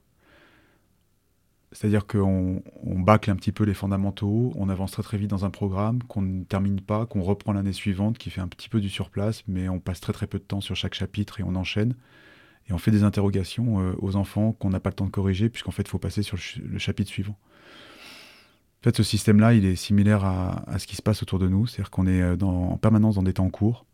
C'est-à-dire 1.73 2.07
qu'on 2.07 2.62
on 2.83 2.99
bâcle 2.99 3.31
un 3.31 3.37
petit 3.37 3.53
peu 3.53 3.62
les 3.62 3.75
fondamentaux, 3.75 4.53
on 4.57 4.68
avance 4.68 4.91
très 4.91 5.05
très 5.05 5.18
vite 5.18 5.31
dans 5.31 5.45
un 5.45 5.51
programme, 5.51 6.03
qu'on 6.03 6.23
ne 6.23 6.43
termine 6.43 6.81
pas, 6.81 7.07
qu'on 7.07 7.23
reprend 7.23 7.53
l'année 7.53 7.73
suivante, 7.73 8.18
qui 8.18 8.31
fait 8.31 8.41
un 8.41 8.49
petit 8.49 8.68
peu 8.68 8.81
du 8.81 8.89
surplace, 8.89 9.45
mais 9.47 9.68
on 9.68 9.79
passe 9.79 10.01
très 10.01 10.12
très 10.12 10.27
peu 10.27 10.39
de 10.39 10.45
temps 10.45 10.61
sur 10.61 10.75
chaque 10.75 10.95
chapitre 10.95 11.39
et 11.39 11.45
on 11.45 11.55
enchaîne. 11.55 11.95
Et 12.68 12.73
on 12.73 12.79
fait 12.79 12.91
des 12.91 13.05
interrogations 13.05 13.81
euh, 13.81 13.95
aux 13.99 14.16
enfants 14.16 14.53
qu'on 14.53 14.71
n'a 14.71 14.81
pas 14.81 14.91
le 14.91 14.97
temps 14.97 15.07
de 15.07 15.11
corriger, 15.11 15.49
puisqu'en 15.49 15.71
fait 15.71 15.83
il 15.83 15.89
faut 15.89 15.99
passer 15.99 16.23
sur 16.23 16.37
le, 16.61 16.79
chapitre 16.79 17.11
suivant. 17.11 17.39
En 18.81 18.85
fait, 18.85 18.97
ce 18.97 19.03
système-là, 19.05 19.55
il 19.55 19.64
est 19.64 19.77
similaire 19.77 20.25
à, 20.25 20.79
ce 20.79 20.87
qui 20.89 20.97
se 20.97 21.03
passe 21.03 21.23
autour 21.23 21.39
de 21.39 21.47
nous, 21.47 21.66
c'est-à-dire 21.68 21.91
qu'on 21.91 22.07
est 22.07 22.23
euh, 22.23 22.37
en 22.41 22.79
permanence 22.79 23.14
dans 23.14 23.23
des 23.23 23.35
temps 23.35 23.51
courts, 23.51 23.87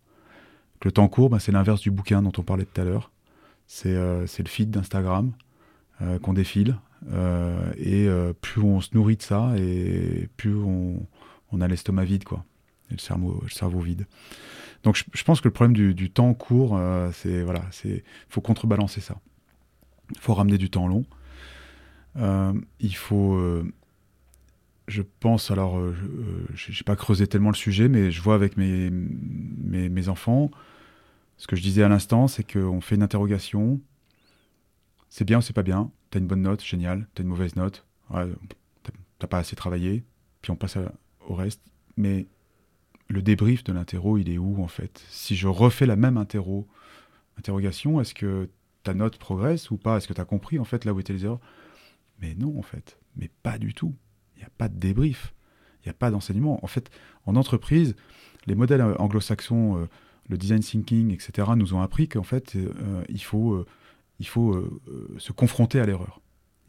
le 0.82 0.92
temps 0.92 1.08
court, 1.08 1.28
bah, 1.28 1.40
c'est 1.40 1.52
l'inverse 1.52 1.80
du 1.80 1.90
bouquin 1.90 2.22
dont 2.22 2.32
on 2.38 2.42
parlait 2.42 2.64
tout 2.64 2.80
à 2.80 2.84
l'heure. 2.84 3.10
C'est 3.66 3.94
euh, 3.94 4.26
le 4.38 4.48
feed 4.48 4.70
d'Instagram 4.70 5.32
qu'on 6.20 6.34
défile. 6.34 6.76
Euh, 7.12 7.72
et 7.76 8.08
plus 8.40 8.62
on 8.62 8.80
se 8.80 8.90
nourrit 8.94 9.16
de 9.16 9.22
ça, 9.22 9.52
et 9.56 10.28
plus 10.36 10.54
on, 10.54 11.06
a 11.60 11.68
l'estomac 11.68 12.04
vide, 12.04 12.24
quoi. 12.24 12.44
Et 12.90 12.94
le 12.94 13.48
cerveau, 13.48 13.80
vide. 13.80 14.06
Donc 14.82 15.02
je, 15.12 15.24
pense 15.24 15.40
que 15.40 15.48
le 15.48 15.52
problème 15.52 15.94
du, 15.94 16.10
temps 16.10 16.32
court, 16.34 16.78
c'est 17.12 17.42
voilà, 17.42 17.62
c'est 17.70 18.04
faut 18.28 18.40
contrebalancer 18.40 19.00
ça. 19.00 19.16
Il 20.14 20.20
faut 20.20 20.34
ramener 20.34 20.58
du 20.58 20.70
temps 20.70 20.86
long. 20.86 21.04
il 22.80 22.96
faut 22.96 23.64
je 24.88 25.02
pense, 25.02 25.50
alors, 25.50 25.80
je 26.54 26.70
n'ai 26.70 26.84
pas 26.84 26.94
creusé 26.94 27.26
tellement 27.26 27.50
le 27.50 27.56
sujet, 27.56 27.88
mais 27.88 28.12
je 28.12 28.22
vois 28.22 28.36
avec 28.36 28.56
mes, 28.56 28.90
mes 28.90 30.08
enfants, 30.08 30.50
ce 31.38 31.46
que 31.46 31.56
je 31.56 31.62
disais 31.62 31.82
à 31.82 31.88
l'instant, 31.88 32.28
c'est 32.28 32.50
qu'on 32.50 32.80
fait 32.80 32.94
une 32.94 33.02
interrogation. 33.02 33.80
C'est 35.08 35.24
bien 35.24 35.38
ou 35.38 35.42
c'est 35.42 35.52
pas 35.52 35.62
bien? 35.62 35.90
T'as 36.10 36.18
une 36.18 36.26
bonne 36.26 36.42
note, 36.42 36.62
génial. 36.62 37.06
T'as 37.14 37.22
une 37.22 37.28
mauvaise 37.28 37.56
note, 37.56 37.84
ouais, 38.10 38.26
t'as 39.18 39.26
pas 39.26 39.38
assez 39.38 39.56
travaillé. 39.56 40.04
Puis 40.42 40.50
on 40.50 40.56
passe 40.56 40.78
au 41.26 41.34
reste. 41.34 41.62
Mais 41.96 42.26
le 43.08 43.22
débrief 43.22 43.64
de 43.64 43.72
l'interro, 43.72 44.18
il 44.18 44.28
est 44.30 44.38
où 44.38 44.62
en 44.62 44.68
fait? 44.68 45.04
Si 45.08 45.36
je 45.36 45.48
refais 45.48 45.86
la 45.86 45.96
même 45.96 46.16
interro, 46.16 46.66
interrogation, 47.38 48.00
est-ce 48.00 48.14
que 48.14 48.48
ta 48.82 48.94
note 48.94 49.18
progresse 49.18 49.70
ou 49.70 49.76
pas? 49.76 49.96
Est-ce 49.96 50.08
que 50.08 50.12
tu 50.12 50.20
as 50.20 50.24
compris 50.24 50.58
en 50.58 50.64
fait 50.64 50.84
là 50.84 50.92
où 50.92 51.00
étaient 51.00 51.12
les 51.12 51.24
erreurs? 51.24 51.40
Mais 52.20 52.34
non 52.34 52.58
en 52.58 52.62
fait, 52.62 52.98
mais 53.16 53.30
pas 53.42 53.58
du 53.58 53.74
tout. 53.74 53.94
Il 54.36 54.40
n'y 54.40 54.44
a 54.44 54.50
pas 54.56 54.68
de 54.68 54.78
débrief, 54.78 55.34
il 55.82 55.88
n'y 55.88 55.90
a 55.90 55.94
pas 55.94 56.10
d'enseignement. 56.10 56.62
En 56.64 56.66
fait, 56.66 56.90
en 57.24 57.36
entreprise, 57.36 57.96
les 58.46 58.54
modèles 58.54 58.82
anglo-saxons 58.82 59.78
euh, 59.78 59.86
le 60.28 60.36
design 60.36 60.60
thinking, 60.60 61.12
etc., 61.12 61.48
nous 61.56 61.74
ont 61.74 61.80
appris 61.80 62.08
qu'en 62.08 62.22
fait, 62.22 62.56
euh, 62.56 63.04
il 63.08 63.22
faut, 63.22 63.54
euh, 63.54 63.66
il 64.18 64.26
faut 64.26 64.54
euh, 64.54 64.80
se 65.18 65.32
confronter 65.32 65.80
à 65.80 65.86
l'erreur. 65.86 66.20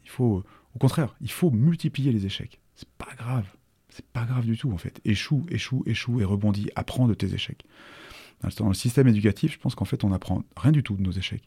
Il 0.04 0.10
faut, 0.10 0.44
au 0.74 0.78
contraire, 0.78 1.14
il 1.20 1.30
faut 1.30 1.50
multiplier 1.50 2.12
les 2.12 2.26
échecs. 2.26 2.60
C'est 2.76 2.88
pas 2.90 3.14
grave. 3.16 3.46
C'est 3.88 4.06
pas 4.06 4.24
grave 4.24 4.44
du 4.44 4.56
tout, 4.56 4.70
en 4.72 4.78
fait. 4.78 5.00
Échoue, 5.04 5.44
échoue, 5.50 5.82
échoue 5.86 6.20
et 6.20 6.24
rebondis. 6.24 6.70
Apprends 6.76 7.08
de 7.08 7.14
tes 7.14 7.34
échecs. 7.34 7.64
Dans 8.56 8.68
le 8.68 8.74
système 8.74 9.08
éducatif, 9.08 9.54
je 9.54 9.58
pense 9.58 9.74
qu'en 9.74 9.84
fait, 9.84 10.04
on 10.04 10.12
apprend 10.12 10.44
rien 10.56 10.72
du 10.72 10.82
tout 10.82 10.94
de 10.94 11.02
nos 11.02 11.10
échecs. 11.10 11.42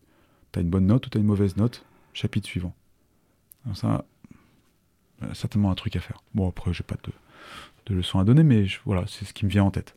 Tu 0.51 0.59
as 0.59 0.61
une 0.61 0.69
bonne 0.69 0.87
note 0.87 1.07
ou 1.07 1.09
tu 1.09 1.17
as 1.17 1.21
une 1.21 1.27
mauvaise 1.27 1.55
note, 1.55 1.85
chapitre 2.13 2.47
suivant. 2.47 2.75
Alors 3.63 3.77
ça, 3.77 4.05
certainement 5.33 5.71
un 5.71 5.75
truc 5.75 5.95
à 5.95 6.01
faire. 6.01 6.21
Bon, 6.33 6.49
après, 6.49 6.73
j'ai 6.73 6.83
pas 6.83 6.97
de, 7.03 7.11
de 7.85 7.95
leçons 7.95 8.19
à 8.19 8.25
donner, 8.25 8.43
mais 8.43 8.65
voilà, 8.85 9.05
c'est 9.07 9.23
ce 9.23 9.33
qui 9.33 9.45
me 9.45 9.49
vient 9.49 9.63
en 9.63 9.71
tête. 9.71 9.93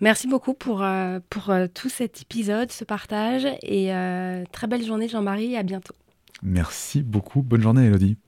Merci 0.00 0.28
beaucoup 0.28 0.54
pour, 0.54 0.82
euh, 0.82 1.18
pour 1.28 1.50
euh, 1.50 1.66
tout 1.72 1.88
cet 1.88 2.22
épisode, 2.22 2.70
ce 2.70 2.84
partage. 2.84 3.48
Et 3.62 3.92
euh, 3.92 4.44
très 4.52 4.68
belle 4.68 4.84
journée, 4.84 5.08
Jean-Marie. 5.08 5.56
À 5.56 5.62
bientôt. 5.62 5.94
Merci 6.42 7.02
beaucoup. 7.02 7.40
Bonne 7.42 7.62
journée, 7.62 7.86
Elodie. 7.86 8.18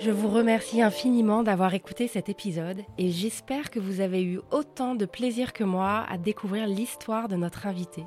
Je 0.00 0.10
vous 0.10 0.28
remercie 0.28 0.82
infiniment 0.82 1.44
d'avoir 1.44 1.72
écouté 1.74 2.08
cet 2.08 2.28
épisode 2.28 2.82
et 2.98 3.10
j'espère 3.10 3.70
que 3.70 3.78
vous 3.78 4.00
avez 4.00 4.24
eu 4.24 4.40
autant 4.50 4.96
de 4.96 5.06
plaisir 5.06 5.52
que 5.52 5.62
moi 5.62 6.04
à 6.08 6.18
découvrir 6.18 6.66
l'histoire 6.66 7.28
de 7.28 7.36
notre 7.36 7.68
invité. 7.68 8.04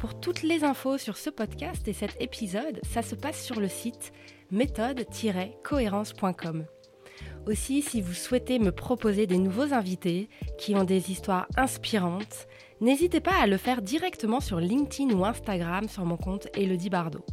Pour 0.00 0.18
toutes 0.18 0.42
les 0.42 0.64
infos 0.64 0.98
sur 0.98 1.16
ce 1.16 1.30
podcast 1.30 1.86
et 1.86 1.92
cet 1.92 2.20
épisode, 2.20 2.80
ça 2.82 3.02
se 3.02 3.14
passe 3.14 3.44
sur 3.44 3.60
le 3.60 3.68
site 3.68 4.12
méthode-cohérence.com. 4.50 6.64
Aussi, 7.46 7.82
si 7.82 8.00
vous 8.00 8.12
souhaitez 8.12 8.58
me 8.58 8.72
proposer 8.72 9.26
des 9.26 9.38
nouveaux 9.38 9.72
invités 9.72 10.28
qui 10.58 10.74
ont 10.74 10.84
des 10.84 11.10
histoires 11.10 11.46
inspirantes, 11.56 12.46
N'hésitez 12.80 13.20
pas 13.20 13.38
à 13.38 13.46
le 13.46 13.58
faire 13.58 13.82
directement 13.82 14.40
sur 14.40 14.58
LinkedIn 14.58 15.14
ou 15.14 15.26
Instagram 15.26 15.86
sur 15.86 16.06
mon 16.06 16.16
compte 16.16 16.48
Elodie 16.54 16.88
Bardot. 16.88 17.24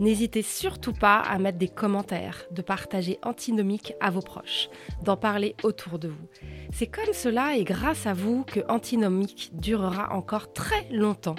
N'hésitez 0.00 0.42
surtout 0.42 0.92
pas 0.92 1.18
à 1.18 1.38
mettre 1.38 1.58
des 1.58 1.68
commentaires, 1.68 2.44
de 2.50 2.62
partager 2.62 3.18
Antinomique 3.22 3.94
à 4.00 4.10
vos 4.10 4.20
proches, 4.20 4.68
d'en 5.04 5.16
parler 5.16 5.54
autour 5.62 5.98
de 5.98 6.08
vous. 6.08 6.28
C'est 6.72 6.86
comme 6.86 7.12
cela 7.12 7.56
et 7.56 7.64
grâce 7.64 8.06
à 8.06 8.14
vous 8.14 8.44
que 8.44 8.60
Antinomique 8.68 9.50
durera 9.54 10.12
encore 10.14 10.52
très 10.52 10.88
longtemps. 10.90 11.36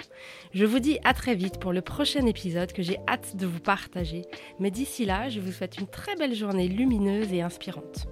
Je 0.52 0.64
vous 0.64 0.78
dis 0.78 0.98
à 1.04 1.14
très 1.14 1.34
vite 1.34 1.58
pour 1.58 1.72
le 1.72 1.82
prochain 1.82 2.26
épisode 2.26 2.72
que 2.72 2.82
j'ai 2.82 2.98
hâte 3.08 3.36
de 3.36 3.46
vous 3.46 3.60
partager. 3.60 4.22
Mais 4.60 4.70
d'ici 4.70 5.04
là, 5.04 5.28
je 5.28 5.40
vous 5.40 5.52
souhaite 5.52 5.78
une 5.78 5.88
très 5.88 6.16
belle 6.16 6.34
journée 6.34 6.68
lumineuse 6.68 7.32
et 7.32 7.42
inspirante. 7.42 8.06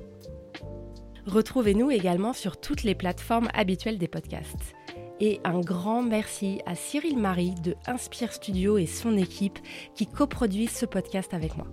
Retrouvez-nous 1.27 1.91
également 1.91 2.33
sur 2.33 2.61
toutes 2.61 2.83
les 2.83 2.97
plateformes 2.97 3.49
habituelles 3.55 3.99
des 3.99 4.09
podcasts. 4.09 4.75
Et 5.25 5.41
un 5.45 5.61
grand 5.61 6.03
merci 6.03 6.61
à 6.67 6.75
Cyril 6.75 7.17
Marie 7.17 7.55
de 7.63 7.77
Inspire 7.87 8.33
Studio 8.33 8.77
et 8.77 8.87
son 8.87 9.17
équipe 9.17 9.61
qui 9.95 10.09
coproduisent 10.09 10.77
ce 10.77 10.85
podcast 10.85 11.33
avec 11.33 11.57
moi. 11.57 11.69